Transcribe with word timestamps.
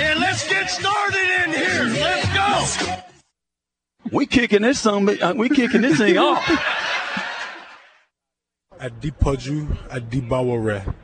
and 0.00 0.20
let's 0.20 0.48
get 0.48 0.68
started 0.70 1.44
in 1.44 1.52
here. 1.52 1.84
Let's 2.00 2.76
go. 2.76 2.96
We 4.12 4.26
kicking 4.26 4.62
this 4.62 4.78
song. 4.80 5.08
uh, 5.20 5.34
We 5.36 5.48
kicking 5.48 5.80
this 5.82 5.98
thing 5.98 6.16
off. 6.18 6.44
Adipaju 8.78 9.76
Adibaware. 9.88 10.94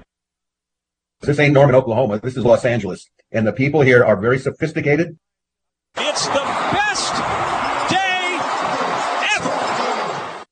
This 1.23 1.39
ain't 1.39 1.55
Norman, 1.55 1.75
Oklahoma. 1.75 2.20
This 2.20 2.37
is 2.37 2.45
Los 2.45 2.64
Angeles. 2.64 3.09
And 3.31 3.47
the 3.47 3.53
people 3.53 3.81
here 3.83 4.05
are 4.05 4.17
very 4.17 4.39
sophisticated. 4.39 5.19
It's 5.97 6.27
the 6.27 6.33
best 6.34 7.14
day 7.91 8.39
ever. 9.36 10.45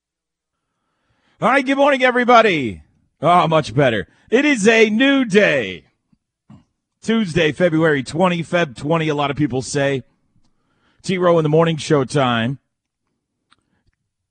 All 1.41 1.49
right, 1.51 1.65
good 1.65 1.77
morning, 1.77 2.03
everybody. 2.03 2.83
Oh, 3.21 3.47
much 3.49 3.75
better. 3.75 4.07
It 4.31 4.45
is 4.45 4.67
a 4.67 4.89
new 4.91 5.25
day. 5.25 5.85
Tuesday, 7.03 7.51
February 7.51 8.03
20, 8.03 8.43
Feb 8.43 8.77
20, 8.77 9.09
a 9.09 9.15
lot 9.15 9.31
of 9.31 9.37
people 9.37 9.63
say. 9.63 10.03
T 11.03 11.17
Row 11.17 11.39
in 11.39 11.43
the 11.43 11.49
morning 11.49 11.79
show 11.79 12.05
time. 12.05 12.59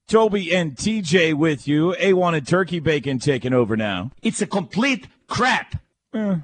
Toby 0.08 0.56
and 0.56 0.76
TJ 0.76 1.34
with 1.34 1.68
you. 1.68 1.96
A1 2.00 2.38
and 2.38 2.48
turkey 2.48 2.80
bacon 2.80 3.18
taking 3.18 3.54
over 3.54 3.76
now. 3.76 4.12
It's 4.22 4.42
a 4.42 4.46
complete 4.46 5.08
crap. 5.28 5.82
Eh, 6.14 6.38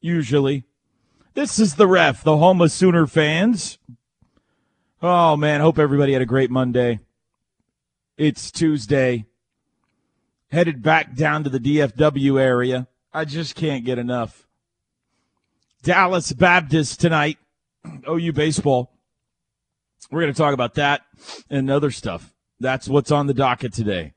usually. 0.00 0.64
This 1.34 1.60
is 1.60 1.76
the 1.76 1.86
ref, 1.86 2.24
the 2.24 2.36
home 2.36 2.60
of 2.60 2.72
Sooner 2.72 3.06
fans. 3.06 3.78
Oh, 5.00 5.36
man. 5.36 5.60
Hope 5.60 5.78
everybody 5.78 6.14
had 6.14 6.22
a 6.22 6.26
great 6.26 6.50
Monday. 6.50 6.98
It's 8.16 8.50
Tuesday. 8.50 9.26
Headed 10.50 10.82
back 10.82 11.14
down 11.14 11.44
to 11.44 11.50
the 11.50 11.60
DFW 11.60 12.40
area. 12.40 12.88
I 13.12 13.24
just 13.24 13.54
can't 13.54 13.84
get 13.84 13.98
enough. 13.98 14.47
Dallas 15.88 16.34
Baptist 16.34 17.00
tonight. 17.00 17.38
OU 18.06 18.34
baseball. 18.34 18.92
We're 20.10 20.20
going 20.20 20.34
to 20.34 20.36
talk 20.36 20.52
about 20.52 20.74
that 20.74 21.00
and 21.48 21.70
other 21.70 21.90
stuff. 21.90 22.34
That's 22.60 22.88
what's 22.88 23.10
on 23.10 23.26
the 23.26 23.32
docket 23.32 23.72
today. 23.72 24.12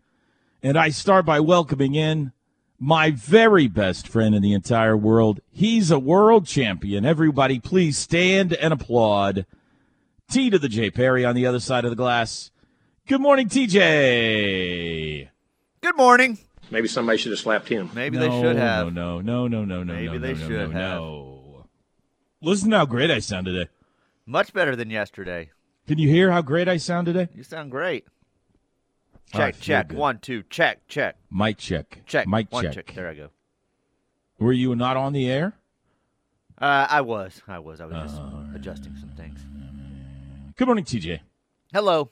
And 0.61 0.77
I 0.77 0.89
start 0.89 1.25
by 1.25 1.39
welcoming 1.39 1.95
in 1.95 2.33
my 2.77 3.11
very 3.11 3.69
best 3.69 4.05
friend 4.05 4.35
in 4.35 4.41
the 4.41 4.51
entire 4.51 4.97
world. 4.97 5.39
He's 5.49 5.91
a 5.91 5.97
world 5.97 6.45
champion. 6.45 7.05
Everybody, 7.05 7.57
please 7.57 7.97
stand 7.97 8.51
and 8.51 8.73
applaud. 8.73 9.45
T 10.29 10.49
to 10.49 10.59
the 10.59 10.67
J 10.67 10.91
Perry 10.91 11.23
on 11.23 11.35
the 11.35 11.45
other 11.45 11.61
side 11.61 11.85
of 11.85 11.89
the 11.91 11.95
glass. 11.95 12.51
Good 13.07 13.21
morning, 13.21 13.47
TJ. 13.47 15.29
Good 15.79 15.95
morning. 15.95 16.37
Maybe 16.69 16.89
somebody 16.89 17.17
should 17.17 17.31
have 17.31 17.39
slapped 17.39 17.69
him. 17.69 17.89
Maybe 17.95 18.17
they 18.17 18.29
should 18.41 18.57
have. 18.57 18.91
No, 18.93 19.21
no, 19.21 19.47
no, 19.47 19.63
no, 19.63 19.85
no, 19.85 19.93
Maybe 19.93 20.07
no, 20.07 20.19
they 20.19 20.33
no, 20.33 20.39
should 20.39 20.51
no, 20.51 20.77
have. 20.77 20.99
no. 20.99 21.30
Listen 22.43 22.71
to 22.71 22.77
how 22.79 22.85
great 22.85 23.11
I 23.11 23.19
sound 23.19 23.45
today. 23.45 23.69
Much 24.25 24.51
better 24.51 24.75
than 24.75 24.89
yesterday. 24.89 25.51
Can 25.87 25.99
you 25.99 26.09
hear 26.09 26.31
how 26.31 26.41
great 26.41 26.67
I 26.67 26.77
sound 26.77 27.05
today? 27.05 27.27
You 27.35 27.43
sound 27.43 27.69
great. 27.69 28.07
Check, 29.31 29.59
check. 29.59 29.89
good. 29.89 29.97
One, 29.97 30.17
two, 30.17 30.41
check, 30.49 30.87
check, 30.87 31.17
Mic 31.31 31.57
check. 31.59 32.01
check. 32.07 32.27
Mic 32.27 32.51
One, 32.51 32.71
check. 32.71 32.91
There 32.93 33.07
I 33.07 33.13
go. 33.13 33.29
Were 34.39 34.51
you 34.53 34.75
not 34.75 34.97
on 34.97 35.13
the 35.13 35.29
air? 35.29 35.53
Uh, 36.59 36.87
I 36.89 37.01
was. 37.01 37.43
I 37.47 37.59
was. 37.59 37.79
I 37.79 37.85
was 37.85 38.11
just 38.11 38.21
adjusting 38.55 38.95
some 38.95 39.11
things. 39.11 39.39
Good 40.57 40.65
morning, 40.65 40.83
TJ. 40.83 41.19
Hello. 41.71 42.09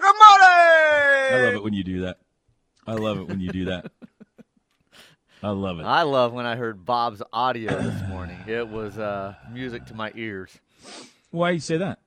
good 0.00 0.14
morning. 0.18 0.48
I 1.30 1.40
love 1.44 1.54
it 1.54 1.62
when 1.62 1.74
you 1.74 1.84
do 1.84 2.00
that. 2.00 2.18
I 2.86 2.94
love 2.94 3.18
it 3.18 3.28
when 3.28 3.40
you 3.40 3.50
do 3.50 3.64
that. 3.66 3.90
I 5.42 5.50
love 5.50 5.80
it. 5.80 5.84
I 5.84 6.02
love 6.02 6.32
when 6.32 6.46
I 6.46 6.56
heard 6.56 6.84
Bob's 6.84 7.22
audio 7.32 7.82
this 7.82 8.02
morning. 8.08 8.44
It 8.46 8.68
was 8.68 8.98
uh, 8.98 9.34
music 9.52 9.86
to 9.86 9.94
my 9.94 10.12
ears. 10.14 10.58
Why 11.30 11.50
you 11.50 11.60
say 11.60 11.76
that? 11.76 11.98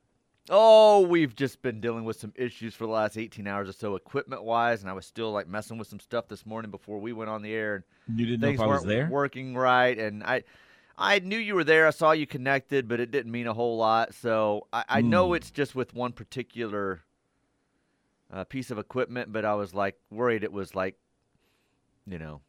Oh, 0.49 1.01
we've 1.01 1.35
just 1.35 1.61
been 1.61 1.79
dealing 1.79 2.05
with 2.05 2.19
some 2.19 2.33
issues 2.35 2.73
for 2.73 2.85
the 2.85 2.91
last 2.91 3.17
18 3.17 3.45
hours 3.45 3.69
or 3.69 3.73
so, 3.73 3.95
equipment 3.95 4.43
wise, 4.43 4.81
and 4.81 4.89
I 4.89 4.93
was 4.93 5.05
still 5.05 5.31
like 5.31 5.47
messing 5.47 5.77
with 5.77 5.87
some 5.87 5.99
stuff 5.99 6.27
this 6.27 6.45
morning 6.45 6.71
before 6.71 6.99
we 6.99 7.13
went 7.13 7.29
on 7.29 7.43
the 7.43 7.53
air, 7.53 7.75
and 7.75 7.83
You 8.17 8.25
didn't 8.25 8.41
know 8.41 8.47
things 8.47 8.59
if 8.59 8.63
I 8.63 8.67
was 8.67 8.83
there? 8.85 9.09
working 9.09 9.55
right. 9.55 9.97
And 9.97 10.23
I, 10.23 10.43
I 10.97 11.19
knew 11.19 11.37
you 11.37 11.53
were 11.53 11.63
there. 11.63 11.85
I 11.85 11.91
saw 11.91 12.13
you 12.13 12.25
connected, 12.25 12.87
but 12.87 12.99
it 12.99 13.11
didn't 13.11 13.31
mean 13.31 13.45
a 13.45 13.53
whole 13.53 13.77
lot. 13.77 14.15
So 14.15 14.65
I, 14.73 14.85
I 14.89 15.01
Hmm. 15.01 15.09
know 15.11 15.33
it's 15.33 15.51
just 15.51 15.75
with 15.75 15.93
one 15.93 16.13
particular 16.13 17.01
uh, 18.31 18.43
piece 18.43 18.71
of 18.71 18.77
equipment, 18.77 19.31
but 19.31 19.45
I 19.45 19.55
was 19.55 19.73
like 19.73 19.95
worried 20.09 20.43
it 20.43 20.51
was 20.51 20.75
like, 20.75 20.95
you 22.05 22.19
know, 22.19 22.41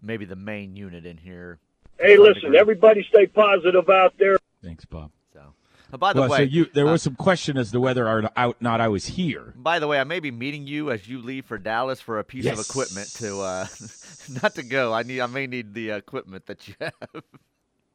maybe 0.00 0.24
the 0.24 0.36
main 0.36 0.76
unit 0.76 1.06
in 1.06 1.16
here. 1.18 1.58
Hey, 1.98 2.16
listen, 2.16 2.42
degree. 2.42 2.58
everybody 2.58 3.06
stay 3.08 3.26
positive 3.26 3.88
out 3.88 4.14
there. 4.18 4.36
Thanks, 4.62 4.84
Bob. 4.84 5.10
So, 5.32 5.54
uh, 5.92 5.96
by 5.96 6.12
the 6.12 6.22
well, 6.22 6.30
way, 6.30 6.38
so 6.38 6.42
you 6.42 6.66
there 6.72 6.88
uh, 6.88 6.92
was 6.92 7.02
some 7.02 7.14
question 7.14 7.56
as 7.56 7.70
to 7.72 7.80
whether 7.80 8.08
or 8.08 8.22
not, 8.22 8.60
not 8.60 8.80
I 8.80 8.88
was 8.88 9.06
here. 9.06 9.54
By 9.56 9.78
the 9.78 9.86
way, 9.86 10.00
I 10.00 10.04
may 10.04 10.20
be 10.20 10.30
meeting 10.30 10.66
you 10.66 10.90
as 10.90 11.08
you 11.08 11.20
leave 11.20 11.46
for 11.46 11.58
Dallas 11.58 12.00
for 12.00 12.18
a 12.18 12.24
piece 12.24 12.46
of 12.46 12.58
equipment 12.58 13.08
to 13.14 13.40
uh 13.40 13.66
not 14.42 14.54
to 14.56 14.62
go. 14.62 14.92
I 14.92 15.02
need 15.02 15.20
I 15.20 15.26
may 15.26 15.46
need 15.46 15.74
the 15.74 15.90
equipment 15.90 16.46
that 16.46 16.68
you 16.68 16.74
have. 16.80 17.22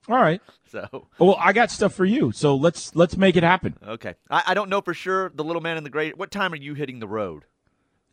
All 0.09 0.18
right. 0.18 0.41
So 0.72 1.07
Well, 1.19 1.38
I 1.40 1.53
got 1.53 1.72
stuff 1.72 1.94
for 1.94 2.06
you, 2.06 2.31
so 2.31 2.56
let's 2.56 2.95
let's 2.95 3.16
make 3.18 3.35
it 3.35 3.44
happen. 3.44 3.75
okay. 3.88 4.16
I, 4.29 4.44
I 4.47 4.53
don't 4.53 4.69
know 4.69 4.81
for 4.81 4.94
sure 4.94 5.31
the 5.34 5.44
little 5.44 5.62
man 5.62 5.78
in 5.78 5.84
the 5.84 5.90
gray 5.90 6.12
what 6.12 6.31
time 6.31 6.53
are 6.53 6.57
you 6.57 6.73
hitting 6.73 7.00
the 7.00 7.07
road? 7.07 7.45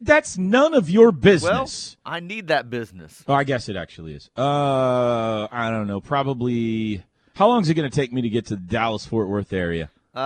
That's 0.00 0.36
none 0.36 0.74
of 0.74 0.90
your 0.90 1.12
business. 1.12 1.96
Well, 2.04 2.14
I 2.14 2.20
need 2.20 2.48
that 2.48 2.68
business. 2.68 3.24
oh, 3.26 3.32
I 3.34 3.44
guess 3.44 3.68
it 3.68 3.76
actually 3.76 4.14
is. 4.14 4.28
Uh, 4.36 5.48
I 5.50 5.70
don't 5.70 5.86
know. 5.86 6.00
Probably. 6.00 7.02
How 7.34 7.48
long 7.48 7.62
is 7.62 7.70
it 7.70 7.74
going 7.74 7.90
to 7.90 7.94
take 7.94 8.12
me 8.12 8.22
to 8.22 8.28
get 8.28 8.46
to 8.46 8.56
the 8.56 8.62
Dallas 8.62 9.06
Fort 9.06 9.28
Worth 9.28 9.52
area? 9.52 9.90
Uh 10.14 10.18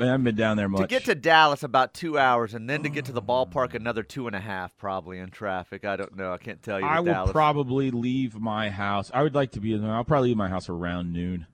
I 0.00 0.04
haven't 0.06 0.24
been 0.24 0.36
down 0.36 0.56
there 0.58 0.68
much. 0.68 0.82
to 0.82 0.86
get 0.86 1.04
to 1.06 1.14
Dallas 1.14 1.62
about 1.62 1.94
two 1.94 2.18
hours 2.18 2.52
and 2.52 2.68
then 2.68 2.82
to 2.82 2.90
get 2.90 3.06
to 3.06 3.12
the 3.12 3.22
ballpark 3.22 3.74
another 3.74 4.02
two 4.02 4.26
and 4.26 4.36
a 4.36 4.40
half 4.40 4.76
probably 4.76 5.18
in 5.18 5.30
traffic. 5.30 5.84
I 5.86 5.96
don't 5.96 6.14
know. 6.16 6.32
I 6.32 6.36
can't 6.38 6.62
tell 6.62 6.78
you. 6.78 6.84
I 6.86 7.00
will 7.00 7.06
Dallas. 7.12 7.32
probably 7.32 7.90
leave 7.90 8.34
my 8.38 8.68
house. 8.68 9.10
I 9.14 9.22
would 9.22 9.34
like 9.34 9.52
to 9.52 9.60
be. 9.60 9.72
In 9.72 9.82
there. 9.82 9.92
I'll 9.94 10.04
probably 10.04 10.28
leave 10.28 10.36
my 10.36 10.48
house 10.50 10.68
around 10.68 11.12
noon, 11.12 11.46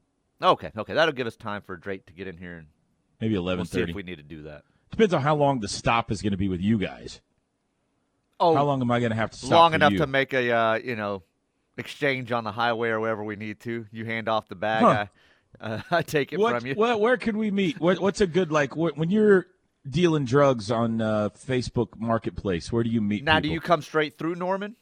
Okay, 0.43 0.73
okay. 0.77 0.95
That'll 0.95 1.15
give 1.15 1.27
us 1.29 1.37
time 1.37 1.63
for 1.63 1.77
Drake 1.77 2.07
to 2.07 2.13
get 2.13 2.27
in 2.27 2.37
here 2.37 2.57
and 2.59 2.67
maybe 3.21 3.39
we'll 3.39 3.65
thirty. 3.65 3.91
if 3.93 3.97
we 3.97 4.03
need 4.03 4.17
to 4.17 4.23
do 4.25 4.43
that. 4.43 4.65
Depends 4.91 5.15
on 5.15 5.23
how 5.23 5.37
long 5.37 5.61
the 5.61 5.69
stop 5.69 6.11
is 6.11 6.23
going 6.23 6.33
to 6.33 6.37
be 6.37 6.49
with 6.49 6.61
you 6.61 6.79
guys. 6.79 7.21
Oh, 8.39 8.55
How 8.55 8.65
long 8.65 8.81
am 8.83 8.91
I 8.91 8.99
going 9.01 9.11
to 9.13 9.17
have 9.17 9.31
to 9.31 9.37
stop? 9.37 9.51
long 9.51 9.75
enough 9.75 9.93
you? 9.93 9.99
to 9.99 10.07
make 10.07 10.35
a 10.35 10.51
uh, 10.53 10.75
you 10.75 10.97
know 10.97 11.23
exchange 11.79 12.33
on 12.33 12.45
the 12.45 12.53
highway 12.53 12.89
or 12.89 13.01
wherever 13.01 13.23
we 13.25 13.37
need 13.37 13.61
to. 13.61 13.87
You 13.93 14.05
hand 14.05 14.29
off 14.29 14.49
the 14.49 14.55
bag, 14.57 14.83
Huh. 14.83 14.89
I, 14.89 15.09
uh, 15.61 15.81
I 15.91 16.03
take 16.03 16.33
it 16.33 16.39
What, 16.39 16.61
from 16.61 16.67
you. 16.69 16.75
what, 16.75 17.01
where 17.01 17.17
can 17.17 17.39
we 17.39 17.51
meet? 17.51 17.81
What, 17.81 17.99
what's 18.01 18.21
a 18.21 18.27
good 18.27 18.51
like 18.53 18.73
wh- 18.73 18.97
when 18.97 19.11
you're 19.11 19.47
dealing 19.89 20.25
drugs 20.25 20.71
on 20.71 21.01
uh, 21.01 21.29
Facebook 21.31 21.89
Marketplace? 21.99 22.73
Where 22.73 22.83
do 22.83 22.91
you 22.91 23.01
meet? 23.01 23.25
now, 23.25 23.41
do 23.41 23.49
you 23.49 23.61
come 23.61 23.83
straight 23.83 24.19
through 24.19 24.35
Norman? 24.35 24.77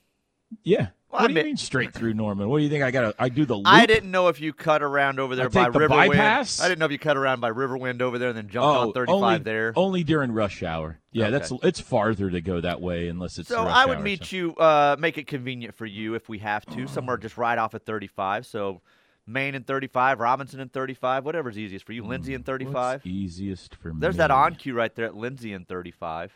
Yeah. 0.63 0.89
Well, 1.11 1.21
what 1.21 1.23
I 1.23 1.27
do 1.29 1.33
you 1.33 1.35
mean- 1.37 1.47
mean 1.47 1.57
straight 1.57 1.93
through 1.95 2.15
Norman? 2.15 2.49
What 2.49 2.59
do 2.59 2.65
you 2.65 2.71
think 2.71 2.83
I 2.83 2.91
got 2.91 3.15
I 3.21 3.29
do 3.29 3.45
the 3.45 3.55
loop? 3.55 3.67
I 3.69 3.87
didn't 3.87 4.11
know 4.11 4.29
if 4.29 4.41
you 4.41 4.53
cut 4.53 4.83
around 4.83 5.21
over 5.21 5.37
there 5.37 5.47
I 5.47 5.49
by 5.49 5.71
the 5.71 5.79
Riverwind. 5.79 5.89
bypass? 6.11 6.61
I 6.61 6.67
didn't 6.69 6.81
know 6.81 6.87
if 6.87 6.93
you 6.93 6.99
cut 6.99 7.17
around 7.17 7.41
by 7.41 7.51
Riverwind 7.53 8.01
over 8.03 8.19
there 8.19 8.31
and 8.31 8.37
then 8.39 8.49
jumped 8.49 8.67
Oh, 8.67 8.89
on 8.89 8.93
35 8.93 9.15
only, 9.23 9.39
there. 9.39 9.73
Only 9.77 10.05
during 10.05 10.33
rush 10.33 10.63
hour. 10.65 10.99
Yeah, 11.13 11.31
that's 11.31 11.53
it's 11.63 11.79
farther 11.81 12.31
to 12.31 12.41
go 12.41 12.61
that 12.61 12.81
way 12.81 13.07
unless 13.09 13.39
it's 13.39 13.49
so 13.49 13.65
rush 13.65 13.73
I 13.77 13.87
would 13.87 14.01
meet 14.01 14.33
you, 14.33 14.55
uh, 14.57 14.97
make 14.99 15.17
it 15.19 15.29
convenient 15.29 15.77
for 15.77 15.87
you 15.87 16.15
if 16.15 16.29
we 16.29 16.39
have 16.41 16.67
to, 16.67 16.89
somewhere 16.89 17.17
just 17.19 17.37
right 17.37 17.59
off 17.59 17.75
of 17.75 17.83
35. 17.83 18.47
So 18.47 18.81
Maine 19.27 19.55
and 19.55 19.67
35, 19.67 20.21
Robinson 20.21 20.61
and 20.61 20.73
35, 20.73 21.25
whatever's 21.25 21.59
easiest 21.59 21.87
for 21.87 21.93
you. 21.93 22.05
Lindsay 22.05 22.35
and 22.35 22.45
35. 22.45 22.75
What's 23.01 23.07
easiest 23.07 23.75
for 23.77 23.89
me? 23.95 24.01
There's 24.01 24.17
that 24.19 24.31
on 24.31 24.55
cue 24.57 24.75
right 24.75 24.95
there 24.95 25.07
at 25.07 25.15
Lindsay 25.17 25.53
and 25.53 25.67
35. 25.67 26.33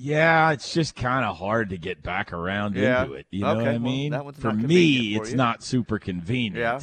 Yeah, 0.00 0.52
it's 0.52 0.72
just 0.72 0.94
kind 0.94 1.24
of 1.24 1.36
hard 1.36 1.70
to 1.70 1.76
get 1.78 2.02
back 2.02 2.32
around 2.32 2.76
Yeah. 2.76 3.02
into 3.02 3.14
it. 3.14 3.26
You 3.30 3.42
know 3.42 3.50
Okay, 3.52 3.60
what 3.62 3.68
I 3.68 3.78
mean? 3.78 4.12
that 4.12 4.24
one's 4.24 4.38
for 4.38 4.48
not 4.52 4.56
me, 4.58 5.16
for 5.16 5.22
it's 5.22 5.30
you. 5.32 5.36
not 5.36 5.62
super 5.62 5.98
convenient. 5.98 6.56
Yeah. 6.56 6.80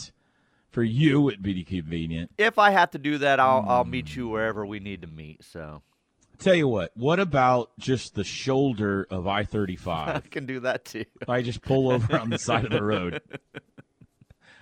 For 0.72 0.84
you, 0.84 1.30
it'd 1.30 1.42
be 1.42 1.64
convenient. 1.64 2.32
If 2.38 2.60
I 2.60 2.72
have 2.72 2.92
to 2.92 2.98
do 2.98 3.18
that, 3.20 3.40
I'll 3.40 3.64
I'll 3.68 3.86
meet 3.86 4.10
Hmm. 4.14 4.20
you 4.20 4.28
wherever 4.28 4.66
we 4.66 4.80
need 4.82 5.02
to 5.04 5.08
meet. 5.08 5.44
So 5.46 5.82
Tell 6.38 6.54
you 6.56 6.68
what, 6.68 6.92
what 6.98 7.22
about 7.22 7.72
just 7.80 8.16
the 8.16 8.26
shoulder 8.26 9.08
of 9.10 9.26
I 9.26 9.46
35? 9.46 10.08
I 10.10 10.12
35? 10.16 10.30
can 10.32 10.46
do 10.46 10.60
that 10.62 10.84
too. 10.84 11.06
I 11.30 11.42
just 11.42 11.62
pull 11.62 11.90
over 11.90 12.18
on 12.20 12.30
the 12.30 12.38
side 12.38 12.66
of 12.66 12.72
the 12.72 12.84
road. 12.84 13.22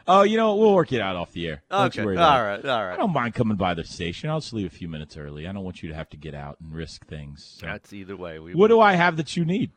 Oh, 0.07 0.23
you 0.23 0.37
know? 0.37 0.55
We'll 0.55 0.73
work 0.73 0.91
it 0.91 0.99
out 1.01 1.15
off 1.15 1.31
the 1.31 1.47
air. 1.47 1.63
Don't 1.71 1.85
Okay. 1.87 2.01
you 2.01 2.05
worry 2.05 2.17
All 2.17 2.23
about 2.23 2.59
it. 2.59 2.67
right. 2.67 2.71
All 2.73 2.93
I 2.93 2.97
don't 2.97 3.13
mind 3.13 3.33
coming 3.35 3.55
by 3.57 3.73
the 3.73 3.83
station. 3.83 4.29
I'll 4.29 4.39
just 4.41 4.53
leave 4.53 4.67
a 4.67 4.69
few 4.75 4.87
minutes 4.89 5.15
early. 5.17 5.47
I 5.47 5.51
don't 5.53 5.63
want 5.63 5.81
you 5.81 5.89
to 5.89 5.95
have 5.95 6.09
to 6.09 6.17
get 6.17 6.33
out 6.35 6.57
and 6.61 6.73
risk 6.73 7.05
things. 7.07 7.43
so. 7.59 7.65
That's 7.65 7.93
either 7.93 8.15
way. 8.17 8.39
We 8.39 8.53
What 8.53 8.67
do 8.67 8.79
I 8.81 8.93
have 8.93 9.17
that 9.17 9.35
you 9.37 9.45
need? 9.45 9.71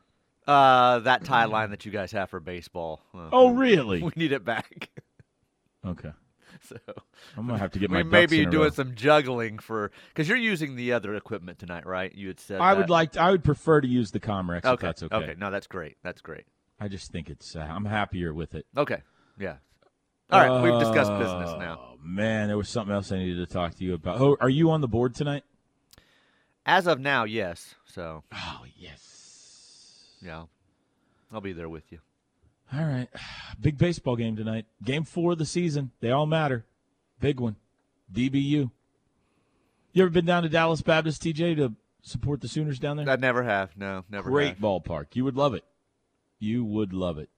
Uh, 0.47 1.01
that 1.01 1.25
tie 1.25 1.45
line 1.47 1.71
that 1.71 1.85
you 1.85 1.91
guys 1.93 2.13
have 2.13 2.31
for 2.31 2.41
baseball. 2.41 3.03
Uh, 3.15 3.29
Oh, 3.33 3.51
really? 3.51 4.03
We 4.03 4.13
need 4.17 4.33
it 4.33 4.45
back. 4.45 4.91
Okay. 5.85 6.11
so 6.69 6.77
I'm 7.37 7.47
gonna 7.47 7.59
have 7.59 7.71
to 7.73 7.79
get 7.79 7.91
my 7.91 7.99
we 7.99 8.03
may 8.03 8.27
be 8.27 8.45
doing 8.45 8.65
row. 8.65 8.71
some 8.71 8.95
juggling 8.97 9.59
for 9.61 9.93
because 10.09 10.29
you're 10.29 10.37
using 10.39 10.75
the 10.75 10.93
other 10.95 11.15
equipment 11.15 11.61
tonight, 11.61 11.87
right? 11.87 12.13
You 12.13 12.27
had 12.29 12.41
said 12.41 12.61
I 12.61 12.75
that. 12.75 12.81
would 12.81 12.91
like. 12.91 13.13
To, 13.13 13.21
I 13.21 13.31
would 13.31 13.45
prefer 13.45 13.81
to 13.81 13.87
use 13.87 14.11
the 14.11 14.19
Comrex 14.19 14.59
if 14.61 14.67
Okay. 14.67 14.87
that's 14.87 15.03
okay. 15.05 15.15
Okay. 15.17 15.35
No, 15.39 15.53
that's 15.53 15.69
great. 15.69 15.97
That's 16.03 16.21
great. 16.21 16.45
I 16.81 16.89
just 16.89 17.13
think 17.13 17.31
it's. 17.31 17.55
Uh, 17.55 17.61
I'm 17.61 17.85
happier 17.85 18.35
with 18.35 18.55
it. 18.57 18.67
Okay. 18.77 19.03
Yeah. 19.39 19.57
All 20.31 20.41
right. 20.41 20.63
we've 20.63 20.79
discussed 20.81 21.11
business 21.19 21.55
now. 21.59 21.81
Oh 21.81 21.99
man, 22.03 22.49
there 22.49 22.57
was 22.57 22.69
something 22.69 22.95
else 22.95 23.13
I 23.13 23.19
needed 23.19 23.47
to 23.49 23.53
talk 23.53 23.75
to 23.77 23.85
you 23.85 23.95
about. 23.95 24.21
Oh, 24.21 24.37
are 24.41 24.49
you 24.49 24.71
on 24.71 24.81
the 24.81 24.89
board 24.89 25.15
tonight? 25.15 25.45
As 26.65 26.87
of 26.87 26.99
now, 26.99 27.25
yes. 27.25 27.75
So 27.87 28.25
Oh 28.33 28.65
yes. 28.77 30.05
yeah, 30.21 30.45
I'll 31.33 31.41
be 31.41 31.53
there 31.53 31.69
with 31.69 31.91
you. 31.93 31.99
All 32.73 32.85
right, 32.85 33.09
big 33.61 33.79
baseball 33.79 34.17
game 34.17 34.35
tonight. 34.37 34.67
Game 34.83 35.05
four 35.05 35.33
of 35.33 35.39
the 35.39 35.47
season. 35.47 35.93
They 36.01 36.11
all 36.11 36.27
matter. 36.27 36.65
Big 37.21 37.39
one. 37.39 37.57
DBU. 38.13 38.71
You 39.93 40.03
ever 40.03 40.11
been 40.11 40.27
down 40.27 40.43
to 40.43 40.49
Dallas 40.49 40.83
Baptist, 40.83 41.23
TJ, 41.23 41.57
to 41.57 41.73
support 42.03 42.41
the 42.41 42.49
Sooners 42.49 42.79
down 42.79 42.97
there? 42.99 43.09
I 43.09 43.17
never 43.17 43.43
have. 43.45 43.77
No, 43.77 44.05
never. 44.11 44.29
Great 44.29 44.49
have. 44.49 44.59
ballpark. 44.59 45.07
You 45.15 45.25
would 45.25 45.37
love 45.37 45.55
it. 45.55 45.65
You 46.39 46.65
would 46.65 46.93
love 46.93 47.17
it. 47.19 47.31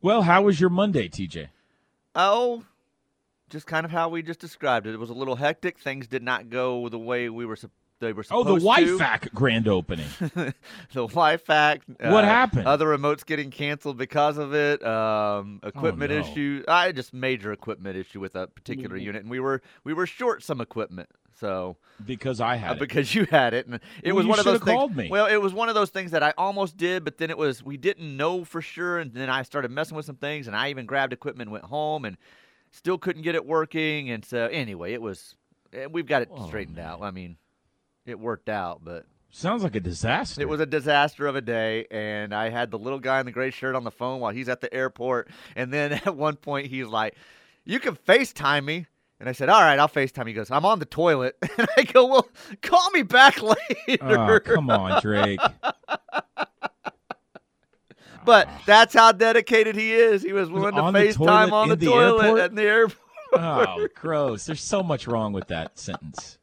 Well, 0.00 0.22
how 0.22 0.42
was 0.42 0.60
your 0.60 0.70
Monday, 0.70 1.08
TJ? 1.08 1.48
Oh, 2.20 2.64
just 3.48 3.68
kind 3.68 3.86
of 3.86 3.92
how 3.92 4.08
we 4.08 4.22
just 4.22 4.40
described 4.40 4.88
it. 4.88 4.92
It 4.92 4.98
was 4.98 5.08
a 5.08 5.14
little 5.14 5.36
hectic. 5.36 5.78
Things 5.78 6.08
did 6.08 6.24
not 6.24 6.50
go 6.50 6.88
the 6.88 6.98
way 6.98 7.28
we 7.28 7.46
were. 7.46 7.56
They 8.00 8.12
were 8.12 8.24
Oh, 8.30 8.44
the 8.44 8.58
to. 8.58 8.64
YFAC 8.64 9.32
grand 9.34 9.66
opening. 9.68 10.06
the 10.20 10.54
Wi-Fi. 10.94 11.80
What 12.00 12.24
uh, 12.24 12.26
happened? 12.26 12.66
Other 12.68 12.86
remotes 12.86 13.24
getting 13.26 13.50
canceled 13.50 13.96
because 13.98 14.38
of 14.38 14.54
it. 14.54 14.84
Um, 14.86 15.60
equipment 15.62 16.12
no. 16.12 16.18
issue. 16.18 16.62
I 16.68 16.92
just 16.92 17.12
major 17.12 17.52
equipment 17.52 17.96
issue 17.96 18.20
with 18.20 18.36
a 18.36 18.46
particular 18.46 18.96
unit, 18.96 19.22
and 19.22 19.30
we 19.30 19.40
were 19.40 19.62
we 19.84 19.94
were 19.94 20.06
short 20.06 20.42
some 20.42 20.60
equipment. 20.60 21.08
So 21.40 21.76
because 22.04 22.40
I 22.40 22.54
uh, 22.54 22.58
had 22.58 22.76
it. 22.76 22.80
because 22.80 23.14
you 23.16 23.24
had 23.26 23.52
it, 23.54 23.66
and 23.66 23.80
it 24.02 24.12
Well, 24.12 24.18
was 24.18 24.26
one 24.26 24.38
of 24.38 24.44
those 24.44 24.60
things. 24.60 24.76
called 24.76 24.96
me. 24.96 25.08
Well, 25.10 25.26
it 25.26 25.36
was 25.42 25.52
one 25.52 25.68
of 25.68 25.74
those 25.74 25.90
things 25.90 26.12
that 26.12 26.22
I 26.22 26.32
almost 26.38 26.76
did, 26.76 27.04
but 27.04 27.18
then 27.18 27.30
it 27.30 27.38
was 27.38 27.62
we 27.64 27.76
didn't 27.76 28.16
know 28.16 28.44
for 28.44 28.60
sure, 28.62 28.98
and 28.98 29.12
then 29.12 29.28
I 29.30 29.42
started 29.42 29.70
messing 29.72 29.96
with 29.96 30.06
some 30.06 30.16
things, 30.16 30.46
and 30.46 30.54
I 30.56 30.70
even 30.70 30.86
grabbed 30.86 31.12
equipment, 31.12 31.48
and 31.48 31.52
went 31.52 31.64
home, 31.64 32.04
and 32.04 32.16
still 32.70 32.98
couldn't 32.98 33.22
get 33.22 33.34
it 33.34 33.44
working, 33.46 34.10
and 34.10 34.24
so 34.24 34.46
anyway, 34.46 34.92
it 34.92 35.02
was. 35.02 35.34
eh, 35.72 35.86
We've 35.90 36.06
got 36.06 36.22
it 36.22 36.28
Oh, 36.32 36.46
straightened 36.46 36.78
out. 36.78 37.02
I 37.02 37.10
mean, 37.12 37.36
it 38.08 38.18
worked 38.18 38.48
out, 38.48 38.80
but 38.84 39.06
Sounds 39.30 39.62
like 39.62 39.74
a 39.74 39.80
disaster. 39.80 40.40
it 40.40 40.48
was 40.48 40.60
a 40.60 40.66
disaster 40.66 41.26
of 41.26 41.36
a 41.36 41.40
day, 41.40 41.86
and 41.90 42.34
I 42.34 42.48
had 42.48 42.70
the 42.70 42.78
little 42.78 42.98
guy 42.98 43.20
in 43.20 43.26
the 43.26 43.32
gray 43.32 43.50
shirt 43.50 43.74
on 43.74 43.84
the 43.84 43.90
phone 43.90 44.20
while 44.20 44.32
he's 44.32 44.48
at 44.48 44.60
the 44.60 44.72
airport. 44.72 45.28
And 45.54 45.72
then 45.72 45.92
at 46.04 46.16
one 46.16 46.36
point, 46.36 46.68
he's 46.68 46.86
like, 46.86 47.14
"You 47.64 47.78
can 47.78 47.96
FaceTime 47.96 48.64
me." 48.64 48.86
And 49.20 49.28
I 49.28 49.32
said, 49.32 49.48
"All 49.48 49.60
right, 49.60 49.78
I'll 49.78 49.88
FaceTime." 49.88 50.26
He 50.26 50.32
goes, 50.32 50.50
"I'm 50.50 50.64
on 50.64 50.78
the 50.78 50.86
toilet." 50.86 51.36
And 51.58 51.68
I 51.76 51.82
go, 51.82 52.06
"Well, 52.06 52.28
call 52.62 52.90
me 52.92 53.02
back 53.02 53.40
later." 53.88 53.98
Oh, 54.00 54.40
come 54.40 54.70
on, 54.70 55.00
Drake. 55.02 55.40
But 58.24 58.48
ah. 58.48 58.62
that's 58.66 58.94
how 58.94 59.12
dedicated 59.12 59.76
he 59.76 59.92
is. 59.92 60.22
He 60.22 60.32
was 60.32 60.50
willing 60.50 60.74
to 60.74 60.80
on 60.80 60.92
the 60.92 61.00
FaceTime 61.00 61.16
toilet 61.16 61.52
on 61.52 61.68
the, 61.68 61.74
in 61.74 61.78
the 61.80 61.86
toilet 61.86 62.40
at 62.40 62.54
the 62.54 62.62
airport. 62.62 62.98
Oh, 63.34 63.88
gross. 63.94 64.46
There's 64.46 64.62
so 64.62 64.82
much 64.82 65.06
wrong 65.06 65.32
with 65.32 65.48
that 65.48 65.78
sentence. 65.78 66.38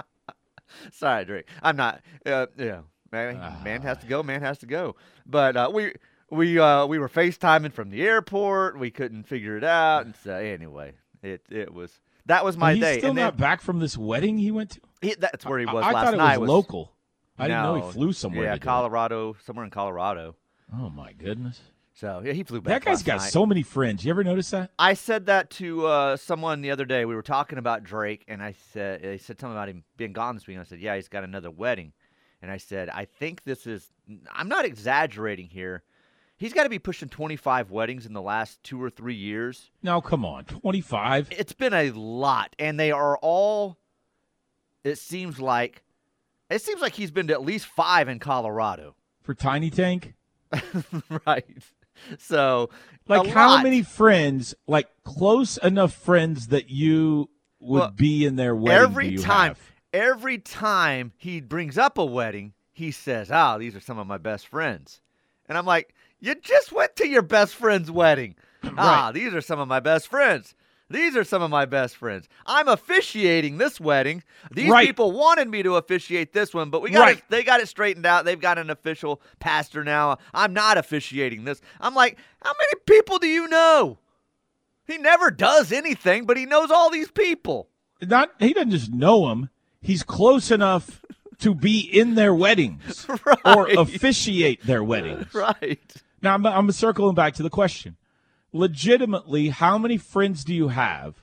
Sorry, 0.94 1.26
Drake. 1.26 1.48
I'm 1.62 1.76
not. 1.76 2.02
Uh, 2.26 2.48
yeah, 2.58 2.82
man, 3.12 3.40
man 3.64 3.82
has 3.82 3.98
to 4.00 4.08
go. 4.08 4.24
Man 4.24 4.42
has 4.42 4.58
to 4.60 4.66
go. 4.66 4.96
But 5.26 5.58
uh, 5.58 5.72
we 5.74 5.94
we 6.30 6.60
uh, 6.60 6.86
we 6.86 7.00
were 7.00 7.10
FaceTiming 7.10 7.74
from 7.74 7.90
the 7.90 8.04
airport. 8.04 8.78
We 8.80 8.92
couldn't 8.92 9.24
figure 9.24 9.58
it 9.58 9.64
out, 9.64 10.06
and 10.06 10.16
so 10.24 10.36
anyway, 10.36 10.94
it 11.22 11.42
it 11.50 11.74
was 11.74 12.00
that 12.26 12.44
was 12.44 12.58
my 12.58 12.74
He's 12.74 12.82
day. 12.84 12.98
still 13.00 13.12
and 13.12 13.20
not 13.20 13.38
then 13.38 13.42
back 13.42 13.62
from 13.62 13.80
this 13.80 13.98
wedding 13.98 14.38
he 14.38 14.52
went 14.52 14.72
to. 14.72 14.82
he, 15.02 15.16
that's 15.20 15.46
where 15.46 15.60
he 15.60 15.66
was 15.66 15.84
I, 15.86 15.92
last 15.92 16.06
thought 16.06 16.14
it 16.14 16.18
night. 16.18 16.40
was 16.40 16.50
local. 16.50 16.92
I 17.38 17.48
didn't 17.48 17.64
know 17.64 17.86
he 17.88 17.92
flew 17.92 18.14
somewhere. 18.14 18.46
Yeah, 18.46 18.56
it. 18.56 18.62
Colorado, 18.62 19.36
somewhere 19.46 19.66
in 19.66 19.72
Colorado. 19.72 20.36
Oh 20.74 20.90
my 20.90 21.12
goodness. 21.14 21.60
So 21.96 22.22
yeah, 22.26 22.34
he 22.34 22.44
flew 22.44 22.60
back. 22.60 22.84
That 22.84 22.90
guy's 22.90 23.04
got 23.04 23.20
night. 23.20 23.32
so 23.32 23.46
many 23.46 23.64
friends. 23.64 24.04
You 24.04 24.12
ever 24.12 24.24
notice 24.24 24.50
that? 24.50 24.72
I 24.78 24.96
said 24.96 25.28
that 25.28 25.50
to 25.52 25.88
uh, 25.88 26.18
someone 26.18 26.62
the 26.62 26.72
other 26.72 26.84
day. 26.84 27.06
We 27.06 27.16
were 27.16 27.22
talking 27.22 27.58
about 27.58 27.84
Drake, 27.84 28.26
and 28.28 28.44
I 28.44 28.54
said 28.74 29.02
they 29.02 29.18
said 29.18 29.40
something 29.40 29.56
about 29.56 29.70
him 29.70 29.86
being 29.96 30.12
gone 30.12 30.36
this 30.36 30.46
week. 30.46 30.56
And 30.56 30.62
I 30.62 30.68
said, 30.68 30.80
"Yeah, 30.80 30.96
he's 30.96 31.08
got 31.08 31.24
another 31.24 31.50
wedding." 31.50 31.94
And 32.42 32.52
I 32.52 32.58
said, 32.58 32.90
"I 32.90 33.06
think 33.06 33.44
this 33.44 33.66
is. 33.66 33.90
I'm 34.30 34.50
not 34.50 34.66
exaggerating 34.66 35.48
here. 35.48 35.84
He's 36.38 36.52
got 36.52 36.64
to 36.64 36.70
be 36.70 36.80
pushing 36.80 37.08
25 37.08 37.72
weddings 37.72 38.06
in 38.06 38.12
the 38.12 38.22
last 38.22 38.62
two 38.62 38.84
or 38.84 38.90
three 38.90 39.16
years. 39.16 39.72
No, 39.82 40.02
come 40.02 40.26
on. 40.26 40.44
25. 40.44 41.30
It's 41.32 41.54
been 41.54 41.74
a 41.74 41.92
lot, 41.92 42.54
and 42.60 42.78
they 42.78 42.92
are 42.92 43.18
all. 43.22 43.78
It 44.84 44.98
seems 44.98 45.40
like, 45.40 45.82
it 46.50 46.62
seems 46.62 46.82
like 46.82 46.94
he's 46.94 47.10
been 47.10 47.28
to 47.28 47.34
at 47.34 47.42
least 47.42 47.66
five 47.66 48.10
in 48.10 48.20
Colorado. 48.20 48.96
For 49.22 49.34
Tiny 49.34 49.70
Tank? 49.70 50.14
right. 51.26 51.46
So, 52.20 52.70
Like 53.08 53.28
how 53.28 53.50
lot. 53.50 53.64
many 53.64 53.84
friends, 53.84 54.54
like 54.68 54.88
close 55.04 55.58
enough 55.58 55.94
friends 55.94 56.48
that 56.48 56.70
you 56.70 57.30
would 57.60 57.80
Well, 57.80 57.92
be 57.92 58.26
in 58.26 58.36
their 58.36 58.56
wedding? 58.56 58.82
every 58.84 59.16
time 59.18 59.50
have? 59.50 59.72
every 59.94 60.38
time 60.38 61.14
he 61.18 61.40
brings 61.42 61.78
up 61.78 61.98
a 61.98 62.06
wedding 62.06 62.54
he 62.74 62.92
says 62.92 63.30
oh 63.32 63.58
these 63.58 63.76
are 63.76 63.80
some 63.80 63.98
of 63.98 64.06
my 64.06 64.18
best 64.18 64.46
friends 64.48 65.00
and 65.48 65.58
i'm 65.58 65.66
like 65.66 65.96
you 66.20 66.36
just 66.36 66.74
went 66.74 66.94
to 66.98 67.08
your 67.08 67.22
best 67.22 67.56
friend's 67.56 67.90
wedding 67.90 68.36
ah 68.78 69.12
these 69.14 69.34
are 69.34 69.40
some 69.42 69.58
of 69.60 69.68
my 69.70 69.80
best 69.80 70.08
friends 70.10 70.54
these 70.90 71.16
are 71.16 71.24
some 71.24 71.42
of 71.42 71.50
my 71.50 71.66
best 71.66 71.96
friends 71.96 72.28
i'm 72.46 72.68
officiating 72.68 73.58
this 73.58 73.80
wedding 73.80 74.24
these 74.52 74.70
Right. 74.70 74.86
people 74.88 75.12
wanted 75.12 75.50
me 75.50 75.64
to 75.64 75.76
officiate 75.78 76.32
this 76.34 76.54
one 76.54 76.70
but 76.70 76.82
we 76.82 76.92
got 76.92 77.02
Right. 77.02 77.18
it 77.18 77.24
they 77.30 77.44
got 77.44 77.60
it 77.60 77.68
straightened 77.68 78.06
out 78.06 78.26
they've 78.26 78.40
got 78.40 78.58
an 78.58 78.70
official 78.70 79.22
pastor 79.40 79.84
now 79.84 80.18
i'm 80.34 80.54
not 80.54 80.78
officiating 80.78 81.44
this 81.46 81.62
i'm 81.82 81.96
like 81.96 82.18
how 82.42 82.52
many 82.52 82.82
people 82.86 83.18
do 83.20 83.28
you 83.28 83.48
know 83.48 83.98
he 84.88 84.98
never 85.00 85.32
does 85.32 85.72
anything 85.72 86.26
but 86.26 86.38
he 86.38 86.46
knows 86.46 86.70
all 86.72 86.90
these 86.92 87.10
people 87.12 87.68
Not 88.02 88.32
he 88.40 88.54
doesn't 88.54 88.72
just 88.72 88.92
know 88.94 89.28
them. 89.30 89.50
He's 89.82 90.04
close 90.04 90.50
enough 90.52 91.02
to 91.40 91.54
be 91.56 91.80
in 91.80 92.16
their 92.16 92.34
weddings 92.34 93.06
or 93.46 93.70
officiate 93.72 94.64
their 94.66 94.84
weddings. 94.84 95.26
right 95.34 95.80
Now 96.22 96.34
I'm, 96.36 96.46
I'm 96.46 96.72
circling 96.72 97.14
back 97.16 97.34
to 97.36 97.44
the 97.44 97.50
question. 97.50 97.98
Legitimately, 98.56 99.50
how 99.50 99.78
many 99.78 99.98
friends 99.98 100.46
do 100.46 100.56
you 100.56 100.70
have 100.70 101.22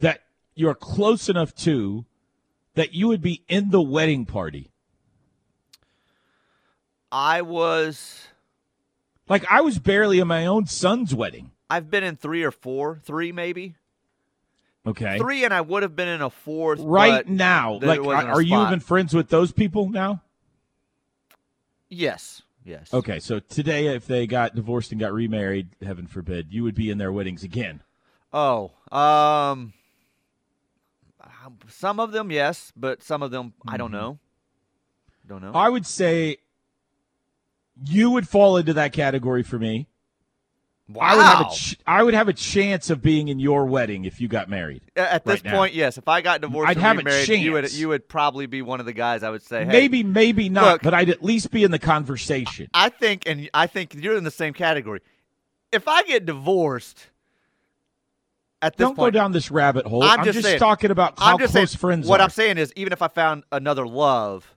that 0.00 0.22
you're 0.56 0.74
close 0.74 1.28
enough 1.28 1.54
to 1.54 2.04
that 2.74 2.92
you 2.92 3.06
would 3.06 3.22
be 3.22 3.44
in 3.46 3.70
the 3.70 3.80
wedding 3.80 4.26
party? 4.26 4.72
I 7.12 7.42
was 7.42 8.26
Like 9.28 9.44
I 9.48 9.60
was 9.60 9.78
barely 9.78 10.18
in 10.18 10.26
my 10.26 10.46
own 10.46 10.66
son's 10.66 11.14
wedding. 11.14 11.52
I've 11.70 11.92
been 11.92 12.02
in 12.02 12.16
three 12.16 12.42
or 12.42 12.50
four, 12.50 12.98
three 13.04 13.30
maybe. 13.30 13.76
Okay. 14.84 15.16
Three 15.16 15.44
and 15.44 15.54
I 15.54 15.60
would 15.60 15.84
have 15.84 15.94
been 15.94 16.08
in 16.08 16.22
a 16.22 16.30
fourth. 16.30 16.80
right 16.80 17.24
now, 17.28 17.78
like 17.80 18.00
are 18.00 18.42
you 18.42 18.60
even 18.66 18.80
friends 18.80 19.14
with 19.14 19.28
those 19.28 19.52
people 19.52 19.90
now? 19.90 20.22
Yes. 21.88 22.42
Yes. 22.64 22.92
Okay, 22.94 23.20
so 23.20 23.40
today, 23.40 23.88
if 23.94 24.06
they 24.06 24.26
got 24.26 24.54
divorced 24.54 24.90
and 24.90 25.00
got 25.00 25.12
remarried, 25.12 25.68
heaven 25.82 26.06
forbid, 26.06 26.46
you 26.50 26.62
would 26.62 26.74
be 26.74 26.90
in 26.90 26.96
their 26.96 27.12
weddings 27.12 27.44
again. 27.44 27.82
Oh, 28.32 28.72
um, 28.90 29.74
some 31.68 32.00
of 32.00 32.12
them 32.12 32.30
yes, 32.30 32.72
but 32.76 33.02
some 33.02 33.22
of 33.22 33.30
them 33.30 33.52
I 33.68 33.76
don't 33.76 33.92
know. 33.92 34.18
Don't 35.26 35.42
know. 35.42 35.52
I 35.54 35.68
would 35.68 35.86
say 35.86 36.38
you 37.84 38.10
would 38.10 38.28
fall 38.28 38.56
into 38.56 38.72
that 38.74 38.92
category 38.92 39.42
for 39.42 39.58
me. 39.58 39.88
Wow. 40.88 41.02
I 41.02 41.16
would 41.16 41.24
have 41.24 41.40
a 41.40 41.54
ch- 41.54 41.76
I 41.86 42.02
would 42.02 42.14
have 42.14 42.28
a 42.28 42.32
chance 42.32 42.90
of 42.90 43.02
being 43.02 43.28
in 43.28 43.38
your 43.38 43.66
wedding 43.66 44.04
if 44.04 44.20
you 44.20 44.28
got 44.28 44.48
married. 44.48 44.82
At 44.96 45.24
this 45.24 45.42
right 45.42 45.44
now. 45.44 45.56
point, 45.58 45.74
yes. 45.74 45.98
If 45.98 46.08
I 46.08 46.20
got 46.20 46.40
divorced, 46.40 46.68
I'd 46.70 46.76
and 46.76 46.84
have 46.84 46.96
a 46.96 46.98
remarried, 46.98 47.28
you 47.28 47.52
would 47.52 47.62
chance. 47.64 47.78
you 47.78 47.88
would 47.88 48.08
probably 48.08 48.46
be 48.46 48.62
one 48.62 48.80
of 48.80 48.86
the 48.86 48.92
guys. 48.92 49.22
I 49.22 49.30
would 49.30 49.42
say, 49.42 49.64
hey, 49.64 49.72
maybe, 49.72 50.02
maybe 50.02 50.48
not, 50.48 50.64
look- 50.72 50.82
but 50.82 50.94
I'd 50.94 51.10
at 51.10 51.22
least 51.24 51.50
be 51.50 51.64
in 51.64 51.70
the 51.70 51.78
conversation. 51.78 52.68
I 52.74 52.88
think, 52.88 53.26
and 53.26 53.48
I 53.54 53.66
think 53.66 53.94
you're 53.94 54.16
in 54.16 54.24
the 54.24 54.30
same 54.30 54.52
category. 54.54 55.00
If 55.72 55.88
I 55.88 56.02
get 56.04 56.24
divorced, 56.26 57.06
at 58.62 58.76
this 58.76 58.86
Don't 58.86 58.96
point, 58.96 59.12
go 59.12 59.18
down 59.18 59.32
this 59.32 59.50
rabbit 59.50 59.84
hole. 59.86 60.02
I'm 60.02 60.20
I'm, 60.20 60.24
just 60.24 60.36
just, 60.36 60.46
saying- 60.46 60.58
talking 60.58 60.90
about 60.90 61.18
how 61.18 61.32
I'm 61.34 61.38
just 61.38 61.52
close 61.52 61.70
saying, 61.72 61.78
friends 61.78 62.06
What 62.08 62.20
are. 62.20 62.24
I'm 62.24 62.30
saying 62.30 62.58
is, 62.58 62.72
even 62.76 62.92
if 62.92 63.02
I 63.02 63.08
found 63.08 63.44
another 63.52 63.86
love, 63.86 64.53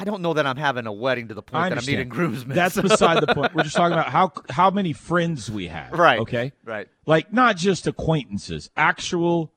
I 0.00 0.04
don't 0.04 0.22
know 0.22 0.34
that 0.34 0.46
I'm 0.46 0.56
having 0.56 0.86
a 0.86 0.92
wedding 0.92 1.28
to 1.28 1.34
the 1.34 1.42
point 1.42 1.70
that 1.70 1.78
I'm 1.78 1.84
needing 1.84 2.08
groomsmen. 2.08 2.54
That's 2.54 2.80
beside 2.80 3.20
the 3.20 3.34
point. 3.34 3.52
We're 3.54 3.64
just 3.64 3.74
talking 3.74 3.94
about 3.94 4.10
how 4.10 4.32
how 4.48 4.70
many 4.70 4.92
friends 4.92 5.50
we 5.50 5.66
have. 5.66 5.92
Right. 5.92 6.20
Okay. 6.20 6.52
right. 6.64 6.88
Like 7.04 7.32
not 7.32 7.56
just 7.56 7.86
acquaintances, 7.88 8.70
actual 8.76 9.52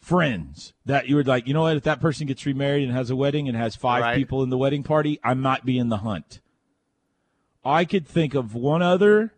friends 0.00 0.74
that 0.86 1.08
you 1.08 1.16
would 1.16 1.26
like. 1.26 1.48
You 1.48 1.54
know 1.54 1.62
what? 1.62 1.76
If 1.76 1.82
that 1.82 2.00
person 2.00 2.26
gets 2.28 2.46
remarried 2.46 2.84
and 2.88 2.96
has 2.96 3.10
a 3.10 3.16
wedding 3.16 3.48
and 3.48 3.56
has 3.56 3.74
five 3.74 4.02
Right. 4.02 4.16
people 4.16 4.42
in 4.44 4.50
the 4.50 4.58
wedding 4.58 4.84
party, 4.84 5.18
I 5.24 5.34
might 5.34 5.64
be 5.64 5.76
in 5.76 5.88
the 5.88 5.98
hunt. 5.98 6.40
I 7.64 7.84
could 7.84 8.06
think 8.06 8.34
of 8.34 8.54
one 8.54 8.80
other. 8.80 9.34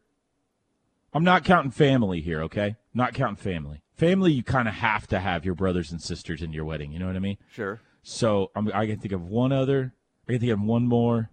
I'm 1.15 1.25
not 1.25 1.45
counting 1.45 1.71
family 1.73 2.21
here. 2.21 2.43
Okay, 2.43 2.77
not 2.93 3.15
counting 3.15 3.37
family. 3.37 3.83
Family, 3.97 4.33
you 4.33 4.43
kind 4.43 4.69
of 4.69 4.75
have 4.75 5.07
to 5.09 5.19
have 5.19 5.45
your 5.45 5.55
brothers 5.55 5.91
and 5.91 6.01
sisters 6.01 6.43
in 6.43 6.53
your 6.53 6.65
wedding. 6.65 6.93
You 6.93 6.99
know 6.99 7.07
what 7.07 7.17
I 7.17 7.21
mean? 7.21 7.39
Sure. 7.53 7.81
So 8.03 8.51
I'm, 8.55 8.71
I 8.73 8.87
can 8.87 8.99
think 8.99 9.13
of 9.13 9.27
one 9.27 9.53
other. 9.53 9.93
I 10.35 10.39
think 10.39 10.53
of 10.53 10.61
one 10.61 10.87
more. 10.87 11.31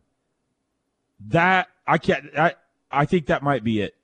That 1.27 1.67
I 1.85 1.97
can't. 1.97 2.25
I 2.37 2.55
I 2.91 3.05
think 3.05 3.27
that 3.27 3.43
might 3.43 3.63
be 3.63 3.81
it. 3.81 3.95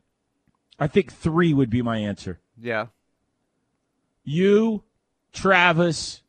I 0.79 0.87
think 0.87 1.13
three 1.13 1.53
would 1.53 1.69
be 1.69 1.81
my 1.81 1.97
answer. 1.97 2.39
Yeah. 2.59 2.87
You, 4.23 4.83
Travis, 5.31 6.21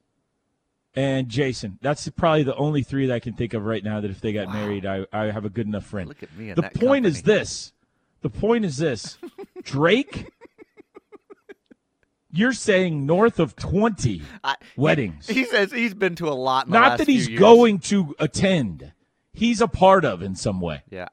and 0.94 1.28
Jason. 1.28 1.78
That's 1.80 2.08
probably 2.10 2.42
the 2.42 2.56
only 2.56 2.82
three 2.82 3.06
that 3.06 3.14
I 3.14 3.20
can 3.20 3.34
think 3.34 3.54
of 3.54 3.64
right 3.64 3.82
now. 3.82 4.00
That 4.00 4.10
if 4.10 4.20
they 4.20 4.32
got 4.32 4.52
married, 4.52 4.86
I 4.86 5.06
I 5.12 5.30
have 5.30 5.44
a 5.44 5.50
good 5.50 5.66
enough 5.66 5.86
friend. 5.86 6.08
Look 6.08 6.22
at 6.22 6.34
me 6.36 6.52
the 6.52 6.62
point 6.62 7.06
is 7.06 7.22
this. 7.22 7.72
The 8.22 8.30
point 8.30 8.64
is 8.64 8.78
this. 8.78 9.18
Drake. 9.62 10.30
You're 12.36 12.52
saying 12.52 13.06
north 13.06 13.38
of 13.38 13.54
twenty 13.56 14.22
I, 14.42 14.56
weddings. 14.76 15.28
He 15.28 15.44
says 15.44 15.70
he's 15.70 15.94
been 15.94 16.16
to 16.16 16.28
a 16.28 16.34
lot. 16.34 16.68
Not 16.68 16.98
that 16.98 17.06
he's 17.06 17.28
years. 17.28 17.38
going 17.40 17.78
to 17.80 18.14
attend. 18.18 18.92
He's 19.32 19.60
a 19.60 19.68
part 19.68 20.04
of 20.04 20.20
in 20.22 20.34
some 20.34 20.60
way. 20.60 20.82
Yeah. 20.90 21.08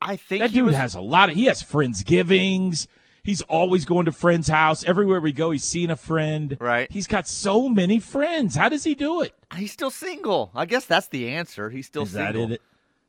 I 0.00 0.16
think 0.16 0.42
That 0.42 0.50
he 0.50 0.56
dude 0.58 0.66
was, 0.66 0.76
has 0.76 0.94
a 0.94 1.00
lot 1.00 1.28
of. 1.30 1.34
He 1.36 1.46
has 1.46 1.62
friendsgivings. 1.62 2.86
He's 3.24 3.42
always 3.42 3.84
going 3.84 4.06
to 4.06 4.12
friends' 4.12 4.48
house. 4.48 4.84
Everywhere 4.84 5.20
we 5.20 5.32
go, 5.32 5.50
he's 5.50 5.64
seeing 5.64 5.90
a 5.90 5.96
friend. 5.96 6.56
Right. 6.60 6.90
He's 6.90 7.06
got 7.06 7.26
so 7.26 7.68
many 7.68 7.98
friends. 7.98 8.54
How 8.56 8.68
does 8.68 8.84
he 8.84 8.94
do 8.94 9.22
it? 9.22 9.34
He's 9.56 9.72
still 9.72 9.90
single. 9.90 10.50
I 10.54 10.66
guess 10.66 10.84
that's 10.86 11.08
the 11.08 11.28
answer. 11.30 11.68
He's 11.70 11.86
still 11.86 12.04
Is 12.04 12.12
that 12.12 12.34
single. 12.34 12.52
it? 12.52 12.62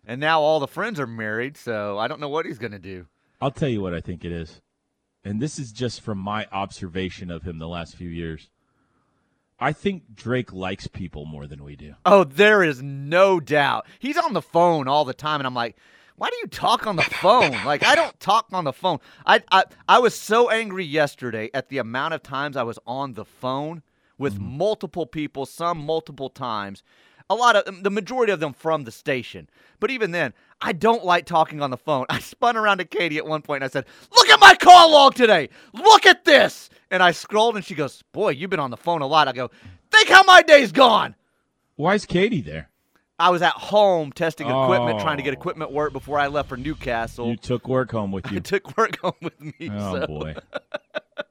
And 0.05 0.19
now 0.19 0.41
all 0.41 0.59
the 0.59 0.67
friends 0.67 0.99
are 0.99 1.07
married, 1.07 1.55
so 1.55 1.97
I 1.99 2.07
don't 2.07 2.19
know 2.19 2.27
what 2.29 2.45
he's 2.45 2.57
going 2.57 2.71
to 2.71 2.79
do. 2.79 3.05
I'll 3.39 3.51
tell 3.51 3.69
you 3.69 3.81
what 3.81 3.93
I 3.93 4.01
think 4.01 4.25
it 4.25 4.31
is. 4.31 4.59
And 5.23 5.41
this 5.41 5.59
is 5.59 5.71
just 5.71 6.01
from 6.01 6.17
my 6.17 6.47
observation 6.51 7.29
of 7.29 7.43
him 7.43 7.59
the 7.59 7.67
last 7.67 7.95
few 7.95 8.09
years. 8.09 8.49
I 9.59 9.73
think 9.73 10.15
Drake 10.15 10.53
likes 10.53 10.87
people 10.87 11.25
more 11.25 11.45
than 11.45 11.63
we 11.63 11.75
do. 11.75 11.95
Oh, 12.05 12.23
there 12.23 12.63
is 12.63 12.81
no 12.81 13.39
doubt. 13.41 13.85
He's 13.99 14.17
on 14.17 14.31
the 14.33 14.41
phone 14.41 14.87
all 14.87 15.03
the 15.03 15.13
time, 15.13 15.41
and 15.41 15.47
I'm 15.47 15.53
like, 15.53 15.75
why 16.15 16.29
do 16.29 16.37
you 16.41 16.47
talk 16.47 16.87
on 16.87 16.95
the 16.95 17.01
phone? 17.03 17.51
like 17.65 17.83
I 17.85 17.95
don't 17.95 18.17
talk 18.21 18.47
on 18.53 18.63
the 18.63 18.73
phone. 18.73 18.99
I 19.25 19.41
I, 19.51 19.65
I 19.87 19.99
was 19.99 20.15
so 20.15 20.49
angry 20.49 20.85
yesterday 20.85 21.49
at 21.53 21.67
the 21.69 21.77
amount 21.77 22.13
of 22.13 22.23
times 22.23 22.55
I 22.55 22.63
was 22.63 22.79
on 22.87 23.13
the 23.13 23.25
phone 23.25 23.83
with 24.17 24.35
Mm-hmm. 24.35 24.57
multiple 24.57 25.05
people, 25.05 25.45
some 25.45 25.77
multiple 25.85 26.29
times. 26.29 26.83
A 27.29 27.35
lot 27.35 27.55
of 27.55 27.83
the 27.83 27.91
majority 27.91 28.31
of 28.33 28.39
them 28.39 28.53
from 28.53 28.83
the 28.85 28.91
station. 28.91 29.49
But 29.79 29.91
even 29.91 30.11
then, 30.11 30.33
I 30.61 30.73
don't 30.73 31.05
like 31.05 31.25
talking 31.25 31.61
on 31.61 31.69
the 31.69 31.77
phone. 31.77 32.05
I 32.09 32.19
spun 32.19 32.57
around 32.57 32.79
to 32.79 32.85
Katie 32.85 33.17
at 33.17 33.25
one 33.27 33.41
point 33.41 33.63
and 33.63 33.69
I 33.69 33.71
said, 33.71 33.85
Look 34.15 34.29
at 34.29 34.39
my 34.39 34.55
call 34.55 34.91
log 34.91 35.15
today. 35.15 35.49
Look 35.73 36.05
at 36.05 36.25
this. 36.25 36.69
And 36.91 37.03
I 37.03 37.11
scrolled 37.11 37.55
and 37.55 37.63
she 37.63 37.75
goes, 37.75 38.01
Boy, 38.11 38.29
you've 38.31 38.49
been 38.49 38.59
on 38.59 38.71
the 38.71 38.77
phone 38.77 39.01
a 39.01 39.07
lot. 39.07 39.27
I 39.27 39.33
go, 39.33 39.51
Think 39.91 40.09
how 40.09 40.23
my 40.23 40.41
day's 40.41 40.71
gone. 40.71 41.15
Why 41.75 41.93
is 41.95 42.05
Katie 42.05 42.41
there? 42.41 42.69
I 43.19 43.29
was 43.31 43.41
at 43.41 43.51
home 43.53 44.11
testing 44.13 44.47
equipment, 44.47 45.01
trying 45.01 45.17
to 45.17 45.23
get 45.23 45.31
Oh. 45.35 45.39
equipment 45.39 45.71
work 45.71 45.91
before 45.93 46.17
I 46.17 46.27
left 46.27 46.47
for 46.49 46.57
Newcastle. 46.57 47.27
You 47.27 47.35
took 47.35 47.67
work 47.67 47.91
home 47.91 48.11
with 48.11 48.25
you. 48.27 48.31
I 48.31 48.33
you. 48.35 48.39
took 48.41 48.77
work 48.77 48.97
home 48.99 49.13
with 49.21 49.39
me. 49.41 49.69
Oh 49.71 49.99
so. 49.99 50.07
boy. 50.07 50.35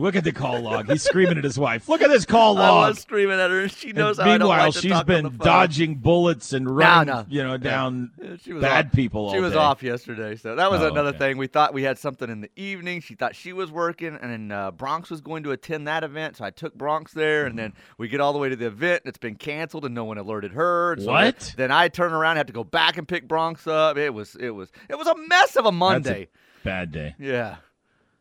Look 0.00 0.16
at 0.16 0.24
the 0.24 0.32
call 0.32 0.60
log. 0.62 0.88
He's 0.90 1.02
screaming 1.02 1.38
at 1.38 1.44
his 1.44 1.58
wife. 1.58 1.88
Look 1.88 2.00
at 2.02 2.08
this 2.10 2.24
call 2.24 2.54
log. 2.54 2.84
I 2.84 2.88
was 2.88 2.98
screaming 3.00 3.38
at 3.38 3.50
her, 3.50 3.60
and 3.60 3.70
she 3.72 3.88
And 3.90 3.98
knows 3.98 4.16
don't 4.16 4.26
meanwhile, 4.26 4.66
like 4.66 4.72
to 4.74 4.80
she's 4.80 5.02
been 5.04 5.36
dodging 5.38 5.96
bullets 5.96 6.52
and 6.52 6.68
running, 6.74 7.14
no. 7.14 7.26
you 7.28 7.42
know, 7.42 7.56
down 7.56 8.10
Yeah, 8.20 8.36
she 8.42 8.52
was 8.52 8.62
bad 8.62 8.86
off. 8.86 8.92
people. 8.92 9.26
All 9.26 9.32
She 9.34 9.40
was 9.40 9.52
day. 9.52 9.58
off 9.58 9.82
yesterday, 9.82 10.36
so 10.36 10.56
that 10.56 10.70
was 10.70 10.80
Oh, 10.80 10.88
another 10.90 11.10
okay. 11.10 11.18
thing. 11.18 11.36
We 11.36 11.46
thought 11.46 11.74
we 11.74 11.82
had 11.82 11.98
something 11.98 12.30
in 12.30 12.40
the 12.40 12.50
evening. 12.56 13.00
She 13.02 13.14
thought 13.14 13.36
she 13.36 13.52
was 13.52 13.70
working, 13.70 14.18
and 14.20 14.30
then 14.32 14.50
uh, 14.52 14.70
Bronx 14.70 15.10
was 15.10 15.20
going 15.20 15.42
to 15.44 15.52
attend 15.52 15.86
that 15.86 16.02
event, 16.04 16.36
so 16.38 16.44
I 16.44 16.50
took 16.50 16.74
Bronx 16.74 17.12
there. 17.12 17.46
And 17.46 17.58
then 17.58 17.72
we 17.98 18.08
get 18.08 18.20
all 18.20 18.32
the 18.32 18.38
way 18.38 18.48
to 18.48 18.56
the 18.56 18.66
event, 18.66 19.02
and 19.04 19.08
it's 19.10 19.18
been 19.18 19.34
canceled, 19.36 19.84
and 19.84 19.94
no 19.94 20.04
one 20.04 20.16
alerted 20.18 20.52
her. 20.52 20.92
And 20.94 21.02
so 21.02 21.08
What? 21.10 21.38
Then, 21.40 21.68
then 21.68 21.70
I 21.72 21.88
turn 21.88 22.12
around, 22.12 22.30
and 22.32 22.38
have 22.38 22.46
to 22.46 22.52
go 22.52 22.64
back 22.64 22.96
and 22.96 23.06
pick 23.06 23.28
Bronx 23.28 23.66
up. 23.66 23.96
It 23.98 24.14
was, 24.14 24.34
it 24.36 24.50
was, 24.50 24.70
it 24.88 24.96
was 24.96 25.06
a 25.06 25.14
mess 25.28 25.56
of 25.56 25.64
a 25.66 25.70
That's 25.70 25.74
a 25.74 25.78
Monday. 25.78 26.28
bad 26.64 26.92
day. 26.92 27.14
yeah, 27.18 27.56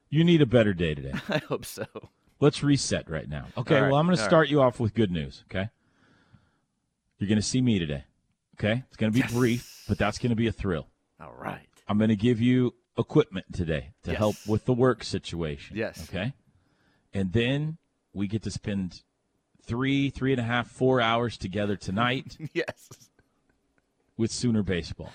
You 0.10 0.24
need 0.24 0.42
a 0.42 0.46
better 0.46 0.74
day 0.74 0.96
today. 0.96 1.14
I 1.30 1.38
hope 1.40 1.66
so. 1.66 1.86
Let's 2.40 2.64
reset 2.64 3.10
right 3.10 3.28
now. 3.28 3.46
Okay, 3.58 3.80
right, 3.82 3.90
well, 3.92 4.00
I'm 4.00 4.06
going 4.06 4.18
to 4.18 4.24
start 4.24 4.50
you 4.50 4.62
off 4.62 4.80
with 4.80 4.94
good 4.94 5.12
news, 5.12 5.44
okay? 5.50 5.70
You're 7.18 7.28
going 7.28 7.38
to 7.40 7.46
see 7.46 7.62
me 7.62 7.80
today, 7.80 8.06
okay? 8.58 8.84
It's 8.88 8.96
going 8.98 9.12
to 9.12 9.14
be 9.14 9.20
Yes. 9.20 9.34
brief, 9.34 9.84
but 9.90 9.98
that's 9.98 10.18
going 10.18 10.30
to 10.30 10.36
be 10.38 10.48
a 10.48 10.52
thrill. 10.52 10.88
All 11.22 11.34
right. 11.38 11.68
I'm 11.88 11.98
going 11.98 12.10
to 12.10 12.16
give 12.16 12.40
you 12.40 12.74
equipment 12.98 13.48
today 13.54 13.92
to 14.04 14.14
help 14.16 14.36
with 14.48 14.66
the 14.66 14.74
work 14.74 15.04
situation. 15.04 15.76
Yes. 15.76 16.08
Okay? 16.10 16.34
And 17.14 17.34
then 17.34 17.78
we 18.14 18.28
get 18.28 18.44
to 18.44 18.52
spend 18.52 19.02
three, 19.64 20.10
three 20.10 20.32
and 20.32 20.40
a 20.40 20.44
half, 20.46 20.68
four 20.70 21.02
hours 21.02 21.38
together 21.38 21.76
tonight 21.76 22.38
Yes, 22.54 22.90
with 24.18 24.32
Sooner 24.32 24.64
Baseball. 24.64 25.12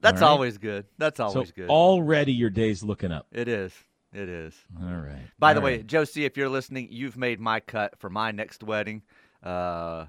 that's 0.00 0.22
right. 0.22 0.28
always 0.28 0.56
good. 0.58 0.86
That's 0.98 1.20
always 1.20 1.48
so 1.48 1.54
good. 1.54 1.68
already 1.68 2.32
your 2.32 2.50
day's 2.50 2.82
looking 2.82 3.12
up. 3.12 3.26
it 3.30 3.46
is. 3.46 3.72
It 4.12 4.28
is. 4.28 4.54
All 4.80 4.88
right. 4.94 5.26
By 5.38 5.54
the 5.54 5.60
All 5.60 5.64
way. 5.64 5.82
Josie, 5.82 6.24
if 6.24 6.36
you're 6.36 6.48
listening, 6.48 6.88
you've 6.90 7.16
made 7.16 7.40
my 7.40 7.60
cut 7.60 7.98
for 7.98 8.10
my 8.10 8.30
next 8.30 8.62
wedding. 8.62 9.02
Uh, 9.42 10.06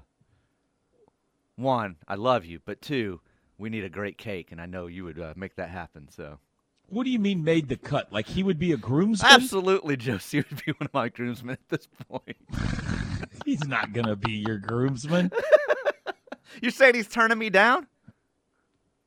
one, 1.56 1.96
I 2.06 2.16
love 2.16 2.44
you, 2.44 2.60
but 2.64 2.82
two, 2.82 3.20
we 3.58 3.70
need 3.70 3.84
a 3.84 3.88
great 3.88 4.18
cake, 4.18 4.52
and 4.52 4.60
I 4.60 4.66
know 4.66 4.86
you 4.86 5.04
would 5.04 5.18
uh, 5.18 5.32
make 5.36 5.56
that 5.56 5.70
happen. 5.70 6.08
So, 6.10 6.38
what 6.88 7.04
do 7.04 7.10
you 7.10 7.18
mean 7.18 7.44
made 7.44 7.68
the 7.68 7.76
cut? 7.76 8.12
Like 8.12 8.26
he 8.26 8.42
would 8.42 8.58
be 8.58 8.72
a 8.72 8.76
groomsman? 8.76 9.30
absolutely, 9.32 9.96
Josie 9.96 10.38
would 10.50 10.64
be 10.64 10.72
one 10.72 10.86
of 10.86 10.94
my 10.94 11.08
groomsmen 11.08 11.54
at 11.54 11.68
this 11.68 11.88
point. 12.08 12.36
He's 13.44 13.66
not 13.66 13.92
going 13.92 14.06
to 14.06 14.16
be 14.16 14.32
your 14.32 14.58
groomsman. 14.58 15.30
You 16.62 16.70
saying 16.70 16.94
he's 16.94 17.08
turning 17.08 17.36
me 17.38 17.50
down? 17.50 17.88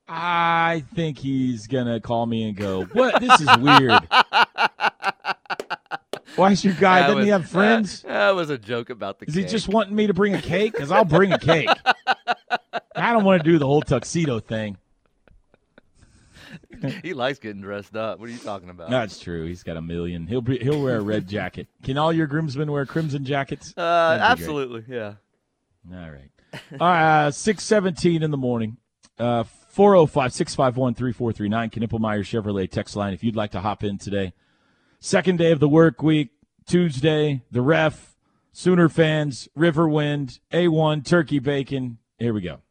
I 0.08 0.84
think 0.96 1.18
he's 1.18 1.68
gonna 1.68 2.00
call 2.00 2.26
me 2.26 2.44
and 2.48 2.56
go, 2.56 2.84
"What? 2.86 3.22
This 3.22 3.40
is 3.40 3.48
weird." 3.58 4.02
Why 6.38 6.52
is 6.52 6.64
your 6.64 6.74
guy? 6.76 7.02
That 7.02 7.08
Doesn't 7.08 7.24
he 7.24 7.30
have 7.30 7.50
friends? 7.50 8.02
That, 8.04 8.10
that 8.10 8.36
was 8.36 8.50
a 8.50 8.58
joke 8.58 8.90
about 8.90 9.20
the 9.20 9.26
is 9.26 9.34
cake. 9.36 9.46
he 9.46 9.50
just 9.52 9.68
wanting 9.68 9.96
me 9.96 10.08
to 10.08 10.14
bring 10.14 10.34
a 10.36 10.42
cake? 10.42 10.72
Because 10.74 10.92
I'll 10.92 11.04
bring 11.06 11.34
a 11.34 11.40
cake. 11.40 11.70
I 12.96 13.12
don't 13.14 13.24
want 13.26 13.44
to 13.44 13.50
do 13.50 13.58
the 13.60 13.66
whole 13.66 13.82
tuxedo 13.82 14.40
thing. 14.40 14.78
he 17.04 17.14
likes 17.14 17.40
getting 17.40 17.62
dressed 17.62 17.96
up. 17.96 18.20
What 18.20 18.30
are 18.30 18.32
you 18.32 18.38
talking 18.38 18.70
about? 18.70 18.90
That's 18.90 19.20
true. 19.20 19.46
He's 19.46 19.64
got 19.64 19.78
a 19.78 19.82
million. 19.82 20.28
He'll 20.28 20.42
be, 20.42 20.58
he'll 20.60 20.82
wear 20.82 20.98
a 20.98 21.02
red 21.02 21.28
jacket. 21.30 21.68
Can 21.84 21.98
all 21.98 22.14
your 22.14 22.28
groomsmen 22.28 22.72
wear 22.72 22.86
crimson 22.86 23.26
jackets? 23.26 23.74
uh, 23.76 24.18
That'd 24.18 24.22
great. 24.22 24.32
absolutely, 24.32 24.96
yeah. 24.96 25.14
All 25.92 26.10
right. 26.12 26.30
All 26.80 26.88
right. 26.88 27.26
Uh, 27.28 27.32
Six 27.32 27.64
seventeen 27.64 28.24
in 28.24 28.32
the 28.32 28.38
morning. 28.38 28.78
Uh, 29.20 29.44
405 29.44 30.34
651 30.34 30.94
3439. 30.96 31.70
Knippelmier 31.70 32.20
Chevrolet 32.22 32.70
text 32.70 32.96
line 32.96 33.14
if 33.14 33.24
you'd 33.24 33.36
like 33.36 33.52
to 33.52 33.60
hop 33.60 33.84
in 33.84 33.98
today. 33.98 34.34
Second 35.00 35.38
day 35.38 35.52
of 35.52 35.60
the 35.60 35.70
work 35.70 36.02
week, 36.02 36.30
Tuesday, 36.68 37.44
the 37.52 37.62
ref, 37.62 38.16
Sooner 38.58 38.90
fans, 38.90 39.48
Riverwind, 39.56 40.40
A1, 40.52 41.06
turkey 41.06 41.38
bacon. 41.38 42.00
Here 42.18 42.34
we 42.34 42.42
go. 42.42 42.62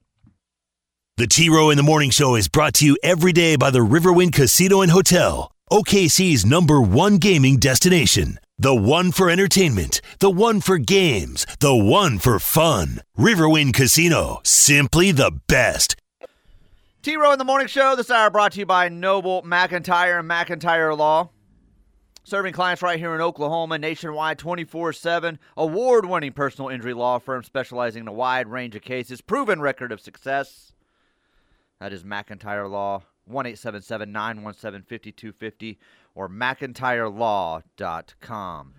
The 1.16 1.28
T 1.28 1.49
Row 1.49 1.71
in 1.71 1.76
the 1.76 1.85
Morning 1.85 2.11
Show 2.11 2.35
is 2.35 2.49
brought 2.49 2.75
to 2.75 2.85
you 2.85 2.99
every 3.04 3.33
day 3.33 3.54
by 3.54 3.71
the 3.71 3.78
Riverwind 3.78 4.33
Casino 4.33 4.80
and 4.80 4.90
Hotel, 4.90 5.52
OKC's 5.71 6.45
number 6.45 6.80
one 6.80 7.18
gaming 7.18 7.59
destination. 7.59 8.40
The 8.59 8.75
one 8.75 9.12
for 9.12 9.30
entertainment, 9.30 10.00
the 10.18 10.28
one 10.28 10.61
for 10.61 10.76
games, 10.76 11.47
the 11.61 11.76
one 11.76 12.18
for 12.18 12.40
fun. 12.40 13.00
Riverwind 13.16 13.75
Casino, 13.75 14.40
simply 14.42 15.12
the 15.12 15.40
best. 15.47 15.95
T 17.00 17.16
Row 17.16 17.30
in 17.30 17.38
the 17.38 17.45
Morning 17.45 17.68
Show 17.68 17.95
this 17.95 18.11
hour 18.11 18.28
brought 18.28 18.52
to 18.52 18.59
you 18.59 18.66
by 18.66 18.88
Noble 18.88 19.42
McIntyre 19.42 20.18
and 20.18 20.28
McIntyre 20.28 20.99
Law. 20.99 21.30
Serving 22.28 22.54
clients 22.54 22.83
right 22.83 22.99
here 22.99 23.14
in 23.14 23.21
Oklahoma, 23.21 23.78
nationwide 23.78 24.37
24 24.37 24.92
7. 24.92 25.38
Award 25.56 26.06
winning 26.06 26.33
personal 26.33 26.68
injury 26.68 26.92
law 26.92 27.21
firm 27.21 27.45
specializing 27.45 28.00
in 28.00 28.09
a 28.09 28.12
wide 28.12 28.49
range 28.49 28.75
of 28.75 28.83
cases. 28.83 29.21
Proven 29.21 29.61
record 29.61 29.92
of 29.92 30.00
success. 30.00 30.73
That 31.78 31.92
is 31.92 32.02
McIntyre 32.02 32.68
Law, 32.68 33.02
1 33.26 33.45
917 33.45 34.42
5250 34.83 35.78
or 36.16 36.28
McIntyreLaw.com. 36.28 38.75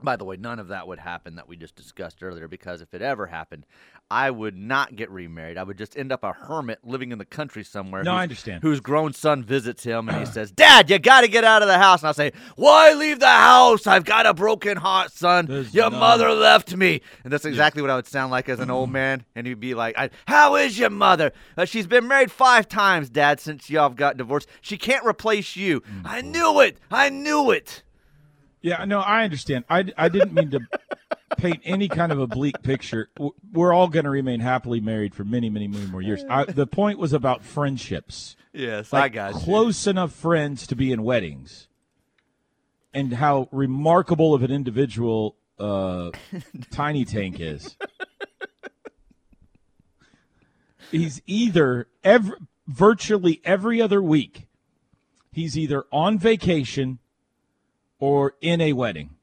By 0.00 0.14
the 0.14 0.24
way, 0.24 0.36
none 0.36 0.60
of 0.60 0.68
that 0.68 0.86
would 0.86 1.00
happen 1.00 1.34
that 1.34 1.48
we 1.48 1.56
just 1.56 1.74
discussed 1.74 2.22
earlier 2.22 2.46
because 2.46 2.80
if 2.80 2.94
it 2.94 3.02
ever 3.02 3.26
happened, 3.26 3.66
I 4.10 4.30
would 4.30 4.56
not 4.56 4.94
get 4.96 5.10
remarried. 5.10 5.56
I 5.58 5.62
would 5.62 5.78
just 5.78 5.96
end 5.96 6.12
up 6.12 6.22
a 6.24 6.32
hermit 6.32 6.78
living 6.84 7.10
in 7.10 7.18
the 7.18 7.24
country 7.24 7.64
somewhere. 7.64 8.02
No, 8.02 8.12
I 8.12 8.22
understand. 8.22 8.62
Whose 8.62 8.80
grown 8.80 9.12
son 9.12 9.42
visits 9.42 9.82
him 9.82 10.08
and 10.08 10.18
he 10.18 10.26
says, 10.26 10.50
Dad, 10.50 10.90
you 10.90 10.98
got 10.98 11.22
to 11.22 11.28
get 11.28 11.42
out 11.42 11.62
of 11.62 11.68
the 11.68 11.78
house. 11.78 12.02
And 12.02 12.08
I 12.10 12.12
say, 12.12 12.32
Why 12.56 12.92
leave 12.92 13.18
the 13.18 13.26
house? 13.26 13.86
I've 13.86 14.04
got 14.04 14.26
a 14.26 14.34
broken 14.34 14.76
heart, 14.76 15.10
son. 15.10 15.46
There's 15.46 15.74
Your 15.74 15.90
none. 15.90 16.00
mother 16.00 16.30
left 16.30 16.76
me. 16.76 17.00
And 17.24 17.32
that's 17.32 17.44
exactly 17.46 17.80
what 17.82 17.90
I 17.90 17.96
would 17.96 18.06
sound 18.06 18.30
like 18.30 18.48
as 18.48 18.60
an 18.60 18.70
old 18.70 18.90
man. 18.90 19.24
And 19.34 19.46
he'd 19.46 19.58
be 19.58 19.74
like, 19.74 19.98
I, 19.98 20.10
How 20.26 20.56
is 20.56 20.78
your 20.78 20.90
mother? 20.90 21.32
"Uh, 21.56 21.64
she's 21.64 21.86
been 21.86 22.06
married 22.06 22.30
five 22.30 22.68
times, 22.68 23.08
Dad, 23.10 23.40
since 23.40 23.70
y'all 23.70 23.88
got 23.88 24.16
divorced. 24.16 24.48
She 24.60 24.76
can't 24.76 25.04
replace 25.06 25.56
you. 25.56 25.80
Mm. 25.80 26.02
I 26.04 26.20
knew 26.20 26.60
it. 26.60 26.78
I 26.90 27.08
knew 27.08 27.50
it. 27.50 27.82
Yeah, 28.60 28.84
no, 28.86 29.00
I 29.00 29.24
understand. 29.24 29.64
I, 29.68 29.84
I 29.98 30.08
didn't 30.08 30.32
mean 30.32 30.50
to 30.52 30.60
paint 31.44 31.60
any 31.64 31.88
kind 31.88 32.10
of 32.12 32.18
a 32.18 32.26
bleak 32.26 32.62
picture. 32.62 33.10
We're 33.52 33.72
all 33.72 33.88
going 33.88 34.04
to 34.04 34.10
remain 34.10 34.40
happily 34.40 34.80
married 34.80 35.14
for 35.14 35.24
many, 35.24 35.50
many, 35.50 35.68
many 35.68 35.86
more 35.86 36.00
years. 36.02 36.24
I, 36.28 36.44
the 36.44 36.66
point 36.66 36.98
was 36.98 37.12
about 37.12 37.44
friendships. 37.44 38.36
Yes, 38.52 38.92
Like 38.92 39.04
I 39.04 39.08
got 39.08 39.34
you. 39.34 39.40
close 39.40 39.86
enough 39.86 40.12
friends 40.12 40.66
to 40.68 40.76
be 40.76 40.92
in 40.92 41.02
weddings, 41.02 41.68
and 42.92 43.14
how 43.14 43.48
remarkable 43.50 44.32
of 44.34 44.42
an 44.42 44.50
individual 44.50 45.36
uh, 45.58 46.10
Tiny 46.70 47.04
Tank 47.04 47.40
is. 47.40 47.76
He's 50.90 51.20
either 51.26 51.88
every, 52.04 52.36
virtually 52.68 53.40
every 53.44 53.80
other 53.82 54.00
week, 54.00 54.46
he's 55.32 55.58
either 55.58 55.84
on 55.90 56.18
vacation 56.18 57.00
or 57.98 58.34
in 58.40 58.60
a 58.60 58.72
wedding. 58.74 59.13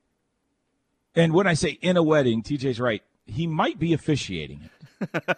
And 1.16 1.34
when 1.34 1.48
I 1.48 1.54
say 1.54 1.78
in 1.82 1.98
a 1.98 2.04
wedding, 2.04 2.42
TJ's 2.42 2.80
right. 2.80 3.04
He 3.26 3.48
might 3.48 3.80
be 3.80 3.94
officiating 3.94 4.70
it. 5.02 5.38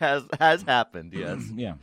Has, 0.00 0.24
has 0.38 0.62
happened, 0.62 1.12
yes. 1.14 1.42
Yeah. 1.54 1.74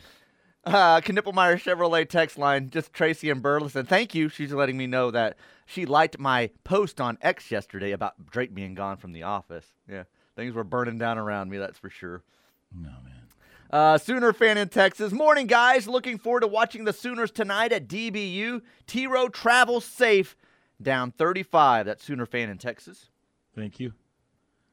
Uh, 0.65 1.01
Knippelmier 1.01 1.55
Chevrolet 1.55 2.07
text 2.07 2.37
line, 2.37 2.69
just 2.69 2.93
Tracy 2.93 3.29
and 3.29 3.41
Burleson. 3.41 3.85
Thank 3.85 4.15
you. 4.15 4.29
She's 4.29 4.53
letting 4.53 4.77
me 4.77 4.87
know 4.87 5.11
that 5.11 5.35
she 5.65 5.85
liked 5.85 6.19
my 6.19 6.51
post 6.63 7.01
on 7.01 7.17
X 7.21 7.51
yesterday 7.51 7.91
about 7.91 8.29
Drake 8.29 8.53
being 8.53 8.73
gone 8.73 8.95
from 8.97 9.11
the 9.11 9.23
office. 9.23 9.65
Yeah, 9.89 10.03
things 10.37 10.53
were 10.53 10.63
burning 10.63 10.97
down 10.97 11.17
around 11.17 11.49
me, 11.49 11.57
that's 11.57 11.77
for 11.77 11.89
sure. 11.89 12.23
No, 12.73 12.89
man. 12.89 13.23
Uh, 13.69 13.97
Sooner 13.97 14.31
fan 14.31 14.57
in 14.57 14.69
Texas. 14.69 15.11
Morning, 15.11 15.47
guys. 15.47 15.87
Looking 15.87 16.17
forward 16.17 16.41
to 16.41 16.47
watching 16.47 16.85
the 16.85 16.93
Sooners 16.93 17.31
tonight 17.31 17.73
at 17.73 17.87
DBU. 17.87 18.61
T 18.87 19.07
Row 19.07 19.27
travels 19.27 19.83
safe 19.83 20.35
down 20.81 21.11
35. 21.11 21.85
That 21.85 22.01
Sooner 22.01 22.25
fan 22.25 22.49
in 22.49 22.57
Texas. 22.57 23.09
Thank 23.55 23.79
you. 23.79 23.93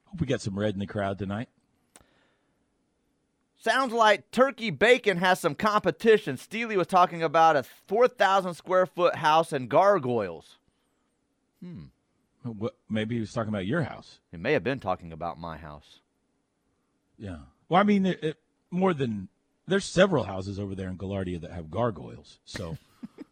Hope 0.06 0.20
we 0.20 0.26
got 0.26 0.40
some 0.40 0.58
red 0.58 0.74
in 0.74 0.80
the 0.80 0.86
crowd 0.86 1.18
tonight. 1.18 1.48
Sounds 3.62 3.92
like 3.92 4.30
Turkey 4.30 4.70
Bacon 4.70 5.18
has 5.18 5.38
some 5.38 5.54
competition. 5.54 6.36
Steely 6.38 6.76
was 6.78 6.86
talking 6.86 7.22
about 7.22 7.56
a 7.56 7.62
4,000 7.62 8.54
square 8.54 8.86
foot 8.86 9.16
house 9.16 9.52
and 9.52 9.68
gargoyles. 9.68 10.56
Hmm. 11.62 11.84
What, 12.42 12.74
maybe 12.88 13.16
he 13.16 13.20
was 13.20 13.34
talking 13.34 13.50
about 13.50 13.66
your 13.66 13.82
house. 13.82 14.18
He 14.30 14.38
may 14.38 14.54
have 14.54 14.64
been 14.64 14.80
talking 14.80 15.12
about 15.12 15.38
my 15.38 15.58
house. 15.58 16.00
Yeah. 17.18 17.36
Well, 17.68 17.78
I 17.80 17.84
mean, 17.84 18.06
it, 18.06 18.24
it- 18.24 18.36
more 18.70 18.94
than 18.94 19.28
there's 19.66 19.84
several 19.84 20.24
houses 20.24 20.58
over 20.58 20.74
there 20.74 20.88
in 20.88 20.96
Gaillardia 20.96 21.40
that 21.42 21.50
have 21.50 21.70
gargoyles, 21.70 22.38
so 22.44 22.78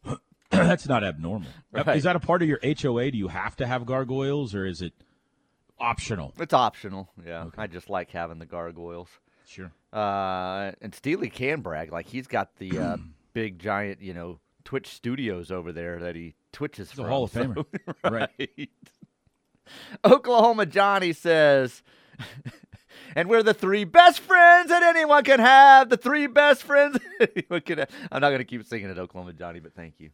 that's 0.66 0.88
not 0.88 1.04
abnormal. 1.04 1.48
Right. 1.72 1.96
Is 1.96 2.04
that 2.04 2.16
a 2.16 2.20
part 2.20 2.42
of 2.42 2.48
your 2.48 2.60
HOA? 2.62 3.10
Do 3.10 3.18
you 3.18 3.28
have 3.28 3.56
to 3.56 3.66
have 3.66 3.86
gargoyles, 3.86 4.54
or 4.54 4.66
is 4.66 4.82
it 4.82 4.92
optional? 5.78 6.34
It's 6.38 6.54
optional. 6.54 7.08
Yeah, 7.24 7.46
I 7.56 7.66
just 7.66 7.88
like 7.90 8.10
having 8.10 8.38
the 8.38 8.46
gargoyles. 8.46 9.08
Sure. 9.46 9.72
Uh, 9.92 10.72
and 10.82 10.94
Steely 10.94 11.30
can 11.30 11.60
brag 11.62 11.92
like 11.92 12.06
he's 12.06 12.26
got 12.26 12.56
the 12.58 12.78
uh, 12.78 12.96
big 13.32 13.58
giant, 13.58 14.02
you 14.02 14.12
know, 14.12 14.40
Twitch 14.64 14.88
studios 14.88 15.50
over 15.50 15.72
there 15.72 15.98
that 16.00 16.14
he 16.14 16.34
twitches 16.52 16.92
from. 16.92 17.06
Hall 17.06 17.24
of 17.24 17.30
so- 17.30 17.44
Famer. 17.44 17.64
Right. 18.04 18.30
right. 18.38 18.70
Oklahoma 20.04 20.66
Johnny 20.66 21.12
says, 21.12 21.82
and 23.16 23.28
we're 23.28 23.42
the 23.42 23.54
three 23.54 23.84
best 23.84 24.20
friends 24.20 24.70
that 24.70 24.82
anyone 24.82 25.24
can 25.24 25.40
have. 25.40 25.88
The 25.88 25.96
three 25.96 26.26
best 26.26 26.62
friends 26.62 26.98
anyone 27.20 27.60
can 27.60 27.78
have. 27.78 27.90
I'm 28.10 28.20
not 28.20 28.28
going 28.28 28.38
to 28.38 28.44
keep 28.44 28.64
singing 28.64 28.90
it, 28.90 28.98
Oklahoma 28.98 29.32
Johnny, 29.32 29.60
but 29.60 29.74
thank 29.74 29.94
you. 29.98 30.10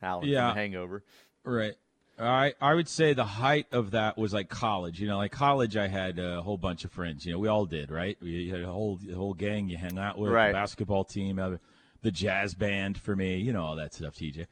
Howling 0.00 0.28
Yeah. 0.28 0.50
from 0.50 0.56
hangover. 0.58 1.02
Right. 1.44 1.74
I 2.18 2.54
I 2.62 2.72
would 2.74 2.88
say 2.88 3.12
the 3.12 3.24
height 3.26 3.66
of 3.72 3.90
that 3.90 4.16
was 4.16 4.32
like 4.32 4.48
college. 4.48 5.00
You 5.00 5.06
know, 5.06 5.18
like 5.18 5.32
college, 5.32 5.76
I 5.76 5.86
had 5.88 6.18
a 6.18 6.40
whole 6.40 6.56
bunch 6.56 6.84
of 6.84 6.92
friends. 6.92 7.26
You 7.26 7.32
know, 7.32 7.38
we 7.38 7.48
all 7.48 7.66
did, 7.66 7.90
right? 7.90 8.16
We 8.22 8.48
had 8.48 8.62
a 8.62 8.72
whole 8.72 8.98
a 9.10 9.14
whole 9.14 9.34
gang 9.34 9.68
you 9.68 9.76
hang 9.76 9.98
out 9.98 10.16
with, 10.18 10.32
Right. 10.32 10.52
basketball 10.52 11.04
team, 11.04 11.38
uh, 11.38 11.56
the 12.02 12.10
jazz 12.10 12.54
band 12.54 12.96
for 12.98 13.14
me. 13.14 13.36
You 13.36 13.52
know 13.52 13.62
all 13.62 13.76
that 13.76 13.92
stuff, 13.92 14.14
TJ. 14.14 14.46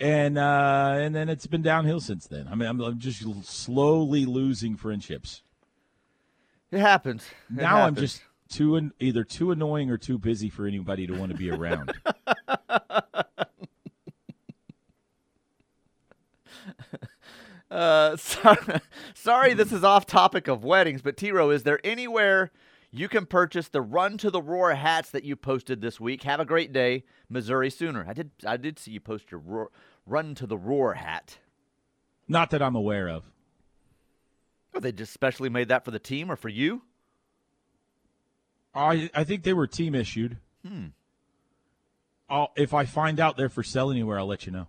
And 0.00 0.36
uh, 0.38 0.94
and 0.98 1.14
then 1.14 1.28
it's 1.28 1.46
been 1.46 1.62
downhill 1.62 2.00
since 2.00 2.26
then. 2.26 2.48
I 2.48 2.56
mean, 2.56 2.68
I'm, 2.68 2.80
I'm 2.80 2.98
just 2.98 3.22
slowly 3.44 4.24
losing 4.26 4.76
friendships. 4.76 5.42
It 6.72 6.80
happens. 6.80 7.24
It 7.48 7.54
now 7.62 7.82
I'm 7.86 7.94
just 7.94 8.20
too 8.48 8.90
either 8.98 9.22
too 9.22 9.52
annoying 9.52 9.88
or 9.92 9.98
too 9.98 10.18
busy 10.18 10.48
for 10.50 10.66
anybody 10.66 11.06
to 11.06 11.14
want 11.14 11.30
to 11.30 11.38
be 11.38 11.48
around. 11.48 11.92
Uh, 17.74 18.16
sorry, 18.18 18.80
sorry, 19.14 19.54
this 19.54 19.72
is 19.72 19.82
off 19.82 20.06
topic 20.06 20.46
of 20.46 20.64
weddings, 20.64 21.02
but 21.02 21.16
T 21.16 21.32
Row, 21.32 21.50
is 21.50 21.64
there 21.64 21.80
anywhere 21.82 22.52
you 22.92 23.08
can 23.08 23.26
purchase 23.26 23.66
the 23.68 23.82
Run 23.82 24.16
to 24.18 24.30
the 24.30 24.40
Roar 24.40 24.74
hats 24.74 25.10
that 25.10 25.24
you 25.24 25.34
posted 25.34 25.80
this 25.80 25.98
week? 25.98 26.22
Have 26.22 26.38
a 26.38 26.44
great 26.44 26.72
day, 26.72 27.02
Missouri 27.28 27.70
Sooner. 27.70 28.06
I 28.08 28.12
did, 28.12 28.30
I 28.46 28.56
did 28.56 28.78
see 28.78 28.92
you 28.92 29.00
post 29.00 29.32
your 29.32 29.40
roar, 29.40 29.70
Run 30.06 30.36
to 30.36 30.46
the 30.46 30.56
Roar 30.56 30.94
hat. 30.94 31.38
Not 32.28 32.50
that 32.50 32.62
I'm 32.62 32.76
aware 32.76 33.08
of. 33.08 33.24
Oh, 34.72 34.80
they 34.80 34.92
just 34.92 35.12
specially 35.12 35.48
made 35.48 35.68
that 35.68 35.84
for 35.84 35.90
the 35.90 35.98
team 35.98 36.30
or 36.30 36.36
for 36.36 36.48
you? 36.48 36.82
I 38.72 39.10
I 39.14 39.24
think 39.24 39.42
they 39.42 39.52
were 39.52 39.66
team 39.66 39.94
issued. 39.96 40.38
Hmm. 40.66 40.86
I'll, 42.28 42.52
if 42.56 42.72
I 42.72 42.84
find 42.84 43.20
out 43.20 43.36
they're 43.36 43.48
for 43.48 43.62
sale 43.62 43.90
anywhere, 43.90 44.18
I'll 44.18 44.26
let 44.26 44.46
you 44.46 44.52
know. 44.52 44.68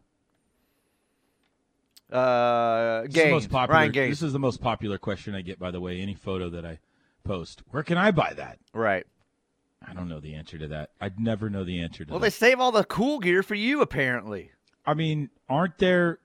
Uh, 2.11 3.01
This 3.01 3.07
is 3.09 3.13
the 3.13 3.19
Gaines, 3.21 3.31
most 3.31 3.49
popular. 3.49 3.79
Ryan. 3.79 3.91
This 4.09 4.21
is 4.21 4.33
the 4.33 4.39
most 4.39 4.61
popular 4.61 4.97
question 4.97 5.35
I 5.35 5.41
get, 5.41 5.59
by 5.59 5.71
the 5.71 5.81
way. 5.81 5.99
Any 6.01 6.13
photo 6.13 6.49
that 6.49 6.65
I 6.65 6.79
post, 7.23 7.63
where 7.71 7.83
can 7.83 7.97
I 7.97 8.11
buy 8.11 8.33
that? 8.35 8.59
right. 8.73 9.05
I 9.87 9.93
don't 9.93 10.09
know 10.09 10.19
the 10.19 10.33
answer 10.33 10.57
to 10.57 10.67
that. 10.69 10.91
I'd 10.99 11.19
never 11.19 11.47
know 11.47 11.63
the 11.63 11.79
answer 11.79 12.03
to 12.05 12.11
Well, 12.11 12.19
that. 12.19 12.25
they 12.25 12.29
save 12.31 12.59
all 12.59 12.71
the 12.71 12.85
cool 12.85 13.19
gear 13.19 13.43
for 13.43 13.53
you, 13.53 13.81
apparently. 13.81 14.49
I 14.83 14.95
mean, 14.95 15.29
aren't 15.47 15.77
there 15.77 16.17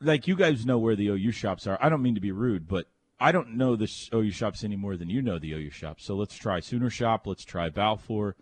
like 0.00 0.26
you 0.26 0.34
guys 0.34 0.66
know 0.66 0.78
where 0.78 0.96
the 0.96 1.08
OU 1.08 1.30
shops 1.30 1.66
are? 1.68 1.78
I 1.80 1.88
don't 1.88 2.02
mean 2.02 2.16
to 2.16 2.20
be 2.20 2.32
rude, 2.32 2.66
but 2.66 2.86
I 3.20 3.30
don't 3.30 3.56
know 3.56 3.76
the 3.76 3.88
OU 4.12 4.32
shops 4.32 4.64
any 4.64 4.74
more 4.74 4.96
than 4.96 5.10
you 5.10 5.22
know 5.22 5.38
the 5.38 5.52
OU 5.52 5.70
shops. 5.70 6.04
So 6.04 6.16
let's 6.16 6.34
try 6.34 6.58
Sooner 6.58 6.90
Shop. 6.90 7.24
Let's 7.26 7.44
try 7.44 7.68
Balfour. 7.70 8.34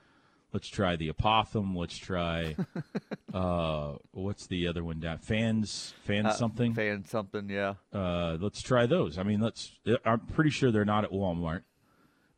Let's 0.53 0.69
try 0.69 0.97
the 0.97 1.09
Apotham. 1.09 1.75
Let's 1.75 1.97
try 1.97 2.57
uh, 3.35 3.95
what's 4.11 4.47
the 4.47 4.69
other 4.69 4.85
one 4.85 5.01
down? 5.01 5.19
Fans, 5.19 5.95
fans 6.05 6.27
Uh, 6.27 6.33
something. 6.35 6.75
Fan 6.75 7.05
something, 7.05 7.49
yeah. 7.49 7.75
uh, 7.93 8.37
let's 8.41 8.61
try 8.61 8.85
those. 8.87 9.17
I 9.19 9.23
mean, 9.23 9.41
let's. 9.41 9.73
I'm 10.05 10.21
pretty 10.21 10.51
sure 10.51 10.71
they're 10.71 10.85
not 10.85 11.05
at 11.05 11.11
Walmart, 11.11 11.63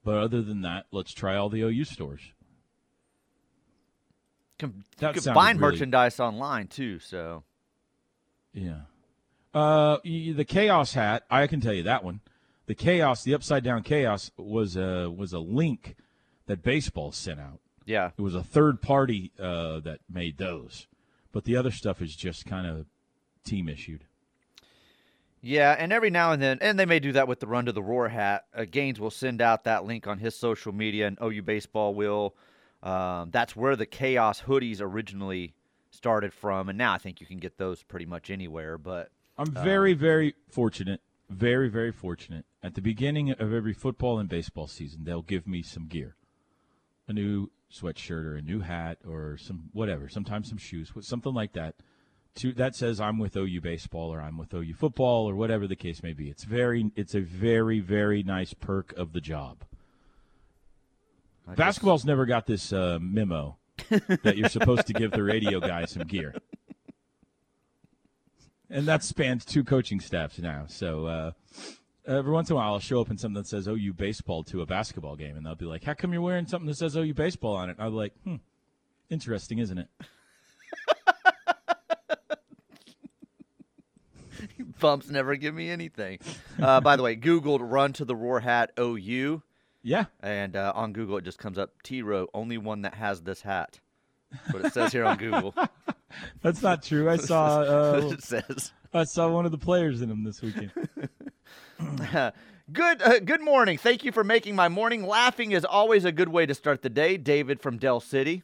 but 0.04 0.14
other 0.18 0.42
than 0.42 0.60
that, 0.62 0.86
let's 0.92 1.12
try 1.12 1.36
all 1.36 1.48
the 1.48 1.62
OU 1.62 1.84
stores. 1.84 2.20
Com- 4.58 4.84
That 4.98 5.16
you 5.16 5.20
can 5.22 5.34
find 5.34 5.60
really- 5.60 5.72
merchandise 5.72 6.20
online 6.20 6.68
too, 6.68 6.98
so 7.00 7.42
Yeah. 8.52 8.82
Uh, 9.52 9.98
the 10.04 10.44
chaos 10.44 10.94
hat, 10.94 11.24
I 11.30 11.46
can 11.46 11.60
tell 11.60 11.72
you 11.74 11.82
that 11.84 12.02
one. 12.04 12.20
The 12.66 12.74
chaos, 12.74 13.22
the 13.24 13.34
upside 13.34 13.62
down 13.64 13.82
chaos, 13.82 14.30
was 14.36 14.76
a 14.76 15.10
was 15.10 15.32
a 15.32 15.38
link 15.38 15.96
that 16.46 16.62
baseball 16.62 17.12
sent 17.12 17.38
out. 17.40 17.60
Yeah. 17.84 18.10
It 18.16 18.22
was 18.22 18.34
a 18.34 18.42
third 18.42 18.80
party 18.80 19.32
uh, 19.38 19.80
that 19.80 20.00
made 20.08 20.38
those, 20.38 20.86
but 21.32 21.44
the 21.44 21.56
other 21.56 21.70
stuff 21.70 22.00
is 22.00 22.16
just 22.16 22.46
kind 22.46 22.66
of 22.66 22.86
team 23.44 23.68
issued. 23.68 24.04
Yeah, 25.46 25.76
and 25.78 25.92
every 25.92 26.08
now 26.08 26.32
and 26.32 26.40
then, 26.40 26.56
and 26.62 26.78
they 26.78 26.86
may 26.86 27.00
do 27.00 27.12
that 27.12 27.28
with 27.28 27.40
the 27.40 27.46
Run 27.46 27.66
to 27.66 27.72
the 27.72 27.82
Roar 27.82 28.08
hat. 28.08 28.46
Uh, 28.54 28.64
Gaines 28.64 28.98
will 28.98 29.10
send 29.10 29.42
out 29.42 29.64
that 29.64 29.84
link 29.84 30.06
on 30.06 30.18
his 30.18 30.34
social 30.34 30.72
media, 30.72 31.06
and 31.06 31.18
OU 31.22 31.42
Baseball 31.42 31.94
will. 31.94 32.34
Um, 32.82 33.30
that's 33.30 33.54
where 33.54 33.76
the 33.76 33.84
Chaos 33.84 34.40
hoodies 34.40 34.80
originally 34.80 35.52
started 35.90 36.32
from, 36.32 36.70
and 36.70 36.78
now 36.78 36.94
I 36.94 36.98
think 36.98 37.20
you 37.20 37.26
can 37.26 37.38
get 37.38 37.58
those 37.58 37.82
pretty 37.82 38.06
much 38.06 38.30
anywhere. 38.30 38.78
But 38.78 39.10
I'm 39.36 39.50
very, 39.50 39.92
very 39.92 40.34
fortunate, 40.48 41.02
very, 41.28 41.68
very 41.68 41.92
fortunate. 41.92 42.46
At 42.62 42.74
the 42.74 42.80
beginning 42.80 43.30
of 43.30 43.52
every 43.52 43.74
football 43.74 44.18
and 44.18 44.30
baseball 44.30 44.66
season, 44.66 45.04
they'll 45.04 45.20
give 45.20 45.46
me 45.46 45.60
some 45.62 45.88
gear, 45.88 46.16
a 47.06 47.12
new 47.12 47.50
sweatshirt 47.74 48.24
or 48.24 48.36
a 48.36 48.42
new 48.42 48.60
hat 48.60 48.98
or 49.06 49.36
some 49.36 49.70
whatever, 49.72 50.08
sometimes 50.08 50.48
some 50.48 50.58
shoes, 50.58 50.92
something 51.00 51.34
like 51.34 51.52
that. 51.52 51.74
To, 52.36 52.52
that 52.54 52.74
says 52.74 53.00
I'm 53.00 53.18
with 53.18 53.36
OU 53.36 53.60
baseball 53.60 54.12
or 54.12 54.20
I'm 54.20 54.36
with 54.36 54.52
OU 54.52 54.74
football 54.74 55.28
or 55.30 55.36
whatever 55.36 55.68
the 55.68 55.76
case 55.76 56.02
may 56.02 56.12
be. 56.12 56.28
It's 56.28 56.44
very, 56.44 56.90
it's 56.96 57.14
a 57.14 57.20
very, 57.20 57.78
very 57.78 58.22
nice 58.24 58.54
perk 58.54 58.92
of 58.96 59.12
the 59.12 59.20
job. 59.20 59.58
I 61.46 61.54
Basketball's 61.54 62.04
never 62.04 62.26
got 62.26 62.46
this 62.46 62.72
uh, 62.72 62.98
memo 63.00 63.56
that 64.22 64.36
you're 64.36 64.48
supposed 64.48 64.86
to 64.86 64.92
give 64.92 65.12
the 65.12 65.22
radio 65.22 65.60
guy 65.60 65.84
some 65.84 66.04
gear. 66.06 66.34
And 68.70 68.86
that 68.86 69.04
spans 69.04 69.44
two 69.44 69.62
coaching 69.62 70.00
staffs 70.00 70.38
now. 70.38 70.64
So 70.66 71.06
uh, 71.06 71.32
every 72.06 72.32
once 72.32 72.50
in 72.50 72.54
a 72.54 72.56
while, 72.56 72.74
I'll 72.74 72.80
show 72.80 73.00
up 73.00 73.10
in 73.10 73.18
something 73.18 73.42
that 73.42 73.46
says 73.48 73.66
OU 73.68 73.94
baseball 73.94 74.42
to 74.44 74.60
a 74.62 74.66
basketball 74.66 75.16
game, 75.16 75.36
and 75.36 75.44
they'll 75.46 75.54
be 75.54 75.64
like, 75.64 75.84
"How 75.84 75.94
come 75.94 76.12
you're 76.12 76.22
wearing 76.22 76.46
something 76.46 76.66
that 76.66 76.76
says 76.76 76.96
OU 76.96 77.14
baseball 77.14 77.54
on 77.56 77.70
it?" 77.70 77.76
I'll 77.78 77.90
be 77.90 77.96
like, 77.96 78.12
"Hmm, 78.24 78.36
interesting, 79.10 79.58
isn't 79.58 79.78
it?" 79.78 79.88
Bumps 84.80 85.08
never 85.08 85.36
give 85.36 85.54
me 85.54 85.70
anything. 85.70 86.18
Uh, 86.60 86.80
by 86.80 86.96
the 86.96 87.02
way, 87.02 87.16
Googled 87.16 87.60
Run 87.62 87.92
to 87.94 88.04
the 88.04 88.14
Roar 88.16 88.40
hat 88.40 88.72
OU, 88.78 89.42
Yeah. 89.82 90.06
and 90.20 90.56
uh, 90.56 90.72
on 90.74 90.92
Google 90.92 91.16
it 91.18 91.24
just 91.24 91.38
comes 91.38 91.56
up 91.58 91.70
T 91.82 92.02
Row, 92.02 92.28
only 92.34 92.58
one 92.58 92.82
that 92.82 92.94
has 92.94 93.22
this 93.22 93.42
hat. 93.42 93.80
What 94.50 94.64
it 94.64 94.72
says 94.72 94.92
here 94.92 95.04
on 95.04 95.16
Google. 95.16 95.54
That's 96.42 96.62
not 96.62 96.82
true. 96.82 97.10
I 97.10 97.16
saw 97.16 97.60
uh, 97.60 98.10
it 98.12 98.22
says. 98.22 98.72
I 98.92 99.04
saw 99.04 99.28
one 99.30 99.44
of 99.44 99.52
the 99.52 99.58
players 99.58 100.02
in 100.02 100.08
them 100.08 100.24
this 100.24 100.40
weekend. 100.40 100.70
Good 102.72 103.02
uh, 103.02 103.18
good 103.18 103.42
morning. 103.42 103.76
Thank 103.76 104.04
you 104.04 104.12
for 104.12 104.24
making 104.24 104.56
my 104.56 104.70
morning. 104.70 105.06
Laughing 105.06 105.52
is 105.52 105.66
always 105.66 106.06
a 106.06 106.12
good 106.12 106.30
way 106.30 106.46
to 106.46 106.54
start 106.54 106.80
the 106.80 106.88
day. 106.88 107.18
David 107.18 107.60
from 107.60 107.76
Del 107.76 108.00
City. 108.00 108.42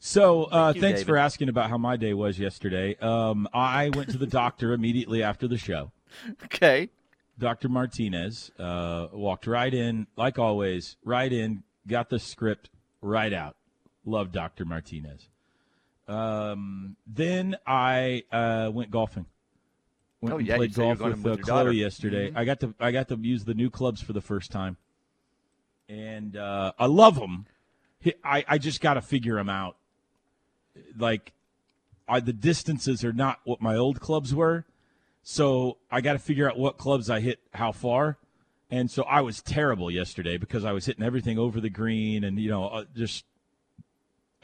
So, 0.00 0.50
uh, 0.50 0.72
you, 0.74 0.80
thanks 0.80 1.00
David. 1.00 1.06
for 1.06 1.16
asking 1.16 1.48
about 1.48 1.70
how 1.70 1.78
my 1.78 1.96
day 1.96 2.14
was 2.14 2.36
yesterday. 2.36 2.96
Um, 2.96 3.46
I 3.54 3.90
went 3.90 4.10
to 4.10 4.18
the 4.18 4.26
doctor 4.26 4.72
immediately 4.72 5.22
after 5.22 5.46
the 5.46 5.56
show. 5.56 5.92
Okay. 6.46 6.90
Dr. 7.38 7.68
Martinez 7.68 8.50
uh, 8.58 9.06
walked 9.12 9.46
right 9.46 9.72
in, 9.72 10.08
like 10.16 10.36
always, 10.36 10.96
right 11.04 11.32
in, 11.32 11.62
got 11.86 12.10
the 12.10 12.18
script 12.18 12.70
right 13.00 13.32
out. 13.32 13.56
Love 14.04 14.32
Dr. 14.32 14.64
Martinez. 14.64 15.28
Um, 16.06 16.96
then 17.06 17.56
I 17.66 18.24
uh, 18.30 18.70
went 18.72 18.90
golfing. 18.90 19.26
Went 20.20 20.34
Oh, 20.34 20.38
yeah, 20.38 20.56
played 20.56 20.74
said 20.74 20.82
you 20.82 20.88
were 20.88 20.94
golf 20.96 21.08
with, 21.10 21.24
with 21.24 21.32
uh, 21.40 21.46
daughter. 21.46 21.70
Chloe 21.70 21.76
yesterday. 21.76 22.32
I 22.34 22.44
got 22.44 22.60
to 22.60 22.74
I 22.78 22.92
got 22.92 23.08
to 23.08 23.16
use 23.16 23.44
the 23.44 23.54
new 23.54 23.70
clubs 23.70 24.02
for 24.02 24.12
the 24.12 24.20
first 24.20 24.50
time, 24.50 24.76
and 25.88 26.36
uh, 26.36 26.72
I 26.78 26.86
love 26.86 27.18
them. 27.18 27.46
I 28.22 28.44
I 28.46 28.58
just 28.58 28.80
got 28.80 28.94
to 28.94 29.02
figure 29.02 29.36
them 29.36 29.48
out. 29.48 29.76
Like, 30.98 31.32
I, 32.06 32.20
the 32.20 32.32
distances 32.32 33.04
are 33.04 33.12
not 33.12 33.40
what 33.44 33.62
my 33.62 33.76
old 33.76 34.00
clubs 34.00 34.34
were. 34.34 34.66
So 35.22 35.78
I 35.90 36.02
got 36.02 36.12
to 36.12 36.18
figure 36.18 36.48
out 36.48 36.58
what 36.58 36.76
clubs 36.76 37.08
I 37.08 37.20
hit 37.20 37.40
how 37.54 37.72
far. 37.72 38.18
And 38.70 38.90
so 38.90 39.04
I 39.04 39.22
was 39.22 39.40
terrible 39.40 39.90
yesterday 39.90 40.36
because 40.36 40.64
I 40.64 40.72
was 40.72 40.84
hitting 40.84 41.04
everything 41.04 41.38
over 41.38 41.60
the 41.60 41.70
green 41.70 42.24
and 42.24 42.38
you 42.38 42.50
know 42.50 42.66
uh, 42.66 42.84
just 42.94 43.24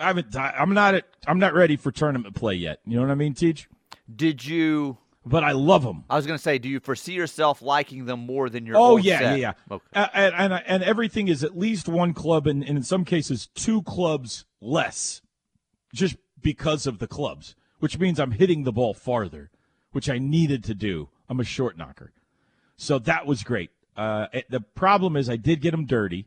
I 0.00 0.06
haven't 0.06 0.34
I'm 0.34 0.72
not 0.74 0.94
at, 0.94 1.04
I'm 1.26 1.38
not 1.38 1.54
ready 1.54 1.76
for 1.76 1.92
tournament 1.92 2.34
play 2.34 2.54
yet. 2.54 2.80
You 2.86 2.96
know 2.96 3.02
what 3.02 3.10
I 3.10 3.14
mean, 3.14 3.34
Teach? 3.34 3.68
Did 4.14 4.44
you? 4.44 4.98
But 5.26 5.44
I 5.44 5.52
love 5.52 5.82
them. 5.82 6.04
I 6.08 6.16
was 6.16 6.26
going 6.26 6.38
to 6.38 6.42
say, 6.42 6.56
do 6.56 6.66
you 6.68 6.80
foresee 6.80 7.12
yourself 7.12 7.60
liking 7.60 8.06
them 8.06 8.20
more 8.20 8.48
than 8.48 8.64
your? 8.64 8.76
Oh 8.76 8.92
old 8.92 9.04
yeah, 9.04 9.18
set? 9.18 9.38
yeah, 9.38 9.52
yeah. 9.70 9.74
Okay. 9.76 9.84
Uh, 9.94 10.08
and, 10.14 10.34
and 10.34 10.62
and 10.66 10.82
everything 10.82 11.28
is 11.28 11.44
at 11.44 11.56
least 11.56 11.88
one 11.88 12.14
club 12.14 12.46
and, 12.46 12.64
and 12.64 12.78
in 12.78 12.82
some 12.82 13.04
cases 13.04 13.48
two 13.54 13.82
clubs 13.82 14.46
less 14.62 15.20
just 15.94 16.16
because 16.40 16.86
of 16.86 16.98
the 16.98 17.06
clubs, 17.06 17.54
which 17.80 17.98
means 17.98 18.18
I'm 18.18 18.32
hitting 18.32 18.64
the 18.64 18.72
ball 18.72 18.94
farther, 18.94 19.50
which 19.92 20.08
I 20.08 20.18
needed 20.18 20.64
to 20.64 20.74
do. 20.74 21.10
I'm 21.28 21.40
a 21.40 21.44
short 21.44 21.76
knocker. 21.76 22.12
So 22.76 22.98
that 23.00 23.26
was 23.26 23.42
great. 23.42 23.70
Uh, 23.96 24.28
the 24.48 24.60
problem 24.60 25.16
is 25.16 25.28
I 25.28 25.36
did 25.36 25.60
get 25.60 25.72
them 25.72 25.84
dirty. 25.84 26.26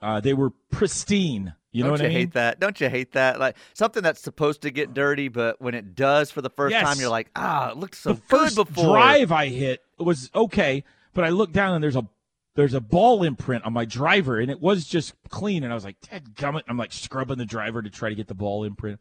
Uh, 0.00 0.18
they 0.18 0.34
were 0.34 0.50
pristine. 0.50 1.54
You 1.72 1.82
know 1.82 1.86
Don't 1.88 1.92
what 1.92 2.00
you 2.00 2.06
I 2.06 2.08
mean? 2.10 2.18
hate 2.18 2.32
that? 2.34 2.60
Don't 2.60 2.80
you 2.80 2.88
hate 2.90 3.12
that? 3.12 3.40
Like 3.40 3.56
something 3.72 4.02
that's 4.02 4.20
supposed 4.20 4.60
to 4.62 4.70
get 4.70 4.92
dirty, 4.92 5.28
but 5.28 5.60
when 5.60 5.74
it 5.74 5.94
does 5.94 6.30
for 6.30 6.42
the 6.42 6.50
first 6.50 6.72
Yes. 6.72 6.82
time, 6.86 7.00
you're 7.00 7.08
like, 7.08 7.30
ah, 7.34 7.70
it 7.70 7.78
looked 7.78 7.94
so 7.96 8.10
the 8.12 8.20
good 8.20 8.24
first 8.28 8.56
before. 8.56 8.96
drive 8.96 9.32
I 9.32 9.48
hit 9.48 9.80
was 9.98 10.30
okay, 10.34 10.84
but 11.14 11.24
I 11.24 11.30
looked 11.30 11.54
down 11.54 11.74
and 11.74 11.82
there's 11.82 11.96
a 11.96 12.06
there's 12.54 12.74
a 12.74 12.80
ball 12.82 13.22
imprint 13.22 13.64
on 13.64 13.72
my 13.72 13.86
driver, 13.86 14.38
and 14.38 14.50
it 14.50 14.60
was 14.60 14.84
just 14.86 15.14
clean. 15.30 15.64
And 15.64 15.72
I 15.72 15.74
was 15.74 15.84
like, 15.84 15.96
"Ted 16.02 16.34
gummit!" 16.34 16.64
I'm 16.68 16.76
like 16.76 16.92
scrubbing 16.92 17.38
the 17.38 17.46
driver 17.46 17.80
to 17.80 17.88
try 17.88 18.10
to 18.10 18.14
get 18.14 18.28
the 18.28 18.34
ball 18.34 18.62
imprint. 18.64 19.00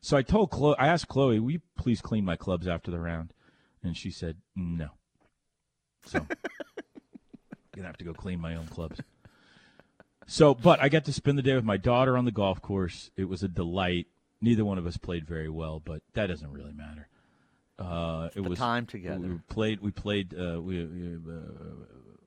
So 0.00 0.16
I 0.16 0.22
told 0.22 0.50
Chloe, 0.50 0.76
I 0.78 0.86
asked 0.88 1.08
Chloe, 1.08 1.38
"Will 1.38 1.50
you 1.50 1.60
please 1.76 2.00
clean 2.00 2.24
my 2.24 2.36
clubs 2.36 2.66
after 2.66 2.90
the 2.90 2.98
round?" 2.98 3.34
And 3.82 3.94
she 3.94 4.10
said, 4.10 4.38
"No." 4.54 4.88
So 6.06 6.20
I'm 6.20 6.26
gonna 7.76 7.88
have 7.88 7.98
to 7.98 8.04
go 8.04 8.14
clean 8.14 8.40
my 8.40 8.54
own 8.54 8.66
clubs. 8.68 9.00
So, 10.26 10.54
but 10.54 10.80
I 10.80 10.88
got 10.88 11.04
to 11.04 11.12
spend 11.12 11.38
the 11.38 11.42
day 11.42 11.54
with 11.54 11.64
my 11.64 11.76
daughter 11.76 12.16
on 12.16 12.24
the 12.24 12.32
golf 12.32 12.60
course. 12.60 13.10
It 13.16 13.24
was 13.24 13.42
a 13.42 13.48
delight. 13.48 14.06
Neither 14.40 14.64
one 14.64 14.76
of 14.76 14.86
us 14.86 14.96
played 14.96 15.26
very 15.26 15.48
well, 15.48 15.80
but 15.84 16.02
that 16.14 16.26
doesn't 16.26 16.52
really 16.52 16.72
matter. 16.72 17.08
Uh, 17.78 18.28
it 18.34 18.42
The 18.42 18.48
was 18.48 18.58
time 18.58 18.86
together. 18.86 19.18
We 19.20 19.38
played. 19.48 19.80
We 19.80 19.90
played. 19.90 20.34
Uh, 20.34 20.60
we, 20.60 20.84
we 20.84 21.14
uh, 21.14 21.40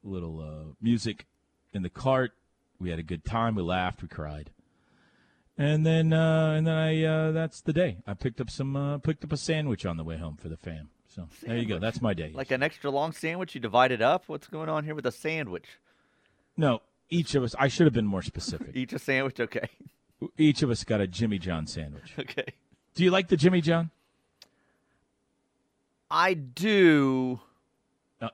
little 0.03 0.39
uh, 0.39 0.73
music 0.81 1.25
in 1.73 1.81
the 1.81 1.89
cart. 1.89 2.31
We 2.79 2.89
had 2.89 2.99
a 2.99 3.03
good 3.03 3.25
time. 3.25 3.55
We 3.55 3.63
laughed. 3.63 4.01
We 4.01 4.07
cried. 4.07 4.51
And 5.57 5.85
then, 5.85 6.13
uh, 6.13 6.53
and 6.53 6.65
then 6.65 6.75
I. 6.75 7.03
Uh, 7.03 7.31
that's 7.31 7.61
the 7.61 7.73
day. 7.73 7.97
I 8.07 8.13
picked 8.13 8.39
up 8.39 8.49
some. 8.49 8.75
Uh, 8.75 8.97
picked 8.99 9.23
up 9.23 9.33
a 9.33 9.37
sandwich 9.37 9.85
on 9.85 9.97
the 9.97 10.03
way 10.03 10.17
home 10.17 10.37
for 10.37 10.49
the 10.49 10.57
fam. 10.57 10.89
So 11.07 11.27
there 11.43 11.57
you 11.57 11.65
go. 11.65 11.79
That's 11.79 12.01
my 12.01 12.13
day. 12.13 12.31
Like 12.33 12.51
an 12.51 12.63
extra 12.63 12.91
long 12.91 13.11
sandwich, 13.11 13.55
you 13.55 13.61
divide 13.61 13.91
it 13.91 14.01
up. 14.01 14.23
What's 14.27 14.47
going 14.47 14.69
on 14.69 14.85
here 14.85 14.95
with 14.95 15.05
a 15.05 15.11
sandwich? 15.11 15.65
no, 16.55 16.81
each 17.09 17.35
of 17.35 17.43
us. 17.43 17.55
I 17.59 17.67
should 17.67 17.85
have 17.85 17.93
been 17.93 18.05
more 18.07 18.21
specific. 18.21 18.75
Each 18.75 18.93
a 18.93 18.99
sandwich, 18.99 19.39
okay, 19.39 19.69
each 20.37 20.61
of 20.61 20.69
us 20.69 20.83
got 20.83 21.01
a 21.01 21.07
Jimmy 21.07 21.39
John 21.39 21.67
sandwich. 21.67 22.13
okay. 22.19 22.53
Do 22.95 23.03
you 23.03 23.11
like 23.11 23.27
the 23.27 23.37
Jimmy 23.37 23.61
John? 23.61 23.91
I 26.11 26.33
do. 26.33 27.39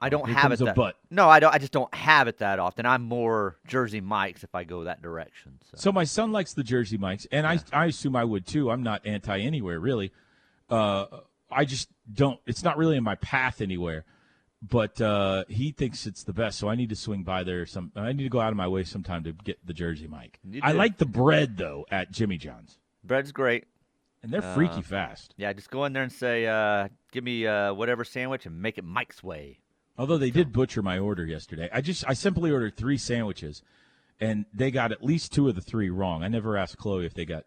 I 0.02 0.10
don't 0.10 0.26
Here 0.26 0.36
have 0.36 0.52
it 0.52 0.60
that. 0.60 0.76
but. 0.76 0.96
No, 1.12 1.30
I 1.30 1.40
don't. 1.40 1.54
I 1.54 1.60
just 1.60 1.72
don't 1.72 1.94
have 1.94 2.28
it 2.28 2.40
that 2.40 2.58
often. 2.58 2.86
I'm 2.88 3.04
more 3.04 3.58
Jersey 3.68 4.02
Mike's 4.02 4.44
if 4.44 4.56
I 4.56 4.64
go 4.64 4.86
that 4.86 5.02
direction. 5.02 5.60
So. 5.70 5.78
So 5.78 5.92
my 5.92 6.06
son 6.06 6.32
likes 6.32 6.54
the 6.54 6.64
Jersey 6.64 6.98
Mikes, 6.98 7.28
and 7.32 7.46
I 7.46 7.60
I 7.72 7.86
assume 7.86 8.16
I 8.16 8.24
would 8.24 8.48
too. 8.48 8.72
I'm 8.72 8.82
not 8.82 9.06
anti 9.06 9.40
anywhere 9.40 9.80
really. 9.80 10.12
Uh, 10.70 11.06
I 11.52 11.66
just 11.66 11.90
don't. 12.12 12.40
It's 12.48 12.64
not 12.64 12.78
really 12.78 12.98
in 12.98 13.04
my 13.04 13.16
path 13.16 13.62
anywhere. 13.62 14.06
But 14.68 15.00
uh, 15.02 15.44
he 15.48 15.72
thinks 15.72 16.08
it's 16.08 16.24
the 16.24 16.34
best, 16.34 16.58
so 16.58 16.70
I 16.70 16.76
need 16.76 16.90
to 16.90 16.96
swing 16.96 17.24
by 17.24 17.44
there. 17.44 17.66
Some 17.66 17.92
I 17.96 18.14
need 18.14 18.24
to 18.24 18.30
go 18.30 18.40
out 18.40 18.52
of 18.52 18.58
my 18.58 18.68
way 18.68 18.84
sometime 18.84 19.24
to 19.26 19.34
get 19.34 19.60
the 19.66 19.74
Jersey 19.74 20.08
Mike. 20.08 20.40
I 20.62 20.72
like 20.72 20.98
the 20.98 21.06
bread 21.06 21.58
though 21.58 21.86
at 21.92 22.12
Jimmy 22.12 22.38
John's, 22.38 22.80
Bread's 23.04 23.32
great. 23.32 23.66
and 24.24 24.32
they're 24.32 24.42
freaky 24.42 24.76
Uh, 24.80 24.82
fast. 24.82 25.34
Yeah, 25.38 25.52
just 25.54 25.70
go 25.70 25.86
in 25.86 25.94
there 25.94 26.04
and 26.04 26.12
say, 26.12 26.48
uh, 26.48 26.88
"Give 27.12 27.24
me 27.24 27.46
uh, 27.46 27.74
whatever 27.74 28.04
sandwich 28.04 28.46
and 28.46 28.62
make 28.62 28.78
it 28.78 28.84
Mike's 28.86 29.22
way." 29.22 29.60
Although 29.98 30.18
they 30.18 30.32
did 30.32 30.52
butcher 30.52 30.82
my 30.82 30.98
order 31.00 31.26
yesterday. 31.26 31.70
I 31.72 31.82
just 31.82 32.04
I 32.08 32.14
simply 32.14 32.50
ordered 32.52 32.76
three 32.78 32.98
sandwiches, 32.98 33.62
and 34.20 34.46
they 34.54 34.72
got 34.72 34.92
at 34.92 35.04
least 35.04 35.32
two 35.34 35.48
of 35.50 35.56
the 35.56 35.62
three 35.62 35.90
wrong. 35.90 36.24
I 36.24 36.28
never 36.28 36.58
asked 36.58 36.78
Chloe 36.78 37.06
if 37.06 37.14
they 37.14 37.26
got 37.26 37.46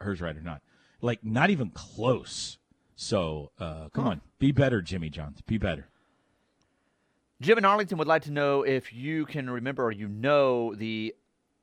hers 0.00 0.20
right 0.20 0.36
or 0.36 0.42
not. 0.42 0.62
Like 1.00 1.24
not 1.24 1.48
even 1.50 1.70
close. 1.70 2.58
So 2.96 3.50
uh, 3.58 3.88
come 3.94 4.06
on, 4.06 4.20
be 4.38 4.52
better, 4.52 4.82
Jimmy 4.82 5.08
Johns. 5.10 5.40
Be 5.42 5.56
better. 5.56 5.86
Jim 7.40 7.56
in 7.58 7.64
Arlington 7.64 7.96
would 7.98 8.08
like 8.08 8.22
to 8.22 8.30
know 8.30 8.62
if 8.62 8.92
you 8.92 9.24
can 9.26 9.48
remember 9.48 9.84
or 9.84 9.92
you 9.92 10.08
know 10.08 10.74
the 10.74 11.14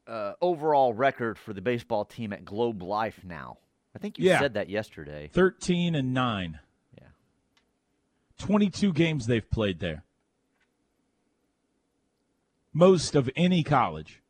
uh, 0.08 0.34
overall 0.42 0.94
record 0.94 1.38
for 1.38 1.54
the 1.54 1.62
baseball 1.62 2.06
team 2.06 2.34
at 2.34 2.44
Globe 2.46 2.82
Life 2.82 3.20
now. 3.24 3.58
I 3.96 4.00
think 4.00 4.18
you 4.18 4.28
Yeah. 4.30 4.40
said 4.40 4.54
that 4.56 4.70
yesterday. 4.70 5.30
Thirteen 5.32 5.96
and 5.96 6.14
nine. 6.14 6.60
Yeah. 7.00 7.08
Twenty-two 8.40 8.94
games 8.94 9.26
they've 9.28 9.50
played 9.50 9.80
there. 9.80 10.04
Most 12.74 13.16
of 13.16 13.30
any 13.36 13.64
college. 13.64 14.22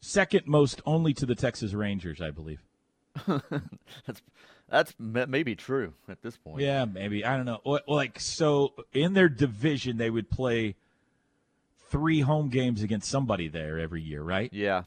Second 0.00 0.46
most 0.46 0.80
only 0.86 1.12
to 1.14 1.26
the 1.26 1.34
Texas 1.34 1.72
Rangers, 1.74 2.20
I 2.20 2.30
believe. 2.30 2.60
that's 3.26 4.22
that's 4.68 4.94
maybe 4.98 5.54
true 5.54 5.94
at 6.08 6.22
this 6.22 6.36
point. 6.36 6.60
Yeah, 6.62 6.84
maybe. 6.84 7.24
I 7.24 7.36
don't 7.36 7.46
know. 7.46 7.60
Well, 7.64 7.80
Like 7.86 8.20
so 8.20 8.74
in 8.92 9.14
their 9.14 9.28
division 9.28 9.96
they 9.96 10.10
would 10.10 10.30
play 10.30 10.76
three 11.90 12.20
home 12.20 12.48
games 12.48 12.82
against 12.82 13.10
somebody 13.10 13.48
there 13.48 13.78
every 13.78 14.02
year, 14.02 14.22
right? 14.22 14.52
Yeah. 14.52 14.82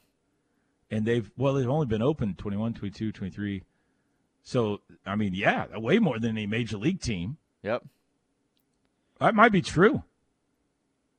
And 0.90 1.04
they've 1.04 1.30
well 1.36 1.54
they've 1.54 1.68
only 1.68 1.86
been 1.86 2.02
open 2.02 2.34
21, 2.34 2.74
22, 2.74 3.12
23. 3.12 3.62
So, 4.44 4.80
I 5.06 5.14
mean, 5.16 5.34
yeah, 5.34 5.66
way 5.76 5.98
more 5.98 6.18
than 6.18 6.30
any 6.36 6.46
major 6.46 6.76
league 6.76 7.00
team. 7.00 7.36
Yep. 7.62 7.84
That 9.20 9.34
might 9.34 9.52
be 9.52 9.62
true. 9.62 10.02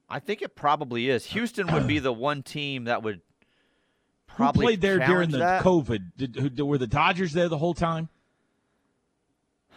I 0.09 0.19
think 0.19 0.41
it 0.41 0.55
probably 0.55 1.09
is. 1.09 1.25
Houston 1.27 1.71
would 1.71 1.87
be 1.87 1.99
the 1.99 2.11
one 2.11 2.43
team 2.43 2.83
that 2.83 3.01
would 3.01 3.21
Who 4.27 4.35
probably 4.35 4.65
played 4.65 4.81
there 4.81 4.99
during 4.99 5.31
the 5.31 5.37
that. 5.39 5.63
COVID? 5.63 6.11
Did, 6.17 6.35
who, 6.35 6.65
were 6.65 6.77
the 6.77 6.85
Dodgers 6.85 7.31
there 7.31 7.47
the 7.47 7.57
whole 7.57 7.73
time? 7.73 8.09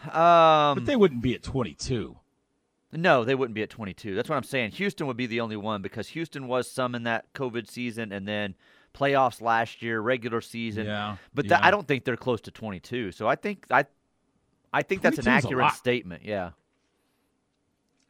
Um, 0.05 0.75
But 0.75 0.85
they 0.85 0.95
wouldn't 0.95 1.21
be 1.21 1.33
at 1.35 1.43
22. 1.43 2.17
No, 2.93 3.23
they 3.25 3.35
wouldn't 3.35 3.53
be 3.55 3.63
at 3.63 3.69
22. 3.69 4.15
That's 4.15 4.29
what 4.29 4.35
I'm 4.37 4.43
saying. 4.43 4.71
Houston 4.71 5.07
would 5.07 5.17
be 5.17 5.25
the 5.25 5.41
only 5.41 5.57
one 5.57 5.81
because 5.81 6.07
Houston 6.09 6.47
was 6.47 6.71
some 6.71 6.95
in 6.95 7.03
that 7.03 7.33
COVID 7.33 7.69
season 7.69 8.11
and 8.11 8.27
then 8.27 8.55
playoffs 8.93 9.41
last 9.41 9.81
year, 9.81 9.99
regular 9.99 10.39
season. 10.41 10.85
Yeah, 10.85 11.17
But 11.33 11.45
yeah. 11.47 11.59
I 11.61 11.69
don't 11.69 11.87
think 11.87 12.05
they're 12.05 12.15
close 12.17 12.41
to 12.41 12.51
22. 12.51 13.11
So 13.11 13.27
I 13.27 13.35
think 13.35 13.65
I 13.69 13.85
I 14.73 14.83
think 14.83 15.01
that's 15.01 15.17
an 15.17 15.25
22 15.25 15.37
is 15.37 15.43
a 15.43 15.47
accurate 15.47 15.73
statement. 15.73 16.23
Yeah. 16.25 16.51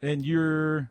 And 0.00 0.24
you're 0.24 0.90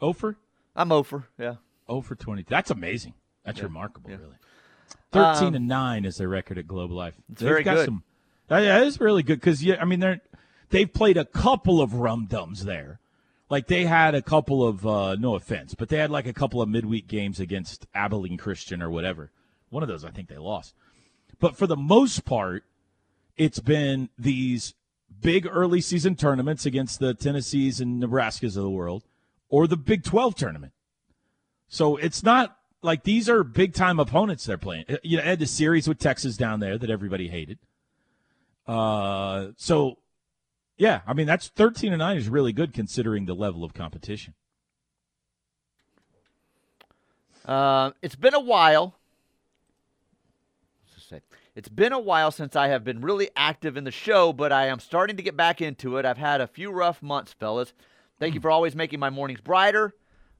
Ofer? 0.00 0.36
I'm 0.76 0.92
over. 0.92 1.26
Yeah. 1.38 1.54
For 1.86 2.14
20. 2.14 2.44
That's 2.48 2.70
amazing. 2.70 3.14
That's 3.44 3.58
Yeah, 3.58 3.64
remarkable, 3.64 4.10
yeah. 4.10 4.16
really. 4.16 4.36
13 5.12 5.48
Um, 5.48 5.54
and 5.54 5.68
9 5.68 6.04
is 6.04 6.16
their 6.16 6.28
record 6.28 6.58
at 6.58 6.66
Globe 6.66 6.90
Life. 6.90 7.14
It's 7.30 7.40
They've 7.40 7.48
very 7.48 7.62
got 7.62 7.74
good. 7.76 7.84
Some, 7.86 8.02
yeah, 8.50 8.82
it's 8.84 9.00
really 9.00 9.22
good 9.22 9.38
because, 9.40 9.62
yeah, 9.62 9.76
I 9.80 9.84
mean, 9.84 10.00
they're, 10.00 10.20
they've 10.70 10.92
played 10.92 11.16
a 11.16 11.24
couple 11.24 11.80
of 11.80 11.94
rum 11.94 12.26
dums 12.26 12.64
there. 12.64 13.00
Like 13.50 13.66
they 13.66 13.84
had 13.84 14.14
a 14.14 14.22
couple 14.22 14.66
of, 14.66 14.86
uh, 14.86 15.16
no 15.16 15.34
offense, 15.34 15.74
but 15.74 15.88
they 15.88 15.98
had 15.98 16.10
like 16.10 16.26
a 16.26 16.32
couple 16.32 16.62
of 16.62 16.68
midweek 16.68 17.06
games 17.06 17.38
against 17.38 17.86
Abilene 17.94 18.38
Christian 18.38 18.82
or 18.82 18.90
whatever. 18.90 19.30
One 19.70 19.82
of 19.82 19.88
those 19.88 20.04
I 20.04 20.10
think 20.10 20.28
they 20.28 20.38
lost. 20.38 20.74
But 21.40 21.56
for 21.56 21.66
the 21.66 21.76
most 21.76 22.24
part, 22.24 22.64
it's 23.36 23.60
been 23.60 24.08
these 24.18 24.74
big 25.20 25.46
early 25.50 25.80
season 25.80 26.16
tournaments 26.16 26.66
against 26.66 27.00
the 27.00 27.14
Tennessees 27.14 27.80
and 27.80 28.02
Nebraskas 28.02 28.56
of 28.56 28.62
the 28.62 28.70
world 28.70 29.04
or 29.48 29.66
the 29.66 29.76
Big 29.76 30.04
12 30.04 30.34
tournament. 30.34 30.72
So 31.68 31.96
it's 31.96 32.22
not 32.22 32.56
like 32.82 33.02
these 33.02 33.28
are 33.28 33.42
big 33.42 33.74
time 33.74 33.98
opponents 33.98 34.44
they're 34.44 34.58
playing. 34.58 34.84
You 35.02 35.16
know, 35.16 35.22
had 35.22 35.38
the 35.38 35.46
series 35.46 35.88
with 35.88 35.98
Texas 35.98 36.36
down 36.36 36.60
there 36.60 36.78
that 36.78 36.90
everybody 36.90 37.28
hated. 37.28 37.58
Uh, 38.66 39.48
so 39.56 39.98
yeah, 40.76 41.00
I 41.06 41.14
mean 41.14 41.26
that's 41.26 41.48
13 41.48 41.92
and 41.92 42.00
9 42.00 42.16
is 42.16 42.28
really 42.28 42.52
good 42.52 42.72
considering 42.72 43.26
the 43.26 43.34
level 43.34 43.64
of 43.64 43.74
competition. 43.74 44.34
Uh, 47.44 47.90
it's 48.02 48.16
been 48.16 48.34
a 48.34 48.40
while. 48.40 48.94
Let's 50.86 50.94
just 50.96 51.08
say, 51.08 51.20
It's 51.54 51.68
been 51.68 51.92
a 51.92 51.98
while 51.98 52.30
since 52.30 52.56
I 52.56 52.68
have 52.68 52.84
been 52.84 53.00
really 53.02 53.28
active 53.36 53.76
in 53.76 53.84
the 53.84 53.90
show, 53.90 54.32
but 54.32 54.50
I 54.50 54.66
am 54.66 54.80
starting 54.80 55.16
to 55.18 55.22
get 55.22 55.36
back 55.36 55.60
into 55.60 55.98
it. 55.98 56.06
I've 56.06 56.18
had 56.18 56.40
a 56.40 56.46
few 56.46 56.70
rough 56.70 57.02
months, 57.02 57.34
fellas. 57.34 57.74
Thank 58.18 58.34
you 58.34 58.40
for 58.40 58.50
always 58.50 58.74
making 58.74 59.00
my 59.00 59.10
mornings 59.10 59.40
brighter. 59.40 59.92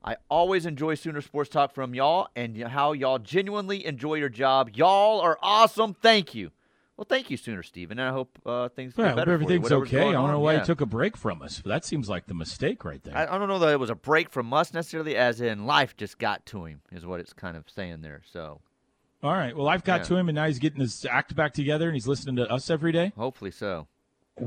I 0.02 0.16
always 0.28 0.66
enjoy 0.66 0.94
Sooner 0.94 1.20
Sports 1.22 1.50
Talk 1.50 1.74
from 1.74 1.94
y'all 1.94 2.28
and 2.36 2.56
how 2.62 2.92
y'all 2.92 3.18
genuinely 3.18 3.84
enjoy 3.84 4.14
your 4.14 4.28
job. 4.28 4.70
Y'all 4.74 5.20
are 5.20 5.38
awesome. 5.42 5.94
Thank 5.94 6.34
you. 6.34 6.50
Well, 6.96 7.06
thank 7.08 7.28
you, 7.28 7.36
Sooner 7.36 7.64
Steven, 7.64 7.98
and 7.98 8.08
I 8.08 8.12
hope 8.12 8.38
uh, 8.46 8.68
things 8.68 8.96
Well, 8.96 9.06
get 9.06 9.08
I 9.08 9.10
hope 9.10 9.16
better 9.16 9.38
for 9.38 9.42
you, 9.50 9.56
everything's 9.56 9.72
okay. 9.72 9.98
I 9.98 10.00
going 10.02 10.12
don't 10.12 10.28
know 10.28 10.36
on. 10.36 10.40
why 10.42 10.52
Yeah. 10.52 10.60
you 10.60 10.64
took 10.64 10.80
a 10.80 10.86
break 10.86 11.16
from 11.16 11.42
us. 11.42 11.60
That 11.64 11.84
seems 11.84 12.08
like 12.08 12.26
the 12.26 12.34
mistake 12.34 12.84
right 12.84 13.02
there. 13.02 13.16
I, 13.16 13.34
I 13.34 13.38
don't 13.38 13.48
know 13.48 13.58
that 13.58 13.72
it 13.72 13.80
was 13.80 13.90
a 13.90 13.96
break 13.96 14.30
from 14.30 14.52
us 14.52 14.72
necessarily, 14.72 15.16
as 15.16 15.40
in 15.40 15.66
life 15.66 15.96
just 15.96 16.18
got 16.18 16.46
to 16.46 16.66
him, 16.66 16.82
is 16.92 17.04
what 17.04 17.18
it's 17.18 17.32
kind 17.32 17.56
of 17.56 17.68
saying 17.68 18.02
there. 18.02 18.22
So 18.30 18.60
All 19.24 19.32
right. 19.32 19.56
Well, 19.56 19.68
I've 19.68 19.82
got 19.82 20.00
Yeah. 20.02 20.04
to 20.06 20.16
him, 20.18 20.28
and 20.28 20.36
now 20.36 20.46
he's 20.46 20.60
getting 20.60 20.80
his 20.80 21.04
act 21.04 21.34
back 21.34 21.52
together, 21.52 21.86
and 21.88 21.94
he's 21.96 22.06
listening 22.06 22.36
to 22.36 22.48
us 22.52 22.70
every 22.70 22.92
day. 22.92 23.12
hopefully 23.16 23.50
so. 23.50 23.88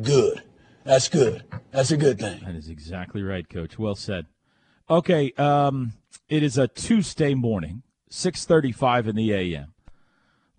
Good. 0.02 0.44
That's 0.86 1.10
good. 1.10 1.44
That's 1.72 1.92
a 1.92 1.98
good 1.98 2.18
thing. 2.18 2.40
That 2.46 2.56
is 2.56 2.70
exactly 2.70 3.24
right, 3.24 3.48
Coach. 3.50 3.78
Well 3.78 3.96
said. 3.96 4.26
Okay, 4.90 5.34
um, 5.34 5.94
it 6.30 6.44
is 6.44 6.58
a 6.58 6.70
Tuesday 6.70 7.34
morning, 7.34 7.84
six 8.10 8.46
thirty-five 8.46 9.06
in 9.06 9.18
the 9.18 9.34
a.m. 9.34 9.74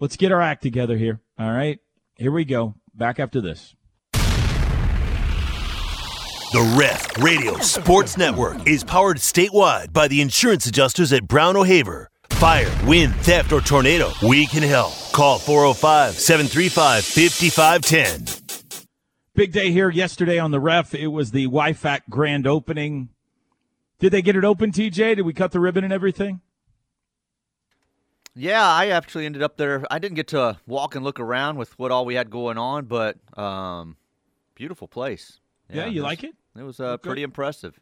Let's 0.01 0.17
get 0.17 0.33
our 0.33 0.41
act 0.41 0.63
together 0.63 0.97
here. 0.97 1.21
All 1.39 1.51
right, 1.51 1.81
here 2.17 2.31
we 2.31 2.45
go. 2.45 2.75
Back 2.95 3.19
after 3.19 3.41
this. 3.41 3.75
The 6.51 6.77
Ref 6.79 7.19
Radio 7.19 7.59
Sports 7.59 8.17
Network 8.17 8.67
is 8.67 8.83
powered 8.83 9.19
statewide 9.19 9.93
by 9.93 10.09
the 10.09 10.23
insurance 10.23 10.67
adjusters 10.67 11.13
at 11.13 11.29
Brown 11.29 11.57
O'Haver. 11.57 12.09
Fire, 12.31 12.71
wind, 12.87 13.15
theft, 13.17 13.53
or 13.53 13.61
tornado, 13.61 14.13
we 14.23 14.47
can 14.47 14.63
help. 14.63 14.95
Call 15.13 15.39
405 15.39 16.15
735 16.15 17.05
5510. 17.05 18.65
Big 19.35 19.53
day 19.53 19.73
here 19.73 19.91
yesterday 19.91 20.39
on 20.39 20.51
the 20.51 20.61
ref. 20.61 20.95
It 20.95 21.09
was 21.09 21.33
the 21.33 21.49
YFAC 21.49 22.03
grand 22.09 22.47
opening. 22.47 23.11
Did 23.99 24.13
they 24.13 24.23
get 24.23 24.37
it 24.37 24.45
open, 24.45 24.73
TJ? 24.73 25.17
Did 25.17 25.23
we 25.23 25.33
cut 25.33 25.53
the 25.53 25.61
ribbon 25.61 25.85
and 25.85 25.93
everything? 25.93 26.41
Yeah, 28.38 28.64
I 28.64 28.88
actually 28.88 29.27
ended 29.27 29.42
up 29.42 29.57
there. 29.57 29.85
I 29.90 29.98
didn't 29.98 30.14
get 30.14 30.29
to 30.29 30.59
walk 30.66 30.94
and 30.94 31.05
look 31.05 31.18
around 31.18 31.57
with 31.59 31.77
what 31.79 31.90
all 31.90 32.05
we 32.05 32.14
had 32.14 32.31
going 32.31 32.57
on, 32.57 32.85
but 32.87 33.16
um, 33.38 33.96
beautiful 34.55 34.87
place. 34.88 35.40
Yeah, 35.72 35.87
you 35.87 36.03
was- 36.03 36.05
like 36.05 36.24
it? 36.24 36.35
It 36.57 36.62
was 36.62 36.81
uh, 36.81 36.96
pretty 36.98 37.22
impressive. 37.22 37.79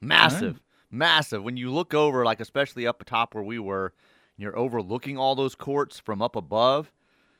Massive, 0.00 0.60
massive. 0.90 1.42
When 1.42 1.56
you 1.56 1.72
look 1.72 1.92
over, 1.94 2.24
like 2.24 2.40
especially 2.40 2.86
up 2.86 3.02
top 3.04 3.34
where 3.34 3.42
we 3.42 3.58
were, 3.58 3.92
you're 4.36 4.56
overlooking 4.56 5.18
all 5.18 5.34
those 5.34 5.54
courts 5.54 5.98
from 5.98 6.22
up 6.22 6.36
above. 6.36 6.92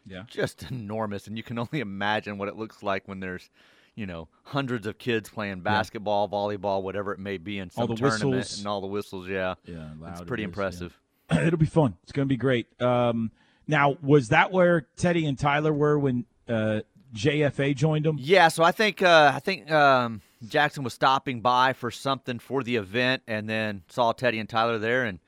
Yeah. 0.07 0.23
just 0.27 0.63
enormous, 0.71 1.27
and 1.27 1.37
you 1.37 1.43
can 1.43 1.59
only 1.59 1.81
imagine 1.81 2.39
what 2.39 2.49
it 2.49 2.57
looks 2.57 2.83
like 2.83 3.07
when 3.07 3.21
there's, 3.21 3.51
you 3.95 4.07
know, 4.07 4.29
hundreds 4.45 4.87
of 4.87 4.97
kids 4.99 5.29
playing 5.29 5.61
basketball, 5.61 6.29
volleyball, 6.29 6.83
whatever 6.83 7.13
it 7.13 7.19
may 7.21 7.37
be, 7.37 7.59
in 7.59 7.69
some 7.71 7.83
All 7.83 7.89
the 7.89 7.95
tournament, 7.95 8.31
whistles. 8.37 8.59
and 8.61 8.67
all 8.67 8.81
the 8.81 8.87
whistles. 8.87 9.29
Yeah, 9.29 9.55
Yeah, 9.67 9.91
it's 9.93 10.01
loud 10.01 10.21
it 10.23 10.27
pretty 10.27 10.43
is, 10.43 10.47
yeah. 10.47 10.49
impressive. 10.49 10.99
It'll 11.47 11.59
be 11.59 11.67
fun. 11.67 11.97
It's 12.03 12.13
going 12.13 12.27
to 12.27 12.33
be 12.33 12.37
great. 12.37 12.67
Um, 12.81 13.31
now, 13.67 13.97
was 14.03 14.29
that 14.29 14.51
where 14.51 14.87
Teddy 14.97 15.27
and 15.27 15.39
Tyler 15.39 15.73
were 15.73 15.99
when 15.99 16.25
uh, 16.49 16.81
JFA 17.15 17.77
joined 17.77 18.07
them? 18.07 18.17
Yeah, 18.19 18.49
so 18.49 18.65
I 18.65 18.73
think 18.73 19.03
uh, 19.03 19.33
I 19.35 19.41
think 19.41 19.71
um, 19.71 20.23
Jackson 20.47 20.85
was 20.85 20.95
stopping 20.95 21.41
by 21.41 21.75
for 21.75 21.91
something 21.91 22.39
for 22.39 22.63
the 22.63 22.77
event, 22.77 23.23
and 23.27 23.49
then 23.49 23.83
saw 23.89 24.13
Teddy 24.13 24.39
and 24.39 24.49
Tyler 24.49 24.79
there, 24.79 25.05
and 25.05 25.19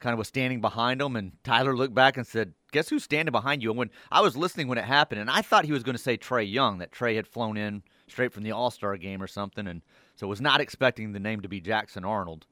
kind 0.00 0.14
of 0.14 0.18
was 0.18 0.28
standing 0.28 0.60
behind 0.60 1.00
them. 1.00 1.14
And 1.14 1.32
Tyler 1.44 1.76
looked 1.76 1.94
back 1.94 2.16
and 2.16 2.26
said, 2.26 2.54
"Guess 2.72 2.88
who's 2.88 3.04
standing 3.04 3.32
behind 3.32 3.62
you?" 3.62 3.70
And 3.70 3.78
when 3.78 3.90
I 4.10 4.22
was 4.22 4.34
listening 4.34 4.68
when 4.68 4.78
it 4.78 4.84
happened, 4.84 5.20
and 5.20 5.30
I 5.30 5.42
thought 5.42 5.66
he 5.66 5.72
was 5.72 5.82
going 5.82 5.96
to 5.96 6.02
say 6.02 6.16
Trae 6.16 6.50
Young, 6.50 6.78
that 6.78 6.90
Trae 6.90 7.16
had 7.16 7.26
flown 7.26 7.58
in 7.58 7.82
straight 8.06 8.32
from 8.32 8.44
the 8.44 8.52
All 8.52 8.70
Star 8.70 8.96
game 8.96 9.22
or 9.22 9.26
something, 9.26 9.66
and 9.66 9.82
so 10.16 10.26
was 10.26 10.40
not 10.40 10.62
expecting 10.62 11.12
the 11.12 11.20
name 11.20 11.42
to 11.42 11.48
be 11.48 11.60
Jackson 11.60 12.04
Arnold 12.04 12.46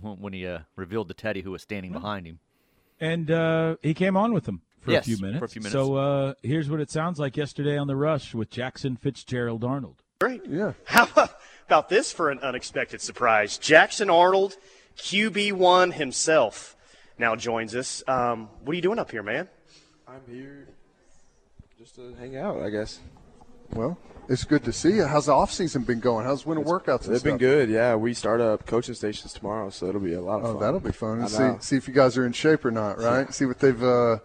when 0.00 0.16
when 0.20 0.32
he 0.32 0.46
uh, 0.46 0.60
revealed 0.76 1.08
to 1.08 1.14
Teddy 1.14 1.42
who 1.42 1.50
was 1.52 1.62
standing 1.62 1.92
behind 1.92 2.26
him. 2.26 2.38
And 3.00 3.30
uh, 3.30 3.76
he 3.82 3.92
came 3.94 4.16
on 4.16 4.32
with 4.32 4.44
them 4.44 4.62
for 4.80 4.92
Yes, 4.92 5.04
a 5.06 5.10
few 5.10 5.16
minutes. 5.18 5.38
for 5.38 5.44
a 5.44 5.48
minutes. 5.48 5.52
few 5.52 5.62
minutes. 5.62 5.72
So 5.74 5.94
uh, 5.96 6.34
here's 6.42 6.70
what 6.70 6.80
it 6.80 6.90
sounds 6.90 7.18
like 7.18 7.36
yesterday 7.36 7.76
on 7.76 7.86
the 7.86 7.96
Rush 7.96 8.34
with 8.34 8.50
Jackson 8.50 8.96
Fitzgerald 8.96 9.64
Arnold. 9.64 10.02
Great. 10.20 10.42
Yeah. 10.46 10.72
How 10.84 11.08
about 11.66 11.88
this 11.88 12.12
for 12.12 12.30
an 12.30 12.38
unexpected 12.38 13.00
surprise? 13.00 13.58
Jackson 13.58 14.08
Arnold, 14.10 14.56
QB1 14.96 15.92
himself, 15.94 16.76
now 17.18 17.34
joins 17.36 17.74
us. 17.74 18.02
Um, 18.06 18.48
what 18.62 18.72
are 18.72 18.76
you 18.76 18.82
doing 18.82 18.98
up 18.98 19.10
here, 19.10 19.22
man? 19.22 19.48
I'm 20.06 20.20
here 20.30 20.68
just 21.78 21.96
to 21.96 22.14
hang 22.18 22.36
out, 22.36 22.60
I 22.62 22.70
guess. 22.70 23.00
Well, 23.72 23.98
it's 24.28 24.44
good 24.44 24.64
to 24.64 24.72
see 24.72 24.96
you. 24.96 25.04
How's 25.04 25.26
the 25.26 25.32
off 25.32 25.52
season 25.52 25.82
been 25.82 26.00
going? 26.00 26.24
How's 26.26 26.44
winter 26.46 26.64
workouts? 26.64 27.06
And 27.06 27.14
It's 27.14 27.22
been 27.22 27.38
good, 27.38 27.68
yeah. 27.68 27.94
We 27.94 28.14
start 28.14 28.40
up 28.40 28.66
coaching 28.66 28.94
stations 28.94 29.32
tomorrow, 29.32 29.70
so 29.70 29.86
it'll 29.86 30.00
be 30.00 30.14
a 30.14 30.20
lot 30.20 30.40
of 30.40 30.44
Oh, 30.46 30.52
fun. 30.54 30.60
that'll 30.62 30.80
be 30.80 30.92
fun. 30.92 31.20
And 31.20 31.30
see 31.30 31.50
see 31.60 31.76
if 31.76 31.88
you 31.88 31.94
guys 31.94 32.16
are 32.16 32.26
in 32.26 32.32
shape 32.32 32.64
or 32.64 32.70
not, 32.70 32.98
right? 32.98 33.32
see 33.38 33.44
what 33.44 33.58
they've 33.60 33.82
uh, 33.82 34.18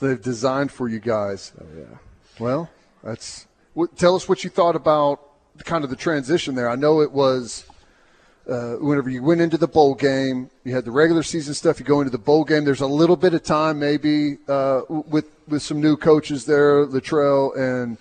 they've 0.00 0.20
designed 0.20 0.70
for 0.72 0.88
you 0.88 1.00
guys. 1.00 1.52
Oh 1.60 1.66
yeah. 1.78 1.84
Well, 2.38 2.70
that's. 3.02 3.46
What, 3.74 3.96
tell 3.96 4.16
us 4.16 4.28
what 4.28 4.42
you 4.42 4.50
thought 4.50 4.74
about 4.76 5.20
kind 5.64 5.84
of 5.84 5.90
the 5.90 5.96
transition 5.96 6.54
there. 6.54 6.68
I 6.68 6.74
know 6.74 7.00
it 7.02 7.12
was 7.12 7.64
uh, 8.48 8.74
whenever 8.76 9.08
you 9.10 9.22
went 9.22 9.40
into 9.40 9.56
the 9.58 9.68
bowl 9.68 9.94
game, 9.94 10.50
you 10.64 10.74
had 10.74 10.84
the 10.84 10.90
regular 10.90 11.22
season 11.22 11.54
stuff. 11.54 11.78
You 11.78 11.86
go 11.86 12.00
into 12.00 12.10
the 12.10 12.18
bowl 12.18 12.44
game. 12.44 12.64
There's 12.64 12.80
a 12.80 12.86
little 12.86 13.16
bit 13.16 13.32
of 13.34 13.42
time, 13.42 13.78
maybe 13.78 14.38
uh, 14.48 14.82
with 14.88 15.26
with 15.46 15.62
some 15.62 15.80
new 15.80 15.96
coaches 15.96 16.46
there, 16.46 16.84
Littrell 16.86 17.56
and 17.56 17.96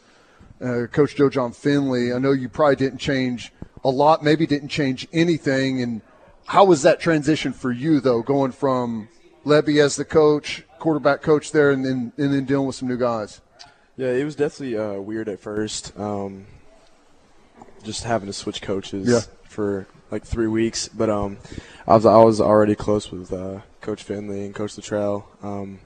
uh, 0.62 0.88
Coach 0.92 1.16
Joe 1.16 1.30
Jon 1.30 1.52
Finley. 1.52 2.14
I 2.14 2.18
know 2.20 2.32
you 2.32 2.50
probably 2.50 2.76
didn't 2.76 3.00
change 3.00 3.52
a 3.84 3.90
lot, 3.90 4.24
maybe 4.24 4.46
didn't 4.46 4.70
change 4.70 5.08
anything. 5.14 5.82
And 5.82 6.02
how 6.48 6.66
was 6.66 6.82
that 6.84 7.00
transition 7.00 7.54
for 7.54 7.72
you, 7.72 8.00
though, 8.00 8.22
going 8.22 8.52
from 8.52 9.08
Lebby 9.46 9.82
as 9.84 9.96
the 9.96 10.06
coach 10.06 10.64
quarterback 10.80 11.22
coach 11.22 11.52
there, 11.52 11.72
and 11.72 11.86
then 11.86 12.12
and 12.18 12.34
then 12.34 12.46
dealing 12.46 12.68
with 12.68 12.76
some 12.76 12.88
new 12.88 12.98
guys. 12.98 13.42
Yeah, 13.98 14.12
it 14.12 14.24
was 14.24 14.36
definitely 14.36 14.78
uh, 14.78 14.94
weird 15.00 15.28
at 15.28 15.40
first. 15.40 15.98
Um, 16.00 16.46
just 17.84 18.04
having 18.04 18.28
to 18.28 18.34
switch 18.34 18.62
coaches 18.62 19.08
Yeah. 19.08 19.22
for 19.44 19.88
like 20.12 20.24
three 20.24 20.48
weeks, 20.48 20.88
but 20.88 21.10
um, 21.10 21.38
I 21.88 21.96
was 21.96 22.06
I 22.06 22.18
was 22.18 22.42
already 22.42 22.76
close 22.76 23.12
with 23.12 23.32
uh, 23.32 23.60
Coach 23.82 24.04
Finley 24.04 24.46
and 24.46 24.56
Coach 24.56 24.76
Littrell. 24.76 25.26
Um, 25.44 25.80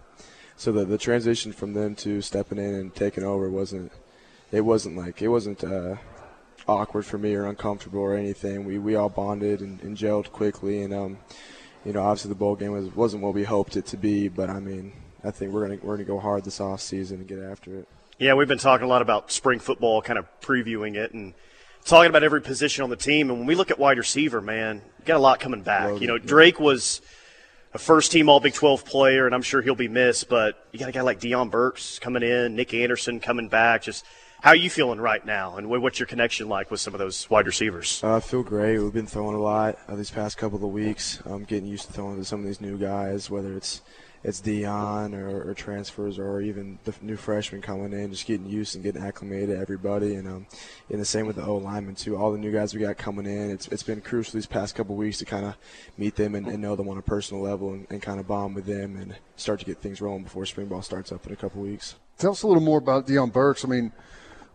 so 0.56 0.72
the 0.72 0.86
the 0.86 0.98
transition 0.98 1.52
from 1.54 1.74
them 1.74 1.96
to 1.96 2.22
stepping 2.22 2.58
in 2.58 2.74
and 2.74 2.94
taking 2.96 3.24
over 3.24 3.50
wasn't 3.50 3.92
it 4.54 4.62
wasn't 4.62 4.96
like 4.96 5.22
it 5.22 5.28
wasn't 5.28 5.64
uh, 5.64 5.96
awkward 6.68 7.06
for 7.06 7.18
me 7.18 7.34
or 7.34 7.48
uncomfortable 7.48 8.00
or 8.00 8.16
anything. 8.16 8.64
We 8.64 8.78
we 8.78 8.96
all 8.96 9.10
bonded 9.10 9.60
and, 9.60 9.82
and 9.82 9.98
gelled 9.98 10.32
quickly, 10.32 10.84
and 10.84 10.94
um, 10.94 11.18
you 11.84 11.92
know 11.92 12.04
obviously 12.04 12.30
the 12.30 12.36
bowl 12.36 12.56
game 12.56 12.72
was 12.72 12.96
wasn't 12.96 13.24
what 13.24 13.34
we 13.34 13.44
hoped 13.44 13.76
it 13.76 13.88
to 13.88 13.98
be, 13.98 14.30
but 14.30 14.50
I 14.50 14.60
mean 14.60 14.94
I 15.24 15.32
think 15.32 15.52
we're 15.52 15.68
gonna 15.68 15.80
we're 15.82 15.96
gonna 15.96 16.06
go 16.06 16.20
hard 16.20 16.46
this 16.46 16.62
off 16.62 16.82
season 16.82 17.18
and 17.20 17.28
get 17.28 17.40
after 17.40 17.80
it. 17.80 17.88
Yeah, 18.20 18.36
we've 18.36 18.48
been 18.48 18.60
talking 18.60 18.86
a 18.86 18.90
lot 18.90 19.02
about 19.02 19.32
spring 19.32 19.60
football, 19.60 20.02
kind 20.02 20.20
of 20.20 20.28
previewing 20.40 20.96
it 20.96 21.14
and 21.14 21.34
talking 21.84 22.10
about 22.10 22.24
every 22.24 22.42
position 22.42 22.84
on 22.84 22.92
the 22.92 22.96
team. 22.96 23.32
And 23.32 23.40
when 23.40 23.48
we 23.48 23.56
look 23.56 23.72
at 23.72 23.80
wide 23.80 23.98
receiver, 23.98 24.40
man, 24.40 24.84
you 25.00 25.06
got 25.06 25.18
a 25.18 25.20
lot 25.20 25.40
coming 25.40 25.64
back. 25.64 26.00
You 26.00 26.08
know, 26.08 26.20
Drake 26.20 26.60
was 26.60 27.02
a 27.74 27.80
first 27.80 28.12
team 28.12 28.30
All 28.30 28.40
Big 28.40 28.54
12 28.54 28.86
player, 28.86 29.26
and 29.26 29.34
I'm 29.34 29.42
sure 29.42 29.62
he'll 29.62 29.74
be 29.74 29.88
missed, 29.88 30.30
but 30.30 30.64
you 30.72 30.80
got 30.80 30.90
a 30.90 30.92
guy 30.92 31.02
like 31.02 31.20
Deion 31.20 31.50
Burks 31.50 31.98
coming 31.98 32.22
in, 32.22 32.56
Nic 32.56 32.74
Anderson 32.74 33.20
coming 33.20 33.48
back. 33.48 33.82
Just 33.82 34.06
how 34.44 34.50
are 34.50 34.58
you 34.58 34.70
feeling 34.70 35.00
right 35.00 35.26
now, 35.26 35.56
and 35.56 35.70
what's 35.70 36.00
your 36.00 36.06
connection 36.06 36.50
like 36.50 36.70
with 36.70 36.82
some 36.82 36.94
of 36.94 37.00
those 37.00 37.30
wide 37.30 37.46
receivers? 37.46 38.02
Uh, 38.04 38.18
I 38.18 38.20
feel 38.20 38.44
great. 38.44 38.78
We've 38.78 38.92
been 38.92 39.08
throwing 39.08 39.38
a 39.38 39.42
lot 39.42 39.80
uh, 39.88 39.96
these 39.96 40.12
past 40.12 40.38
couple 40.38 40.58
of 40.58 40.74
weeks. 40.74 41.22
Um, 41.26 41.46
getting 41.46 41.66
used 41.66 41.88
to 41.88 41.94
throwing 41.94 42.18
to 42.18 42.26
some 42.26 42.42
of 42.42 42.46
these 42.46 42.60
new 42.60 42.78
guys, 42.78 43.30
whether 43.30 43.56
it's 43.56 43.82
it's 44.22 44.42
Deion 44.42 45.14
or, 45.14 45.50
or 45.50 45.54
transfers 45.54 46.20
or 46.20 46.42
even 46.42 46.78
the 46.84 46.94
new 47.02 47.16
freshmen 47.16 47.62
coming 47.62 47.94
in, 47.94 48.12
just 48.12 48.26
getting 48.26 48.46
used 48.46 48.76
and 48.76 48.84
getting 48.84 49.02
acclimated 49.02 49.50
to 49.50 49.58
everybody. 49.58 50.16
And 50.16 50.28
um, 50.28 50.46
and 50.90 51.00
the 51.00 51.06
same 51.06 51.26
with 51.26 51.38
the 51.38 51.46
O 51.46 51.56
linemen 51.56 51.96
too. 51.96 52.18
All 52.18 52.34
the 52.34 52.38
new 52.38 52.52
guys 52.52 52.74
we 52.74 52.82
got 52.82 52.98
coming 52.98 53.26
in. 53.26 53.50
It's 53.50 53.70
it's 53.70 53.84
been 53.84 54.02
crucial 54.02 54.34
these 54.34 54.46
past 54.46 54.76
couple 54.76 54.96
of 54.96 55.00
weeks 55.00 55.20
to 55.20 55.26
kind 55.26 55.46
of 55.46 55.56
meet 55.98 56.18
them 56.18 56.36
and, 56.36 56.48
and 56.48 56.62
know 56.62 56.76
them 56.76 56.90
on 56.90 56.98
a 56.98 57.02
personal 57.02 57.42
level 57.42 57.72
and, 57.72 57.88
and 57.90 58.02
kind 58.02 58.20
of 58.20 58.28
bond 58.28 58.56
with 58.56 58.66
them 58.66 58.98
and 58.98 59.16
start 59.38 59.62
to 59.62 59.66
get 59.66 59.78
things 59.78 60.02
rolling 60.02 60.24
before 60.24 60.46
spring 60.46 60.68
ball 60.68 60.82
starts 60.82 61.14
up 61.14 61.26
in 61.26 61.32
a 61.32 61.38
couple 61.38 61.62
of 61.62 61.68
weeks. 61.70 61.96
Tell 62.18 62.32
us 62.32 62.44
a 62.44 62.48
little 62.48 62.62
more 62.62 62.78
about 62.78 63.08
Deion 63.08 63.32
Burks. 63.32 63.64
I 63.64 63.70
mean, 63.70 63.94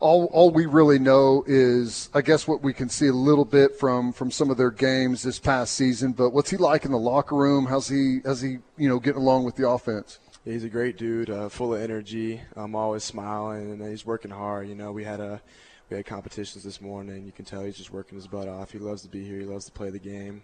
all 0.01 0.27
all 0.27 0.51
we 0.51 0.67
really 0.67 0.99
know 0.99 1.45
is, 1.47 2.09
I 2.15 2.21
guess, 2.21 2.47
what 2.47 2.63
we 2.63 2.73
can 2.73 2.89
see 2.89 3.09
a 3.09 3.13
little 3.13 3.45
bit 3.45 3.77
from 3.77 4.13
from 4.13 4.31
some 4.31 4.51
of 4.51 4.57
their 4.57 4.71
games 4.71 5.23
this 5.23 5.39
past 5.39 5.75
season. 5.75 6.13
But 6.13 6.31
what's 6.31 6.51
he 6.51 6.57
like 6.57 6.85
in 6.85 6.93
the 6.93 6.99
locker 6.99 7.37
room? 7.37 7.67
How's 7.67 7.89
he 7.89 8.21
how's 8.25 8.41
he 8.41 8.59
you 8.77 8.89
know 8.89 8.99
getting 8.99 9.21
along 9.21 9.45
with 9.45 9.57
the 9.57 9.69
offense? 9.69 10.19
He's 10.45 10.65
a 10.65 10.69
great 10.69 10.97
dude, 10.97 11.29
uh, 11.29 11.49
full 11.49 11.75
of 11.75 11.83
energy. 11.83 12.41
I'm 12.57 12.75
always 12.75 13.05
smiling, 13.05 13.73
and 13.73 13.83
he's 13.83 14.07
working 14.07 14.31
hard. 14.31 14.69
You 14.69 14.75
know, 14.75 14.93
we 14.93 15.05
had 15.05 15.21
a 15.21 15.43
we 15.91 15.97
had 15.97 16.07
competitions 16.07 16.65
this 16.65 16.81
morning. 16.81 17.25
You 17.25 17.33
can 17.33 17.45
tell 17.45 17.63
he's 17.63 17.77
just 17.77 17.93
working 17.93 18.17
his 18.17 18.27
butt 18.27 18.49
off. 18.49 18.71
He 18.73 18.79
loves 18.79 19.03
to 19.03 19.09
be 19.09 19.25
here. 19.25 19.39
He 19.39 19.45
loves 19.45 19.65
to 19.67 19.73
play 19.73 19.91
the 19.91 19.99
game. 19.99 20.43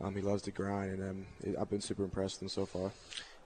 Um, 0.00 0.14
he 0.14 0.22
loves 0.22 0.42
to 0.42 0.50
grind, 0.50 1.00
and 1.00 1.26
um, 1.46 1.56
I've 1.60 1.68
been 1.68 1.80
super 1.80 2.04
impressed 2.04 2.36
with 2.36 2.42
him 2.42 2.48
so 2.48 2.66
far. 2.66 2.90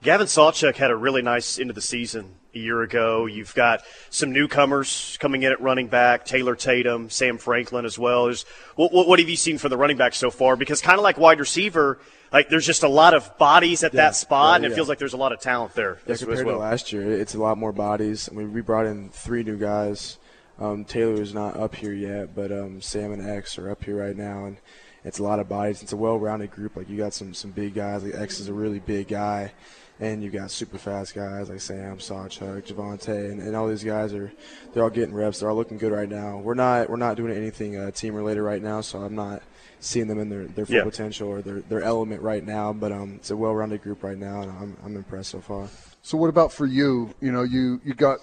Gavin 0.03 0.27
Sawchuk 0.27 0.75
had 0.75 0.91
a 0.91 0.95
really 0.95 1.21
nice 1.21 1.57
end 1.59 1.69
of 1.69 1.75
the 1.75 1.81
season 1.81 2.35
a 2.53 2.59
year 2.59 2.81
ago. 2.83 3.25
You've 3.25 3.55
got 3.55 3.81
some 4.09 4.31
newcomers 4.31 5.17
coming 5.19 5.43
in 5.43 5.51
at 5.51 5.59
running 5.61 5.87
back, 5.87 6.25
Taylor 6.25 6.55
Tatum, 6.55 7.09
Sam 7.09 7.37
Franklin 7.37 7.85
as 7.85 7.97
well. 7.97 8.31
What, 8.75 8.93
what, 8.93 9.07
what 9.07 9.19
have 9.19 9.29
you 9.29 9.35
seen 9.35 9.57
from 9.57 9.71
the 9.71 9.77
running 9.77 9.97
back 9.97 10.13
so 10.13 10.29
far? 10.29 10.55
Because 10.55 10.81
kind 10.81 10.97
of 10.99 11.03
like 11.03 11.17
wide 11.17 11.39
receiver, 11.39 11.99
like 12.31 12.49
there's 12.49 12.65
just 12.65 12.83
a 12.83 12.87
lot 12.87 13.13
of 13.13 13.35
bodies 13.37 13.83
at 13.83 13.93
Yeah, 13.93 14.01
that 14.01 14.15
spot, 14.15 14.51
yeah, 14.51 14.55
and 14.57 14.65
it 14.65 14.69
yeah. 14.69 14.75
feels 14.75 14.89
like 14.89 14.99
there's 14.99 15.13
a 15.13 15.17
lot 15.17 15.31
of 15.31 15.39
talent 15.39 15.73
there 15.73 15.97
Yeah, 16.07 16.15
compared 16.15 16.45
well. 16.45 16.55
to 16.55 16.61
last 16.61 16.93
year, 16.93 17.11
it's 17.11 17.33
a 17.33 17.39
lot 17.39 17.57
more 17.57 17.71
bodies. 17.71 18.29
I 18.31 18.35
mean, 18.35 18.53
we 18.53 18.61
brought 18.61 18.85
in 18.85 19.09
three 19.09 19.43
new 19.43 19.57
guys. 19.57 20.17
Um, 20.59 20.85
Taylor 20.85 21.21
is 21.21 21.33
not 21.33 21.57
up 21.57 21.75
here 21.75 21.93
yet, 21.93 22.33
but 22.35 22.51
um, 22.51 22.79
Sam 22.81 23.11
and 23.11 23.27
X 23.27 23.57
are 23.57 23.69
up 23.69 23.83
here 23.83 23.97
right 23.97 24.15
now, 24.15 24.45
and 24.45 24.57
it's 25.03 25.19
a 25.19 25.23
lot 25.23 25.39
of 25.39 25.49
bodies. 25.49 25.81
It's 25.83 25.91
a 25.93 25.97
well-rounded 25.97 26.51
group. 26.51 26.75
Like 26.77 26.89
you 26.89 26.97
got 26.97 27.13
some 27.13 27.33
some 27.33 27.51
big 27.51 27.73
guys. 27.73 28.03
Like 28.03 28.15
X 28.15 28.39
is 28.39 28.47
a 28.47 28.53
really 28.53 28.79
big 28.79 29.09
guy, 29.09 29.51
and 29.99 30.21
you 30.23 30.29
got 30.29 30.51
super 30.51 30.77
fast 30.77 31.15
guys 31.15 31.49
like 31.49 31.61
Sam, 31.61 31.97
Sawchuk, 31.97 32.67
Jovantae, 32.67 33.31
and, 33.31 33.41
and 33.41 33.55
all 33.55 33.67
these 33.67 33.83
guys 33.83 34.13
are 34.13 34.31
they're 34.73 34.83
all 34.83 34.89
getting 34.89 35.13
reps. 35.15 35.39
They're 35.39 35.49
all 35.49 35.55
looking 35.55 35.77
good 35.77 35.91
right 35.91 36.09
now. 36.09 36.37
We're 36.37 36.53
not 36.53 36.89
we're 36.89 36.97
not 36.97 37.15
doing 37.17 37.35
anything 37.35 37.77
uh, 37.77 37.91
team 37.91 38.13
related 38.15 38.41
right 38.41 38.61
now, 38.61 38.81
so 38.81 38.99
I'm 38.99 39.15
not 39.15 39.41
seeing 39.79 40.07
them 40.07 40.19
in 40.19 40.29
their, 40.29 40.45
their 40.45 40.65
full 40.65 40.75
Yeah. 40.77 40.83
potential 40.83 41.29
or 41.29 41.41
their, 41.41 41.61
their 41.61 41.81
element 41.81 42.21
right 42.21 42.43
now. 42.43 42.73
But 42.73 42.91
um, 42.91 43.15
it's 43.15 43.29
a 43.31 43.37
well-rounded 43.37 43.83
group 43.83 44.03
right 44.03 44.17
now, 44.17 44.41
and 44.41 44.51
I'm 44.51 44.77
I'm 44.83 44.95
impressed 44.95 45.31
so 45.31 45.39
far. 45.39 45.69
So 46.01 46.17
what 46.17 46.29
about 46.29 46.51
for 46.51 46.65
you? 46.65 47.13
You 47.21 47.31
know, 47.31 47.43
you 47.43 47.79
you 47.85 47.93
got 47.93 48.19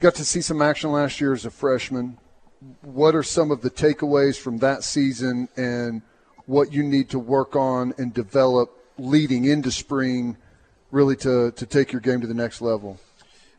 got 0.00 0.14
to 0.16 0.24
see 0.24 0.40
some 0.40 0.60
action 0.60 0.92
last 0.92 1.20
year 1.20 1.32
as 1.32 1.44
a 1.46 1.50
freshman. 1.50 2.18
What 2.82 3.14
are 3.16 3.22
some 3.24 3.50
of 3.50 3.62
the 3.62 3.70
takeaways 3.70 4.38
from 4.38 4.58
that 4.58 4.84
season, 4.84 5.48
and 5.56 6.02
what 6.46 6.72
you 6.72 6.82
need 6.82 7.08
to 7.10 7.18
work 7.18 7.56
on 7.56 7.94
and 7.98 8.12
develop 8.12 8.70
leading 8.98 9.44
into 9.46 9.70
spring, 9.70 10.36
really 10.92 11.16
to 11.16 11.50
to 11.50 11.66
take 11.66 11.90
your 11.90 12.00
game 12.00 12.20
to 12.20 12.28
the 12.28 12.34
next 12.34 12.60
level? 12.60 13.00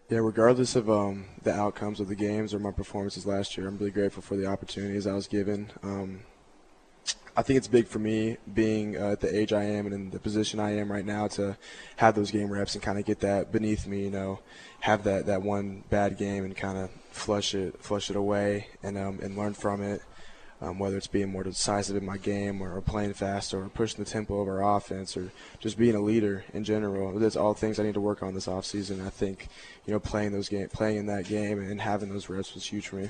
Yeah, 0.10 0.19
regardless 0.19 0.76
of 0.76 0.89
um, 0.89 1.26
the 1.41 1.54
outcomes 1.54 2.00
of 2.00 2.08
the 2.08 2.15
games 2.15 2.54
or 2.54 2.60
my 2.60 2.72
performances 2.72 3.26
last 3.26 3.58
year, 3.58 3.67
I'm 3.67 3.78
really 3.78 3.91
grateful 3.91 4.22
for 4.22 4.36
the 4.36 4.46
opportunities 4.46 5.08
I 5.08 5.13
was 5.13 5.28
given. 5.28 5.72
Um, 5.82 6.22
I 7.36 7.41
think 7.41 7.58
it's 7.58 7.67
big 7.67 7.88
for 7.88 8.00
me 8.00 8.38
being 8.54 8.96
uh, 8.96 9.13
at 9.13 9.22
the 9.22 9.36
age 9.36 9.54
I 9.54 9.63
am 9.63 9.88
and 9.88 9.96
in 9.96 10.10
the 10.12 10.19
position 10.19 10.60
I 10.60 10.78
am 10.78 10.91
right 10.91 11.06
now 11.06 11.28
to 11.30 11.58
have 11.96 12.13
those 12.15 12.30
game 12.30 12.52
reps 12.52 12.76
and 12.76 12.84
kind 12.84 13.00
of 13.00 13.06
get 13.06 13.22
that 13.22 13.52
beneath 13.52 13.88
me. 13.88 14.04
You 14.04 14.12
know, 14.12 14.39
have 14.82 15.04
that, 15.06 15.26
that 15.26 15.41
one 15.41 15.84
bad 15.89 16.17
game 16.17 16.46
and 16.46 16.56
kind 16.56 16.78
of 16.78 16.91
flush 17.10 17.56
it 17.56 17.82
flush 17.82 18.10
it 18.10 18.15
away 18.15 18.67
and 18.84 18.98
um, 18.98 19.19
and 19.22 19.36
learn 19.36 19.54
from 19.54 19.82
it. 19.82 20.02
Um, 20.63 20.80
whether 20.80 20.95
it's 20.95 21.08
being 21.08 21.30
more 21.30 21.43
decisive 21.43 21.97
in 21.97 22.06
my 22.06 22.15
game 22.17 22.62
or, 22.62 22.73
or 22.73 22.80
playing 22.80 23.13
faster 23.15 23.62
or 23.62 23.67
pushing 23.67 24.02
the 24.02 24.10
tempo 24.10 24.39
of 24.39 24.47
our 24.47 24.78
offense 24.78 25.17
or 25.17 25.30
just 25.60 25.78
being 25.78 25.93
a 25.93 25.99
leader 25.99 26.45
in 26.54 26.63
general. 26.63 27.19
That's 27.19 27.36
all 27.36 27.54
things 27.54 27.80
I 27.80 27.84
need 27.84 27.95
to 27.95 27.99
work 27.99 28.23
on 28.23 28.34
this 28.34 28.47
offseason. 28.47 29.06
I 29.06 29.10
think, 29.10 29.49
you 29.86 29.91
know, 29.91 29.99
playing 29.99 30.32
those 30.32 30.47
game, 30.47 30.69
playing 30.69 30.95
in 30.99 31.06
that 31.08 31.26
game 31.28 31.60
and 31.60 31.82
having 31.82 32.08
those 32.10 32.30
reps 32.30 32.54
was 32.54 32.65
huge 32.65 32.88
for 32.88 32.95
me. 32.95 33.10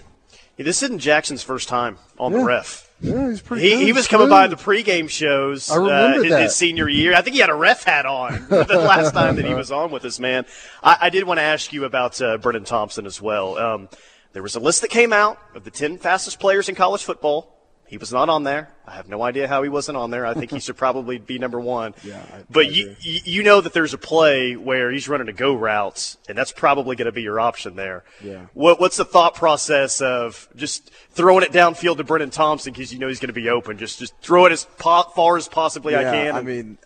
Yeah, 0.57 0.65
this 0.65 0.81
isn't 0.81 0.97
Jackson's 0.97 1.43
first 1.43 1.67
time 1.69 1.99
on 2.17 2.31
the 2.31 2.39
ref. 2.39 2.89
Yeah, 3.01 3.29
he's 3.29 3.41
pretty. 3.41 3.63
He, 3.63 3.69
good. 3.69 3.85
he 3.85 3.91
was 3.91 4.05
He's 4.05 4.07
coming 4.07 4.29
by 4.29 4.47
the 4.47 4.57
smooth. 4.57 4.85
pregame 4.85 5.09
shows 5.09 5.69
I 5.69 5.75
remember 5.75 6.19
uh, 6.19 6.23
his, 6.23 6.31
that. 6.31 6.41
his 6.41 6.55
senior 6.55 6.89
year. 6.89 7.13
I 7.13 7.21
think 7.21 7.35
he 7.35 7.39
had 7.39 7.49
a 7.51 7.55
ref 7.55 7.83
hat 7.83 8.07
on 8.07 8.47
the 8.49 8.65
last 8.79 9.13
time 9.13 9.35
that 9.35 9.45
he 9.45 9.53
was 9.53 9.71
on 9.71 9.91
with 9.91 10.05
us, 10.05 10.19
man. 10.19 10.45
I, 10.81 10.97
I 11.01 11.09
did 11.11 11.25
want 11.25 11.39
to 11.39 11.43
ask 11.43 11.71
you 11.71 11.85
about 11.85 12.19
uh, 12.21 12.37
Brennan 12.37 12.63
Thompson 12.63 13.05
as 13.05 13.21
well. 13.21 13.57
Um, 13.57 13.89
there 14.33 14.43
was 14.43 14.55
a 14.55 14.59
list 14.59 14.81
that 14.81 14.89
came 14.89 15.13
out 15.13 15.39
of 15.55 15.63
the 15.63 15.71
10 15.71 15.99
fastest 15.99 16.39
players 16.39 16.67
in 16.67 16.75
college 16.75 17.03
football. 17.03 17.49
He 17.85 17.97
was 17.97 18.11
not 18.11 18.27
on 18.27 18.43
there. 18.43 18.69
I 18.87 18.95
have 18.95 19.07
no 19.07 19.21
idea 19.21 19.47
how 19.47 19.61
he 19.61 19.69
wasn't 19.69 19.97
on 19.97 20.09
there. 20.09 20.25
I 20.25 20.33
think 20.33 20.49
he 20.49 20.59
should 20.59 20.77
probably 20.77 21.19
be 21.19 21.37
number 21.37 21.59
one. 21.59 21.93
Yeah, 22.03 22.23
I- 22.33 22.43
but 22.49 22.65
I 22.65 22.69
you, 22.69 22.95
you 23.01 23.43
know 23.43 23.61
that 23.61 23.73
there's 23.73 23.93
a 23.93 23.99
play 23.99 24.55
where 24.55 24.89
he's 24.91 25.07
running 25.07 25.27
a 25.29 25.33
go 25.33 25.53
route, 25.53 26.15
and 26.27 26.35
that's 26.35 26.51
probably 26.51 26.95
going 26.95 27.05
to 27.05 27.11
be 27.11 27.21
your 27.21 27.39
option 27.39 27.75
there. 27.75 28.03
Yeah. 28.23 28.47
What, 28.55 28.79
what's 28.79 28.97
the 28.97 29.05
thought 29.05 29.35
process 29.35 30.01
of 30.01 30.49
just 30.55 30.89
throwing 31.11 31.43
it 31.43 31.51
downfield 31.51 31.97
to 31.97 32.03
Brennan 32.03 32.31
Thompson 32.31 32.73
because 32.73 32.91
you 32.91 32.97
know 32.97 33.09
he's 33.09 33.19
going 33.19 33.27
to 33.27 33.33
be 33.33 33.49
open? 33.49 33.77
Just 33.77 33.99
just 33.99 34.17
throw 34.21 34.47
it 34.47 34.51
as 34.51 34.65
po- 34.79 35.11
far 35.15 35.37
as 35.37 35.47
possibly 35.47 35.95
I 35.95 36.01
yeah, 36.01 36.11
can. 36.11 36.35
I 36.35 36.41
mean, 36.41 36.77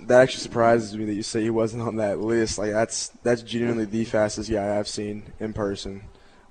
that 0.00 0.20
actually 0.20 0.42
surprises 0.42 0.94
me 0.94 1.06
that 1.06 1.14
you 1.14 1.22
say 1.22 1.40
he 1.42 1.50
wasn't 1.50 1.82
on 1.82 1.96
that 1.96 2.18
list. 2.18 2.58
Like 2.58 2.72
that's 2.72 3.08
that's 3.22 3.40
genuinely 3.40 3.86
the 3.86 4.04
fastest 4.04 4.50
guy 4.50 4.78
I've 4.78 4.88
seen 4.88 5.32
in 5.40 5.54
person 5.54 6.02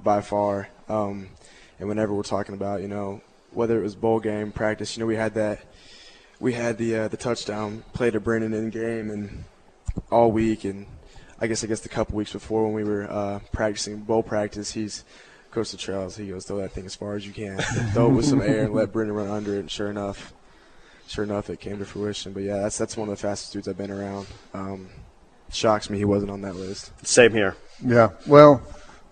by 0.03 0.21
far. 0.21 0.69
Um, 0.89 1.29
and 1.79 1.87
whenever 1.87 2.13
we're 2.13 2.23
talking 2.23 2.55
about, 2.55 2.81
you 2.81 2.87
know, 2.87 3.21
whether 3.51 3.79
it 3.79 3.83
was 3.83 3.95
bowl 3.95 4.19
game 4.19 4.51
practice, 4.51 4.95
you 4.95 5.01
know, 5.01 5.07
we 5.07 5.15
had 5.15 5.33
that, 5.35 5.59
we 6.39 6.53
had 6.53 6.77
the 6.77 6.95
uh, 6.95 7.07
the 7.07 7.17
touchdown 7.17 7.83
play 7.93 8.11
to 8.11 8.19
Brennan 8.19 8.53
in 8.53 8.69
game 8.69 9.09
and 9.09 9.43
all 10.09 10.31
week, 10.31 10.63
and 10.63 10.85
I 11.39 11.47
guess 11.47 11.63
I 11.63 11.67
guess 11.67 11.81
the 11.81 11.89
couple 11.89 12.15
weeks 12.15 12.33
before 12.33 12.63
when 12.63 12.73
we 12.73 12.83
were 12.83 13.09
uh, 13.09 13.39
practicing 13.51 13.97
bowl 13.97 14.23
practice, 14.23 14.71
he's. 14.71 15.03
Coach 15.51 15.71
Littrell, 15.71 16.15
he 16.15 16.29
goes, 16.29 16.45
throw 16.45 16.59
that 16.59 16.71
thing 16.71 16.85
as 16.85 16.95
far 16.95 17.13
as 17.15 17.27
you 17.27 17.33
can. 17.33 17.57
throw 17.91 18.05
it 18.05 18.13
with 18.13 18.25
some 18.25 18.41
air 18.41 18.63
and 18.63 18.73
let 18.73 18.93
Brennan 18.93 19.13
run 19.13 19.27
under 19.27 19.55
it. 19.55 19.59
And 19.59 19.69
sure 19.69 19.89
enough, 19.89 20.33
sure 21.07 21.25
enough, 21.25 21.49
it 21.49 21.59
came 21.59 21.77
to 21.79 21.83
fruition. 21.83 22.31
But 22.31 22.43
yeah, 22.43 22.59
that's 22.59 22.77
that's 22.77 22.95
one 22.95 23.09
of 23.09 23.17
the 23.17 23.21
fastest 23.21 23.51
dudes 23.51 23.67
I've 23.67 23.77
been 23.77 23.91
around. 23.91 24.27
Um, 24.53 24.89
shocks 25.51 25.89
me 25.89 25.97
he 25.97 26.05
wasn't 26.05 26.31
on 26.31 26.41
that 26.41 26.55
list. 26.55 26.91
Same 27.05 27.33
here. 27.33 27.55
Yeah. 27.85 28.11
Well, 28.25 28.61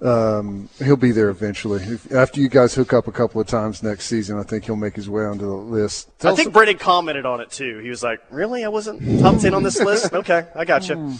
um, 0.01 0.69
he'll 0.79 0.95
be 0.95 1.11
there 1.11 1.29
eventually. 1.29 1.81
If, 1.83 2.11
after 2.13 2.39
you 2.39 2.49
guys 2.49 2.73
hook 2.73 2.93
up 2.93 3.07
a 3.07 3.11
couple 3.11 3.41
of 3.41 3.47
times 3.47 3.83
next 3.83 4.05
season, 4.05 4.37
I 4.39 4.43
think 4.43 4.65
he'll 4.65 4.75
make 4.75 4.95
his 4.95 5.09
way 5.09 5.25
onto 5.25 5.45
the 5.45 5.51
list. 5.53 6.09
Tell 6.19 6.33
I 6.33 6.35
think 6.35 6.53
Brennan 6.53 6.77
commented 6.77 7.25
on 7.25 7.41
it 7.41 7.51
too. 7.51 7.79
He 7.79 7.89
was 7.89 8.01
like, 8.03 8.21
"Really? 8.29 8.63
I 8.63 8.69
wasn't 8.69 9.21
top 9.21 9.39
ten 9.39 9.53
on 9.53 9.63
this 9.63 9.79
list? 9.79 10.13
Okay, 10.13 10.45
I 10.55 10.65
got 10.65 10.87
you." 10.89 11.15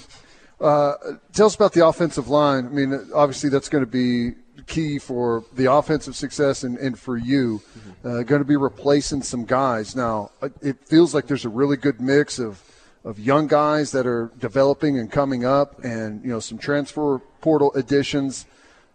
Uh, 0.60 0.94
tell 1.34 1.46
us 1.48 1.56
about 1.56 1.74
the 1.74 1.86
offensive 1.86 2.28
line. 2.28 2.66
I 2.66 2.70
mean, 2.70 3.10
obviously 3.14 3.50
that's 3.50 3.70
going 3.70 3.84
to 3.84 3.90
be 3.90 4.36
key 4.68 5.00
for 5.00 5.44
the 5.54 5.72
offensive 5.72 6.16
success 6.16 6.64
and, 6.64 6.78
and 6.78 7.00
for 7.00 7.18
you. 7.18 7.62
Uh, 8.04 8.24
going 8.24 8.42
to 8.42 8.46
be 8.46 8.56
replacing 8.58 9.22
some 9.24 9.46
guys. 9.46 9.96
Now, 9.96 10.32
it- 10.42 10.54
it 10.62 10.78
feels 10.88 11.14
like 11.14 11.28
there's 11.28 11.46
a 11.46 11.50
really 11.50 11.78
good 11.78 12.00
mix 12.02 12.40
of 12.40 12.62
of 13.06 13.18
young 13.18 13.48
guys 13.48 13.92
that 13.92 14.06
are 14.06 14.30
developing 14.40 15.00
and 15.00 15.10
coming 15.10 15.46
up, 15.46 15.82
and 15.86 16.22
you 16.24 16.30
know 16.30 16.40
some 16.42 16.58
transfer 16.58 17.20
portal 17.40 17.72
additions, 17.74 18.46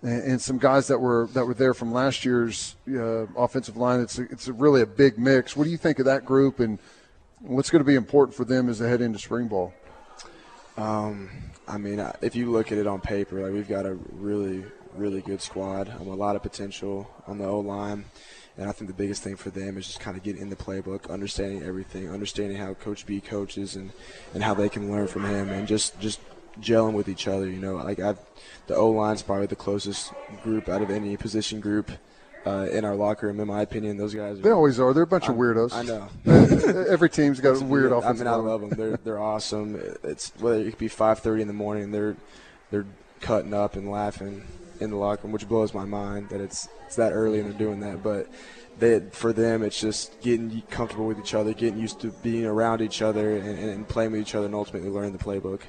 and, 0.04 0.22
and 0.22 0.40
some 0.40 0.58
guys 0.58 0.86
that 0.88 0.98
were 0.98 1.28
that 1.32 1.46
were 1.46 1.54
there 1.54 1.74
from 1.74 1.92
last 1.92 2.24
year's 2.24 2.76
uh, 2.88 3.26
offensive 3.36 3.76
line. 3.76 4.00
It's 4.00 4.18
a, 4.18 4.22
it's 4.24 4.46
a 4.46 4.52
really 4.52 4.82
a 4.82 4.86
big 4.86 5.18
mix. 5.18 5.56
What 5.56 5.64
do 5.64 5.70
you 5.70 5.78
think 5.78 5.98
of 5.98 6.04
that 6.04 6.24
group, 6.24 6.60
and 6.60 6.78
what's 7.40 7.70
going 7.70 7.80
to 7.80 7.86
be 7.86 7.96
important 7.96 8.36
for 8.36 8.44
them 8.44 8.68
as 8.68 8.78
they 8.78 8.88
head 8.88 9.00
into 9.00 9.18
spring 9.18 9.48
ball? 9.48 9.72
Um, 10.76 11.30
I 11.66 11.78
mean, 11.78 12.04
if 12.20 12.36
you 12.36 12.50
look 12.50 12.70
at 12.70 12.78
it 12.78 12.86
on 12.86 13.00
paper, 13.00 13.42
like 13.42 13.52
we've 13.52 13.68
got 13.68 13.86
a 13.86 13.94
really, 14.12 14.64
really 14.94 15.22
good 15.22 15.40
squad. 15.40 15.88
Um, 15.88 16.08
a 16.08 16.14
lot 16.14 16.36
of 16.36 16.42
potential 16.42 17.08
on 17.26 17.38
the 17.38 17.44
O 17.44 17.60
line, 17.60 18.04
and 18.58 18.68
I 18.68 18.72
think 18.72 18.88
the 18.88 18.96
biggest 18.96 19.22
thing 19.22 19.36
for 19.36 19.50
them 19.50 19.78
is 19.78 19.86
just 19.86 20.00
kind 20.00 20.16
of 20.16 20.22
getting 20.22 20.42
in 20.42 20.50
the 20.50 20.56
playbook, 20.56 21.08
understanding 21.10 21.62
everything, 21.62 22.10
understanding 22.10 22.58
how 22.58 22.74
Coach 22.74 23.06
B 23.06 23.20
coaches, 23.20 23.76
and 23.76 23.92
and 24.34 24.42
how 24.42 24.52
they 24.52 24.68
can 24.68 24.90
learn 24.90 25.06
from 25.06 25.24
him, 25.24 25.48
and 25.48 25.66
just 25.66 25.98
just 25.98 26.20
gelling 26.60 26.92
with 26.94 27.08
each 27.08 27.26
other. 27.28 27.48
You 27.48 27.58
know, 27.58 27.74
like 27.76 28.00
I've 28.00 28.18
the 28.66 28.74
O 28.76 28.90
line's 28.90 29.22
probably 29.22 29.46
the 29.46 29.56
closest 29.56 30.12
group 30.42 30.68
out 30.68 30.82
of 30.82 30.90
any 30.90 31.16
position 31.16 31.60
group. 31.60 31.90
Uh, 32.46 32.68
in 32.70 32.84
our 32.84 32.94
locker 32.94 33.26
room, 33.26 33.40
in 33.40 33.48
my 33.48 33.62
opinion, 33.62 33.96
those 33.96 34.14
guys. 34.14 34.38
Are, 34.38 34.42
They 34.42 34.50
always 34.50 34.78
are. 34.78 34.92
They're 34.92 35.04
a 35.04 35.06
bunch 35.06 35.30
of 35.30 35.30
I'm- 35.30 35.38
weirdos. 35.38 35.72
I 35.72 35.82
know. 35.82 36.84
Every 36.90 37.08
team's 37.08 37.40
got 37.40 37.58
a 37.58 37.64
weird 37.64 37.90
offense. 37.90 38.20
I 38.20 38.24
mean, 38.24 38.30
I 38.30 38.36
love 38.36 38.60
them. 38.60 38.68
They're 38.68 38.98
they're 38.98 39.18
awesome. 39.18 39.80
It's 40.02 40.30
whether 40.38 40.60
it 40.60 40.68
could 40.68 40.78
be 40.78 40.90
5:30 40.90 41.40
in 41.40 41.46
the 41.46 41.54
morning, 41.54 41.90
they're 41.90 42.16
they're 42.70 42.84
cutting 43.22 43.54
up 43.54 43.76
and 43.76 43.90
laughing 43.90 44.42
in 44.78 44.90
the 44.90 44.96
locker 44.96 45.22
room, 45.22 45.32
which 45.32 45.48
blows 45.48 45.72
my 45.72 45.86
mind 45.86 46.28
that 46.28 46.42
it's 46.42 46.68
it's 46.84 46.96
that 46.96 47.12
early 47.14 47.40
and 47.40 47.50
they're 47.50 47.58
doing 47.58 47.80
that. 47.80 48.02
But 48.02 48.28
they 48.78 49.00
for 49.12 49.32
them, 49.32 49.62
it's 49.62 49.80
just 49.80 50.20
getting 50.20 50.60
comfortable 50.68 51.06
with 51.06 51.18
each 51.18 51.32
other, 51.32 51.54
getting 51.54 51.78
used 51.78 52.00
to 52.00 52.08
being 52.22 52.44
around 52.44 52.82
each 52.82 53.00
other, 53.00 53.38
and, 53.38 53.58
and 53.58 53.88
playing 53.88 54.12
with 54.12 54.20
each 54.20 54.34
other, 54.34 54.44
and 54.44 54.54
ultimately 54.54 54.90
learning 54.90 55.12
the 55.12 55.24
playbook. 55.24 55.60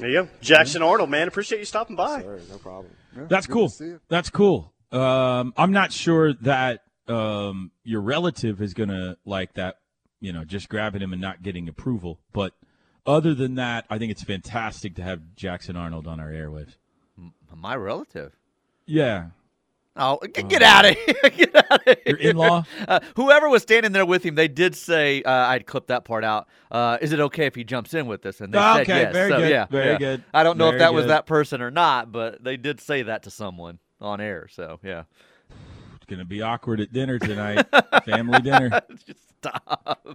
There 0.00 0.08
you 0.08 0.22
go. 0.22 0.28
Jackson 0.40 0.82
Arnold, 0.82 1.10
man. 1.10 1.28
Appreciate 1.28 1.58
you 1.58 1.64
stopping 1.64 1.94
by. 1.94 2.22
Sorry, 2.22 2.40
no 2.50 2.56
problem. 2.56 2.92
That's 3.14 3.46
cool. 3.46 3.70
That's 4.08 4.30
cool. 4.30 4.72
Um, 4.90 5.52
I'm 5.56 5.72
not 5.72 5.92
sure 5.92 6.32
that 6.34 6.82
um, 7.06 7.70
your 7.84 8.00
relative 8.00 8.62
is 8.62 8.72
going 8.74 8.88
to 8.88 9.18
like 9.24 9.54
that, 9.54 9.76
you 10.20 10.32
know, 10.32 10.44
just 10.44 10.68
grabbing 10.68 11.02
him 11.02 11.12
and 11.12 11.20
not 11.20 11.42
getting 11.42 11.68
approval. 11.68 12.18
But 12.32 12.54
other 13.06 13.34
than 13.34 13.56
that, 13.56 13.84
I 13.90 13.98
think 13.98 14.10
it's 14.10 14.22
fantastic 14.22 14.96
to 14.96 15.02
have 15.02 15.20
Jackson 15.36 15.76
Arnold 15.76 16.06
on 16.06 16.18
our 16.18 16.30
airwaves. 16.30 16.76
My 17.54 17.76
relative. 17.76 18.36
Yeah. 18.86 19.30
Oh, 19.96 20.18
g- 20.24 20.42
get 20.44 20.62
out 20.62 20.84
of 20.86 20.96
here! 20.96 21.14
get 21.36 21.54
out 21.56 21.86
of 21.86 21.96
here! 22.04 22.16
Your 22.16 22.16
in-law? 22.18 22.64
Uh, 22.86 23.00
whoever 23.16 23.48
was 23.48 23.62
standing 23.62 23.92
there 23.92 24.06
with 24.06 24.24
him, 24.24 24.34
they 24.36 24.46
did 24.48 24.76
say 24.76 25.22
uh, 25.22 25.30
I'd 25.32 25.66
clip 25.66 25.88
that 25.88 26.04
part 26.04 26.24
out. 26.24 26.48
Uh, 26.70 26.96
is 27.00 27.12
it 27.12 27.18
okay 27.20 27.46
if 27.46 27.54
he 27.56 27.64
jumps 27.64 27.92
in 27.92 28.06
with 28.06 28.24
us? 28.24 28.40
And 28.40 28.54
they 28.54 28.58
Oh, 28.58 28.74
said 28.74 28.82
okay, 28.82 29.00
yes. 29.00 29.12
very 29.12 29.30
So, 29.30 29.38
good, 29.38 29.50
Yeah, 29.50 29.66
very 29.66 29.90
yeah. 29.92 29.98
good, 29.98 30.24
I 30.32 30.42
don't 30.44 30.58
know 30.58 30.66
if 30.68 30.72
very 30.72 30.78
that 30.80 30.94
was 30.94 31.06
that 31.06 31.26
person 31.26 31.60
or 31.60 31.70
not, 31.72 32.12
but 32.12 32.42
they 32.42 32.56
did 32.56 32.80
say 32.80 33.02
that 33.02 33.24
to 33.24 33.30
someone 33.30 33.78
on 34.00 34.20
air. 34.20 34.46
So 34.50 34.78
yeah. 34.82 35.02
It's 35.96 36.06
going 36.06 36.20
to 36.20 36.24
be 36.24 36.40
awkward 36.40 36.80
at 36.80 36.92
dinner 36.92 37.18
tonight. 37.18 37.66
Family 38.04 38.40
dinner. 38.40 38.80
Just 39.06 39.20
stop. 39.38 40.06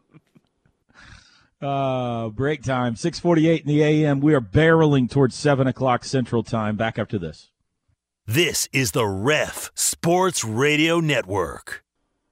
Uh, 1.61 2.29
break 2.29 2.63
time, 2.63 2.95
648 2.95 3.61
in 3.61 3.67
the 3.67 3.83
AM. 3.83 4.19
We 4.21 4.33
are 4.33 4.41
barreling 4.41 5.09
towards 5.09 5.35
7 5.35 5.67
o'clock 5.67 6.03
Central 6.05 6.43
Time. 6.43 6.75
Back 6.75 6.97
up 6.99 7.09
to 7.09 7.19
this. 7.19 7.49
This 8.27 8.67
is 8.73 8.93
the 8.93 9.05
Ref 9.05 9.69
Sports 9.75 10.43
Radio 10.43 10.99
Network. 10.99 11.83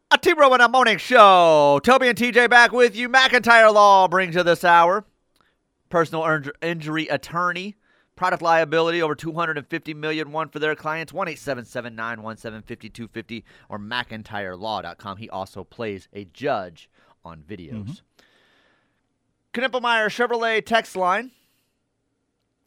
A 0.10 0.18
T 0.18 0.34
Row 0.34 0.52
in 0.56 0.62
a 0.62 0.68
morning 0.68 0.98
show. 0.98 1.80
Toby 1.84 2.08
and 2.08 2.18
TJ 2.18 2.50
back 2.50 2.72
with 2.72 2.96
you. 2.96 3.10
McIntyre 3.10 3.72
Law 3.72 4.08
brings 4.08 4.34
you 4.34 4.42
this 4.42 4.64
hour. 4.64 5.06
Personal 5.90 6.24
inj- 6.24 6.50
injury 6.64 7.08
attorney. 7.10 7.76
Product 8.16 8.42
liability 8.42 9.04
over 9.04 9.14
250 9.14 9.94
million 9.94 10.32
one 10.32 10.50
for 10.50 10.58
their 10.58 10.74
clients. 10.74 11.14
1 11.14 11.28
917 11.28 12.64
5250 12.64 13.46
or 13.70 13.78
McIntyreLaw.com. 13.78 15.18
He 15.18 15.30
also 15.30 15.64
plays 15.64 16.08
a 16.12 16.26
judge 16.26 16.90
on 17.24 17.44
videos. 17.48 18.02
Mm-hmm. 19.54 19.62
Knippelmier 19.62 20.08
Chevrolet 20.08 20.66
text 20.66 20.96
line. 20.96 21.30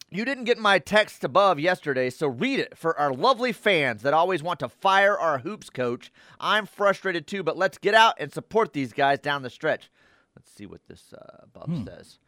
You 0.09 0.23
didn't 0.23 0.45
get 0.45 0.57
my 0.57 0.79
text 0.79 1.23
above 1.25 1.59
yesterday, 1.59 2.09
so 2.09 2.27
read 2.27 2.59
it 2.59 2.77
for 2.77 2.97
our 2.97 3.11
lovely 3.13 3.51
fans 3.51 4.03
that 4.03 4.13
always 4.13 4.41
want 4.41 4.59
to 4.61 4.69
fire 4.69 5.19
our 5.19 5.39
hoops 5.39 5.69
coach. 5.69 6.11
I'm 6.39 6.65
frustrated 6.65 7.27
too, 7.27 7.43
but 7.43 7.57
let's 7.57 7.77
get 7.77 7.93
out 7.93 8.15
and 8.17 8.31
support 8.31 8.71
these 8.71 8.93
guys 8.93 9.19
down 9.19 9.41
the 9.41 9.49
stretch. 9.49 9.91
Let's 10.35 10.49
see 10.49 10.65
what 10.65 10.81
this 10.87 11.13
uh, 11.13 11.59
Hmm. 11.65 11.83
says. 11.85 12.19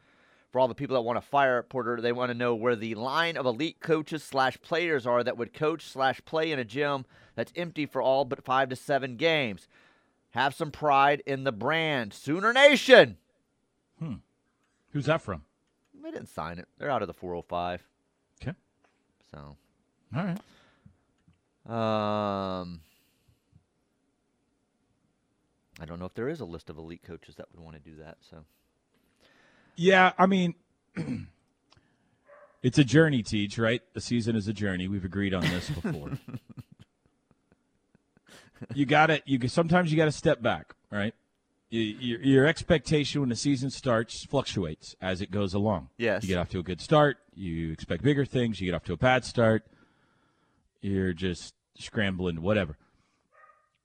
For 0.52 0.60
all 0.60 0.68
the 0.68 0.76
people 0.76 0.96
that 0.96 1.02
want 1.04 1.16
to 1.18 1.22
fire 1.22 1.62
Porter, 1.62 2.02
they 2.02 2.12
want 2.12 2.32
to 2.32 2.38
know 2.38 2.56
where 2.56 2.76
the 2.76 2.96
line 2.96 3.38
of 3.38 3.46
elite 3.46 3.80
coaches 3.80 4.24
slash 4.24 4.60
players 4.62 5.06
are 5.06 5.24
that 5.24 5.38
would 5.38 5.54
coach 5.54 5.84
slash 5.88 6.20
play 6.26 6.52
in 6.52 6.58
a 6.60 6.66
gym 6.66 7.06
that's 7.36 7.54
empty 7.56 7.86
for 7.86 8.02
all 8.02 8.26
but 8.26 8.44
five 8.44 8.68
to 8.70 8.76
seven 8.76 9.16
games. 9.16 9.68
Have 10.32 10.56
some 10.56 10.72
pride 10.72 11.22
in 11.26 11.44
the 11.44 11.52
brand. 11.52 12.14
Sooner 12.14 12.52
Nation. 12.52 13.18
Hmm. 14.00 14.16
Who's 14.92 15.06
that 15.06 15.22
from? 15.22 15.44
They 16.02 16.12
didn't 16.12 16.30
sign 16.30 16.60
it. 16.60 16.68
They're 16.78 16.89
out 16.89 17.02
of 17.02 17.08
the 17.08 17.14
405. 17.14 17.84
Okay. 18.41 18.54
So. 19.32 19.56
All 20.16 20.26
right. 20.26 20.39
Um, 21.70 22.82
I 25.80 25.86
don't 25.86 26.00
know 26.00 26.06
if 26.06 26.14
there 26.14 26.30
is 26.30 26.39
a 26.39 26.45
list 26.45 26.70
of 26.70 26.78
elite 26.78 27.04
coaches 27.04 27.36
that 27.36 27.47
would 27.54 27.64
want 27.64 27.76
to 27.76 27.89
do 27.89 27.97
that. 27.97 28.18
So 28.22 28.38
Yeah, 29.76 30.14
I 30.18 30.26
mean, 30.26 30.56
it's 32.64 32.78
a 32.78 32.84
journey, 32.84 33.22
Teach, 33.22 33.58
right? 33.58 33.82
The 33.93 34.02
season 34.02 34.36
is 34.36 34.47
a 34.47 34.54
journey. 34.54 34.88
We've 34.88 35.06
agreed 35.06 35.34
on 35.34 35.41
this 35.41 35.70
before. 35.70 36.12
you 38.74 38.86
got 38.86 39.08
to 39.08 39.22
You 39.26 39.47
sometimes 39.47 39.91
you 39.91 39.97
got 39.97 40.06
to 40.06 40.12
step 40.12 40.41
back, 40.41 40.74
right? 40.91 41.14
You, 41.70 41.82
your, 41.82 42.22
your 42.22 42.46
expectation 42.48 43.22
when 43.22 43.30
the 43.30 43.36
season 43.36 43.70
starts 43.70 44.26
fluctuates 44.26 44.96
as 45.02 45.22
it 45.22 45.30
goes 45.30 45.54
along. 45.54 45.90
Yes. 45.98 46.24
You 46.24 46.30
get 46.30 46.38
off 46.40 46.50
to 46.50 46.60
a 46.60 46.64
good 46.64 46.82
start. 46.82 47.18
You 47.36 47.72
expect 47.72 48.04
bigger 48.04 48.26
things. 48.26 48.60
You 48.60 48.72
get 48.72 48.76
off 48.76 48.84
to 48.86 48.94
a 48.94 48.98
bad 48.98 49.24
start. 49.24 49.64
You're 50.82 51.14
just 51.14 51.54
scrambling, 51.78 52.42
whatever. 52.42 52.78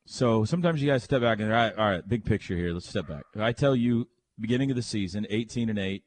So 0.06 0.44
sometimes 0.44 0.80
you 0.82 0.86
got 0.86 0.94
to 0.94 1.00
step 1.00 1.22
back 1.22 1.40
and 1.40 1.50
all 1.50 1.56
right, 1.56 1.76
all 1.76 1.90
right, 1.90 2.08
big 2.08 2.24
picture 2.24 2.56
here. 2.56 2.72
Let's 2.72 2.88
step 2.88 3.06
back. 3.08 3.24
I 3.38 3.52
tell 3.52 3.76
you, 3.76 4.08
beginning 4.38 4.70
of 4.70 4.76
the 4.76 4.82
season, 4.82 5.26
18 5.28 5.70
and 5.70 5.78
8, 5.78 6.02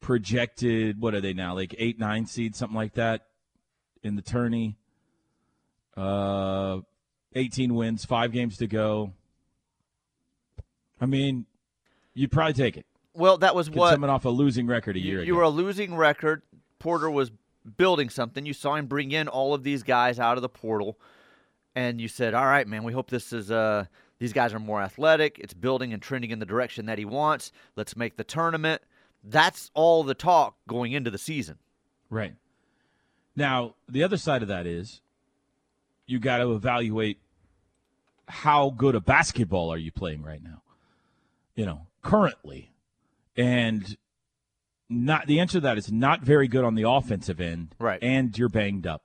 projected, 0.00 1.00
what 1.00 1.14
are 1.14 1.20
they 1.20 1.32
now? 1.32 1.54
Like 1.54 1.74
8, 1.78 1.98
9 1.98 2.26
seed, 2.26 2.56
something 2.56 2.76
like 2.76 2.94
that 2.94 3.26
in 4.02 4.16
the 4.16 4.22
tourney. 4.22 4.76
Uh, 5.96 6.80
18 7.34 7.74
wins, 7.74 8.04
five 8.04 8.32
games 8.32 8.56
to 8.58 8.66
go. 8.66 9.12
I 11.00 11.06
mean, 11.06 11.46
you'd 12.14 12.30
probably 12.30 12.54
take 12.54 12.76
it. 12.76 12.86
Well, 13.14 13.38
that 13.38 13.54
was 13.54 13.70
what 13.70 13.92
coming 13.92 14.10
off 14.10 14.24
a 14.24 14.28
losing 14.28 14.66
record 14.66 14.96
a 14.96 15.00
you, 15.00 15.06
year 15.06 15.22
you 15.22 15.32
ago. 15.32 15.38
were 15.38 15.42
a 15.42 15.48
losing 15.48 15.96
record. 15.96 16.42
Porter 16.78 17.10
was 17.10 17.32
building 17.76 18.08
something. 18.08 18.46
You 18.46 18.52
saw 18.52 18.76
him 18.76 18.86
bring 18.86 19.12
in 19.12 19.28
all 19.28 19.54
of 19.54 19.62
these 19.64 19.82
guys 19.82 20.18
out 20.18 20.38
of 20.38 20.42
the 20.42 20.48
portal, 20.48 20.98
and 21.74 22.00
you 22.00 22.08
said, 22.08 22.34
"All 22.34 22.46
right, 22.46 22.66
man, 22.66 22.84
we 22.84 22.92
hope 22.92 23.10
this 23.10 23.32
is 23.32 23.50
uh 23.50 23.86
these 24.18 24.32
guys 24.32 24.54
are 24.54 24.60
more 24.60 24.80
athletic. 24.80 25.38
It's 25.38 25.54
building 25.54 25.92
and 25.92 26.00
trending 26.00 26.30
in 26.30 26.38
the 26.38 26.46
direction 26.46 26.86
that 26.86 26.98
he 26.98 27.04
wants. 27.04 27.52
Let's 27.76 27.96
make 27.96 28.16
the 28.16 28.24
tournament." 28.24 28.82
That's 29.22 29.70
all 29.74 30.02
the 30.02 30.14
talk 30.14 30.56
going 30.66 30.92
into 30.92 31.10
the 31.10 31.18
season. 31.18 31.58
Right. 32.08 32.34
Now, 33.36 33.74
the 33.88 34.02
other 34.02 34.16
side 34.16 34.42
of 34.42 34.48
that 34.48 34.66
is 34.66 35.02
you 36.06 36.18
got 36.18 36.38
to 36.38 36.52
evaluate 36.54 37.18
how 38.28 38.70
good 38.70 38.94
a 38.94 39.00
basketball 39.00 39.70
are 39.72 39.78
you 39.78 39.92
playing 39.92 40.22
right 40.22 40.42
now? 40.42 40.59
You 41.60 41.66
know, 41.66 41.86
currently. 42.00 42.72
And 43.36 43.98
not 44.88 45.26
the 45.26 45.40
answer 45.40 45.58
to 45.58 45.60
that 45.60 45.76
is 45.76 45.92
not 45.92 46.22
very 46.22 46.48
good 46.48 46.64
on 46.64 46.74
the 46.74 46.88
offensive 46.88 47.38
end. 47.38 47.74
Right. 47.78 47.98
And 48.00 48.36
you're 48.38 48.48
banged 48.48 48.86
up. 48.86 49.02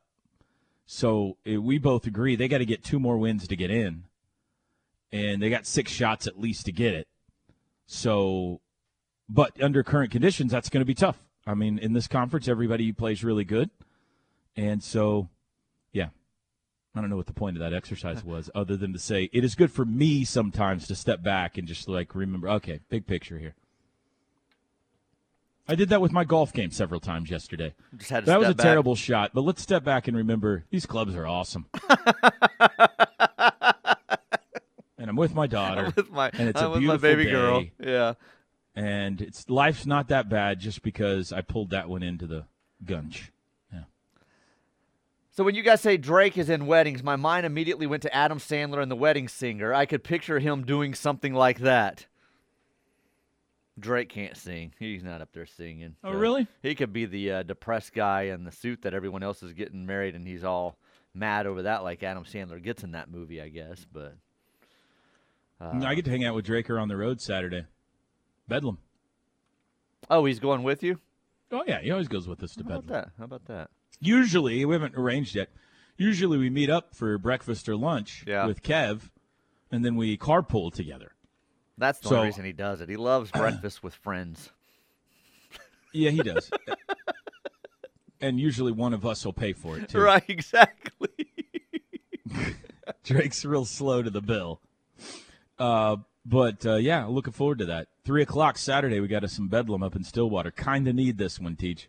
So 0.85 1.35
eh, 1.45 1.57
we 1.57 1.79
both 1.79 2.07
agree 2.07 2.37
they 2.37 2.47
got 2.47 2.59
to 2.59 2.65
get 2.65 2.81
two 2.81 2.97
more 2.97 3.17
wins 3.17 3.45
to 3.49 3.57
get 3.57 3.71
in. 3.71 4.05
And 5.11 5.41
they 5.41 5.49
got 5.49 5.65
six 5.65 5.91
shots 5.91 6.27
at 6.27 6.39
least 6.39 6.65
to 6.67 6.71
get 6.71 6.93
it. 6.93 7.09
So, 7.87 8.61
but 9.27 9.61
under 9.61 9.83
current 9.83 10.11
conditions, 10.11 10.53
that's 10.53 10.69
going 10.69 10.79
to 10.79 10.85
be 10.85 10.95
tough. 10.95 11.17
I 11.45 11.55
mean, 11.55 11.77
in 11.77 11.91
this 11.91 12.07
conference, 12.07 12.47
everybody 12.47 12.93
plays 12.93 13.21
really 13.21 13.43
good. 13.43 13.69
And 14.55 14.81
so, 14.81 15.27
yeah, 15.91 16.07
I 16.95 17.01
don't 17.01 17.09
know 17.09 17.17
what 17.17 17.25
the 17.27 17.33
point 17.33 17.57
of 17.57 17.61
that 17.61 17.73
exercise 17.75 18.23
was, 18.25 18.49
other 18.55 18.77
than 18.77 18.93
to 18.93 18.99
say 18.99 19.29
it 19.33 19.43
is 19.43 19.55
good 19.55 19.71
for 19.71 19.83
me 19.85 20.23
sometimes 20.23 20.87
to 20.87 20.95
step 20.95 21.21
back 21.21 21.57
and 21.57 21.67
just 21.67 21.89
like 21.89 22.15
remember, 22.15 22.49
okay, 22.49 22.79
big 22.89 23.05
picture 23.05 23.37
here. 23.37 23.55
I 25.67 25.73
did 25.73 25.89
that 25.89 25.99
with 25.99 26.11
my 26.11 26.23
golf 26.25 26.53
game 26.53 26.69
several 26.69 26.99
times 26.99 27.31
yesterday. 27.31 27.73
Just 27.97 28.11
had 28.11 28.25
to 28.25 28.31
that 28.31 28.39
was 28.39 28.49
a 28.49 28.53
back. 28.55 28.63
terrible 28.63 28.95
shot, 28.95 29.31
but 29.33 29.41
let's 29.41 29.63
step 29.63 29.83
back 29.83 30.07
and 30.07 30.15
remember 30.15 30.63
these 30.69 30.85
clubs 30.85 31.15
are 31.15 31.25
awesome. 31.25 31.65
and 34.97 35.09
I'm 35.09 35.15
with 35.15 35.33
my 35.33 35.47
daughter, 35.47 35.85
I'm 35.87 35.93
with 35.95 36.11
my, 36.11 36.29
and 36.33 36.49
it's 36.49 36.61
I'm 36.61 36.73
a 36.73 36.77
beautiful 36.77 36.99
baby 36.99 37.25
day. 37.25 37.31
girl. 37.31 37.63
Yeah. 37.79 38.13
and 38.75 39.21
it's 39.21 39.49
life's 39.49 39.87
not 39.87 40.09
that 40.09 40.29
bad 40.29 40.59
just 40.59 40.83
because 40.83 41.33
I 41.33 41.41
pulled 41.41 41.71
that 41.71 41.89
one 41.89 42.03
into 42.03 42.27
the 42.27 42.45
gunch. 42.85 43.31
So 45.35 45.43
when 45.43 45.53
you 45.53 45.63
guys 45.63 45.81
say 45.81 45.97
Drake 45.97 46.37
is 46.37 46.49
in 46.49 46.65
weddings, 46.65 47.03
my 47.03 47.17
mind 47.17 47.45
immediately 47.45 47.85
went 47.87 48.03
to 48.03 48.15
Adam 48.15 48.39
Sandler 48.39 48.81
and 48.81 48.89
the 48.89 48.95
Wedding 48.95 49.27
Singer. 49.27 49.73
I 49.73 49.85
could 49.85 50.01
picture 50.01 50.39
him 50.39 50.63
doing 50.63 50.93
something 50.93 51.33
like 51.33 51.59
that. 51.59 52.05
Drake 53.77 54.07
can't 54.07 54.37
sing. 54.37 54.73
He's 54.79 55.03
not 55.03 55.21
up 55.21 55.33
there 55.33 55.45
singing. 55.45 55.97
Oh, 56.05 56.13
really? 56.13 56.47
He 56.63 56.73
could 56.73 56.93
be 56.93 57.05
the 57.05 57.31
uh, 57.31 57.43
depressed 57.43 57.93
guy 57.93 58.23
in 58.23 58.45
the 58.45 58.51
suit 58.53 58.83
that 58.83 58.93
everyone 58.93 59.23
else 59.23 59.43
is 59.43 59.51
getting 59.51 59.85
married, 59.85 60.15
and 60.15 60.25
he's 60.25 60.45
all 60.45 60.77
mad 61.13 61.45
over 61.47 61.63
that, 61.63 61.83
like 61.83 62.01
Adam 62.01 62.23
Sandler 62.23 62.63
gets 62.63 62.85
in 62.85 62.91
that 62.91 63.11
movie, 63.11 63.41
I 63.41 63.49
guess. 63.49 63.85
But 63.91 64.15
uh, 65.59 65.81
I 65.85 65.95
get 65.95 66.05
to 66.05 66.11
hang 66.11 66.23
out 66.23 66.35
with 66.35 66.45
Draker 66.45 66.81
on 66.81 66.87
the 66.87 66.95
road 66.95 67.19
Saturday. 67.19 67.65
Bedlam. 68.47 68.77
oh, 70.09 70.23
he's 70.23 70.39
going 70.39 70.63
with 70.63 70.81
you. 70.81 71.01
Oh 71.51 71.65
yeah, 71.67 71.81
he 71.81 71.91
always 71.91 72.07
goes 72.07 72.25
with 72.25 72.41
us 72.41 72.55
to 72.55 72.63
How 72.63 72.69
about 72.69 72.85
Bedlam. 72.85 73.01
that? 73.01 73.11
How 73.17 73.25
about 73.25 73.45
that? 73.47 73.69
Usually, 73.99 74.63
we 74.65 74.73
haven't 74.75 74.95
arranged 74.95 75.35
yet. 75.35 75.49
Usually, 75.97 76.37
we 76.37 76.49
meet 76.49 76.69
up 76.69 76.93
for 76.95 77.17
breakfast 77.17 77.69
or 77.69 77.75
lunch 77.75 78.23
Yeah. 78.27 78.45
with 78.45 78.61
Kev, 78.63 79.09
and 79.71 79.83
then 79.85 79.95
we 79.95 80.17
carpool 80.17 80.73
together. 80.73 81.13
That's 81.77 81.99
the 81.99 82.09
So- 82.09 82.15
only 82.17 82.27
reason 82.27 82.45
he 82.45 82.51
does 82.53 82.81
it. 82.81 82.89
He 82.89 82.97
loves 82.97 83.31
breakfast 83.33 83.83
with 83.83 83.93
friends. 83.95 84.51
Yeah, 85.93 86.09
he 86.11 86.21
does. 86.21 86.51
and 88.21 88.39
usually, 88.39 88.71
one 88.73 88.93
of 88.93 89.05
us 89.05 89.23
will 89.25 89.33
pay 89.33 89.53
for 89.53 89.77
it 89.77 89.89
too. 89.89 89.99
Right, 89.99 90.23
exactly. 90.27 91.09
Drake's 93.03 93.45
real 93.45 93.65
slow 93.65 94.01
to 94.01 94.09
the 94.09 94.21
bill. 94.21 94.59
Uh, 95.57 95.97
but 96.25 96.65
uh, 96.65 96.75
yeah, 96.75 97.05
looking 97.05 97.33
forward 97.33 97.59
to 97.59 97.65
that. 97.65 97.87
Three 98.03 98.21
o'clock 98.23 98.57
Saturday, 98.57 98.99
we 98.99 99.07
got 99.07 99.23
us 99.23 99.33
some 99.33 99.47
Bedlam 99.47 99.83
up 99.83 99.95
in 99.95 100.03
Stillwater. 100.03 100.51
Kind 100.51 100.87
of 100.87 100.95
need 100.95 101.17
this 101.17 101.39
one, 101.39 101.55
Teach. 101.55 101.87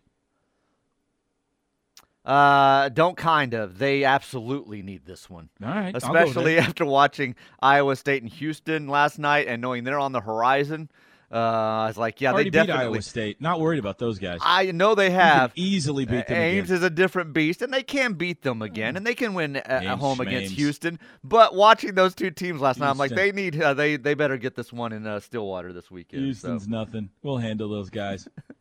Uh, 2.27 2.89
don't 2.89 3.15
kind 3.15 3.53
of. 3.53 3.79
They 3.79 4.03
absolutely 4.03 4.81
need 4.81 5.05
this 5.05 5.29
one. 5.29 5.47
All 5.63 5.69
right, 5.69 5.95
Especially 5.95 6.57
after 6.57 6.83
watching 6.85 7.35
Iowa 7.61 7.95
State 7.95 8.21
and 8.21 8.31
Houston 8.33 8.89
last 8.89 9.17
night 9.17 9.47
and 9.47 9.61
knowing 9.61 9.85
they're 9.85 9.97
on 9.99 10.11
the 10.11 10.19
horizon. 10.21 10.89
Uh, 11.29 11.35
I 11.35 11.87
was 11.87 11.97
like, 11.97 12.21
yeah, 12.21 12.31
Already 12.31 12.49
they 12.49 12.61
beat 12.61 12.67
definitely. 12.67 12.95
Iowa 12.95 13.01
State. 13.01 13.41
Not 13.41 13.59
worried 13.59 13.79
about 13.79 13.97
those 13.97 14.17
guys. 14.17 14.39
I 14.41 14.71
know 14.71 14.95
they 14.95 15.09
have. 15.09 15.51
easily 15.55 16.05
beat 16.05 16.27
them 16.27 16.37
Ames 16.37 16.69
again. 16.69 16.77
is 16.77 16.83
a 16.83 16.89
different 16.89 17.33
beast, 17.33 17.61
and 17.61 17.73
they 17.73 17.83
can 17.83 18.13
beat 18.13 18.43
them 18.43 18.61
again, 18.61 18.95
and 18.95 19.05
they 19.05 19.13
can 19.15 19.33
win 19.33 19.57
at, 19.57 19.83
Ames 19.83 19.99
home 19.99 20.21
against 20.21 20.53
schmames. 20.53 20.57
Houston. 20.57 20.99
But 21.25 21.53
watching 21.53 21.95
those 21.95 22.15
two 22.15 22.31
teams 22.31 22.61
last 22.61 22.79
night, 22.79 22.89
I'm 22.89 22.97
like, 22.97 23.11
they 23.11 23.33
need, 23.33 23.61
uh, 23.61 23.73
they 23.73 23.97
they 23.97 24.13
better 24.13 24.37
get 24.37 24.55
this 24.55 24.71
one 24.71 24.93
in 24.93 25.05
uh, 25.05 25.19
Stillwater 25.19 25.73
this 25.73 25.91
weekend. 25.91 26.21
so. 26.21 26.25
Houston's 26.25 26.67
nothing. 26.69 27.09
We'll 27.23 27.37
handle 27.37 27.69
those 27.69 27.89
guys. 27.89 28.27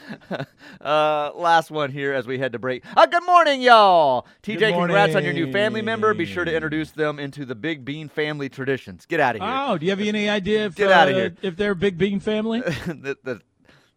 Uh, 0.78 1.30
last 1.34 1.70
one 1.70 1.90
here 1.90 2.12
as 2.12 2.26
we 2.26 2.38
head 2.38 2.52
to 2.52 2.58
break. 2.58 2.84
Uh, 2.96 3.06
good 3.06 3.24
morning, 3.24 3.60
y'all. 3.62 4.26
TJ, 4.42 4.58
Good 4.58 4.74
congrats 4.74 5.14
on 5.16 5.24
your 5.24 5.32
new 5.32 5.50
family 5.50 5.80
member. 5.82 6.12
Be 6.14 6.26
sure 6.26 6.44
to 6.44 6.54
introduce 6.54 6.90
them 6.92 7.18
into 7.18 7.44
the 7.44 7.54
Big 7.54 7.84
Bean 7.84 8.08
family 8.08 8.48
traditions. 8.48 9.04
Get 9.06 9.18
out 9.18 9.36
of 9.36 9.42
here. 9.42 9.50
Oh, 9.52 9.78
do 9.78 9.86
you 9.86 9.90
have 9.90 10.00
any 10.00 10.28
idea 10.28 10.66
if 10.66 10.74
Get 10.76 10.92
outta 10.92 11.10
uh, 11.10 11.14
here. 11.14 11.36
if 11.42 11.56
they're 11.56 11.72
a 11.72 11.76
Big 11.76 11.96
Bean 11.98 12.20
family? 12.20 12.60
The- 12.86 13.16
the- 13.24 13.40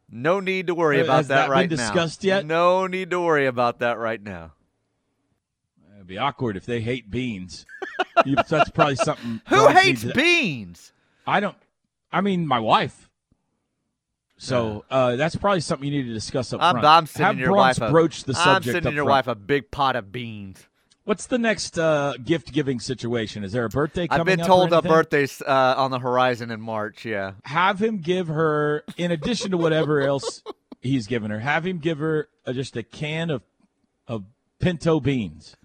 no 0.10 0.40
need 0.40 0.68
to 0.68 0.74
worry 0.76 1.00
Uh, 1.02 1.04
about 1.04 1.18
has 1.18 1.28
that, 1.28 1.36
that 1.36 1.44
been 1.48 1.52
right 1.52 1.70
now. 1.70 1.76
discussed 1.76 2.24
yet? 2.24 2.46
No 2.46 2.88
need 2.88 3.12
to 3.12 3.20
worry 3.20 3.46
about 3.46 3.80
that 3.80 4.00
right 4.00 4.22
now. 4.22 4.54
It'd 5.96 6.08
be 6.08 6.18
awkward 6.18 6.56
if 6.58 6.66
they 6.66 6.82
hate 6.82 7.12
beans. 7.12 7.66
You- 8.26 8.36
that's 8.48 8.70
probably 8.72 8.96
something. 8.96 9.42
Who 9.50 9.68
hates 9.68 10.04
beans? 10.04 10.94
I 11.28 11.40
don't. 11.42 11.58
I 12.12 12.22
mean, 12.22 12.48
my 12.48 12.60
wife. 12.60 13.09
So 14.42 14.86
uh, 14.90 15.18
that's 15.18 15.36
probably 15.36 15.60
something 15.60 15.92
you 15.92 16.02
need 16.02 16.08
to 16.08 16.14
discuss 16.14 16.54
up 16.54 16.62
I'm, 16.62 16.76
front. 16.76 16.86
I'm 16.86 17.06
sending 17.06 17.26
Have 17.26 17.40
your 17.40 17.50
Bronx 17.50 17.80
wife 17.80 17.90
a, 17.90 17.92
broach 17.92 18.24
the 18.24 18.32
I'm 18.38 18.44
subject 18.44 18.74
sending 18.74 18.88
up 18.88 18.96
your 18.96 19.04
front. 19.04 19.28
wife 19.28 19.28
a 19.28 19.36
big 19.36 19.70
pot 19.70 19.98
of 19.98 20.14
beans. 20.14 20.66
What's 21.04 21.26
the 21.26 21.38
next 21.38 21.78
uh, 21.78 22.14
gift 22.24 22.54
giving 22.54 22.80
situation? 22.80 23.44
Is 23.44 23.52
there 23.52 23.66
a 23.66 23.70
birthday 23.70 24.08
coming 24.08 24.22
I've 24.22 24.38
been 24.38 24.46
told 24.46 24.72
a 24.72 24.82
birthday's 24.82 25.42
uh, 25.42 25.74
on 25.76 25.92
the 25.92 26.00
horizon 26.00 26.52
in 26.52 26.62
March. 26.62 27.04
Yeah. 27.04 27.34
Have 27.44 27.82
him 27.82 27.98
give 27.98 28.28
her, 28.28 28.86
in 28.96 29.12
addition 29.12 29.52
to 29.52 29.58
whatever 29.58 30.00
else 30.00 30.42
he's 30.82 31.06
given 31.08 31.32
her, 31.32 31.40
have 31.40 31.66
him 31.66 31.80
give 31.80 31.98
her 31.98 32.30
uh, 32.46 32.54
just 32.54 32.78
a 32.78 32.84
can 32.84 33.30
of 33.30 33.42
of 34.08 34.24
pinto 34.60 35.00
beans 35.02 35.58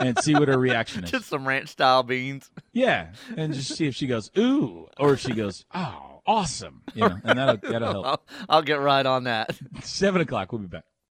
and 0.00 0.18
see 0.20 0.34
what 0.34 0.48
her 0.48 0.58
reaction 0.58 1.04
is. 1.04 1.10
Just 1.12 1.26
some 1.26 1.46
ranch 1.46 1.68
style 1.68 2.02
beans. 2.02 2.50
Yeah, 2.72 3.08
and 3.36 3.54
just 3.54 3.76
see 3.76 3.86
if 3.86 3.94
she 3.94 4.06
goes 4.06 4.30
ooh, 4.36 4.88
or 4.98 5.12
if 5.14 5.20
she 5.20 5.32
goes 5.32 5.64
oh 5.74 6.19
awesome, 6.30 6.82
you 6.94 7.02
know, 7.02 7.18
and 7.24 7.38
that'll 7.38 7.56
that'll 7.70 7.92
help. 7.92 8.06
I'll, 8.06 8.22
I'll 8.48 8.62
get 8.62 8.80
right 8.80 9.04
on 9.04 9.24
that. 9.24 9.58
Seven 9.82 10.20
o'clock. 10.20 10.52
We'll 10.52 10.60
be 10.60 10.68
back. 10.68 10.84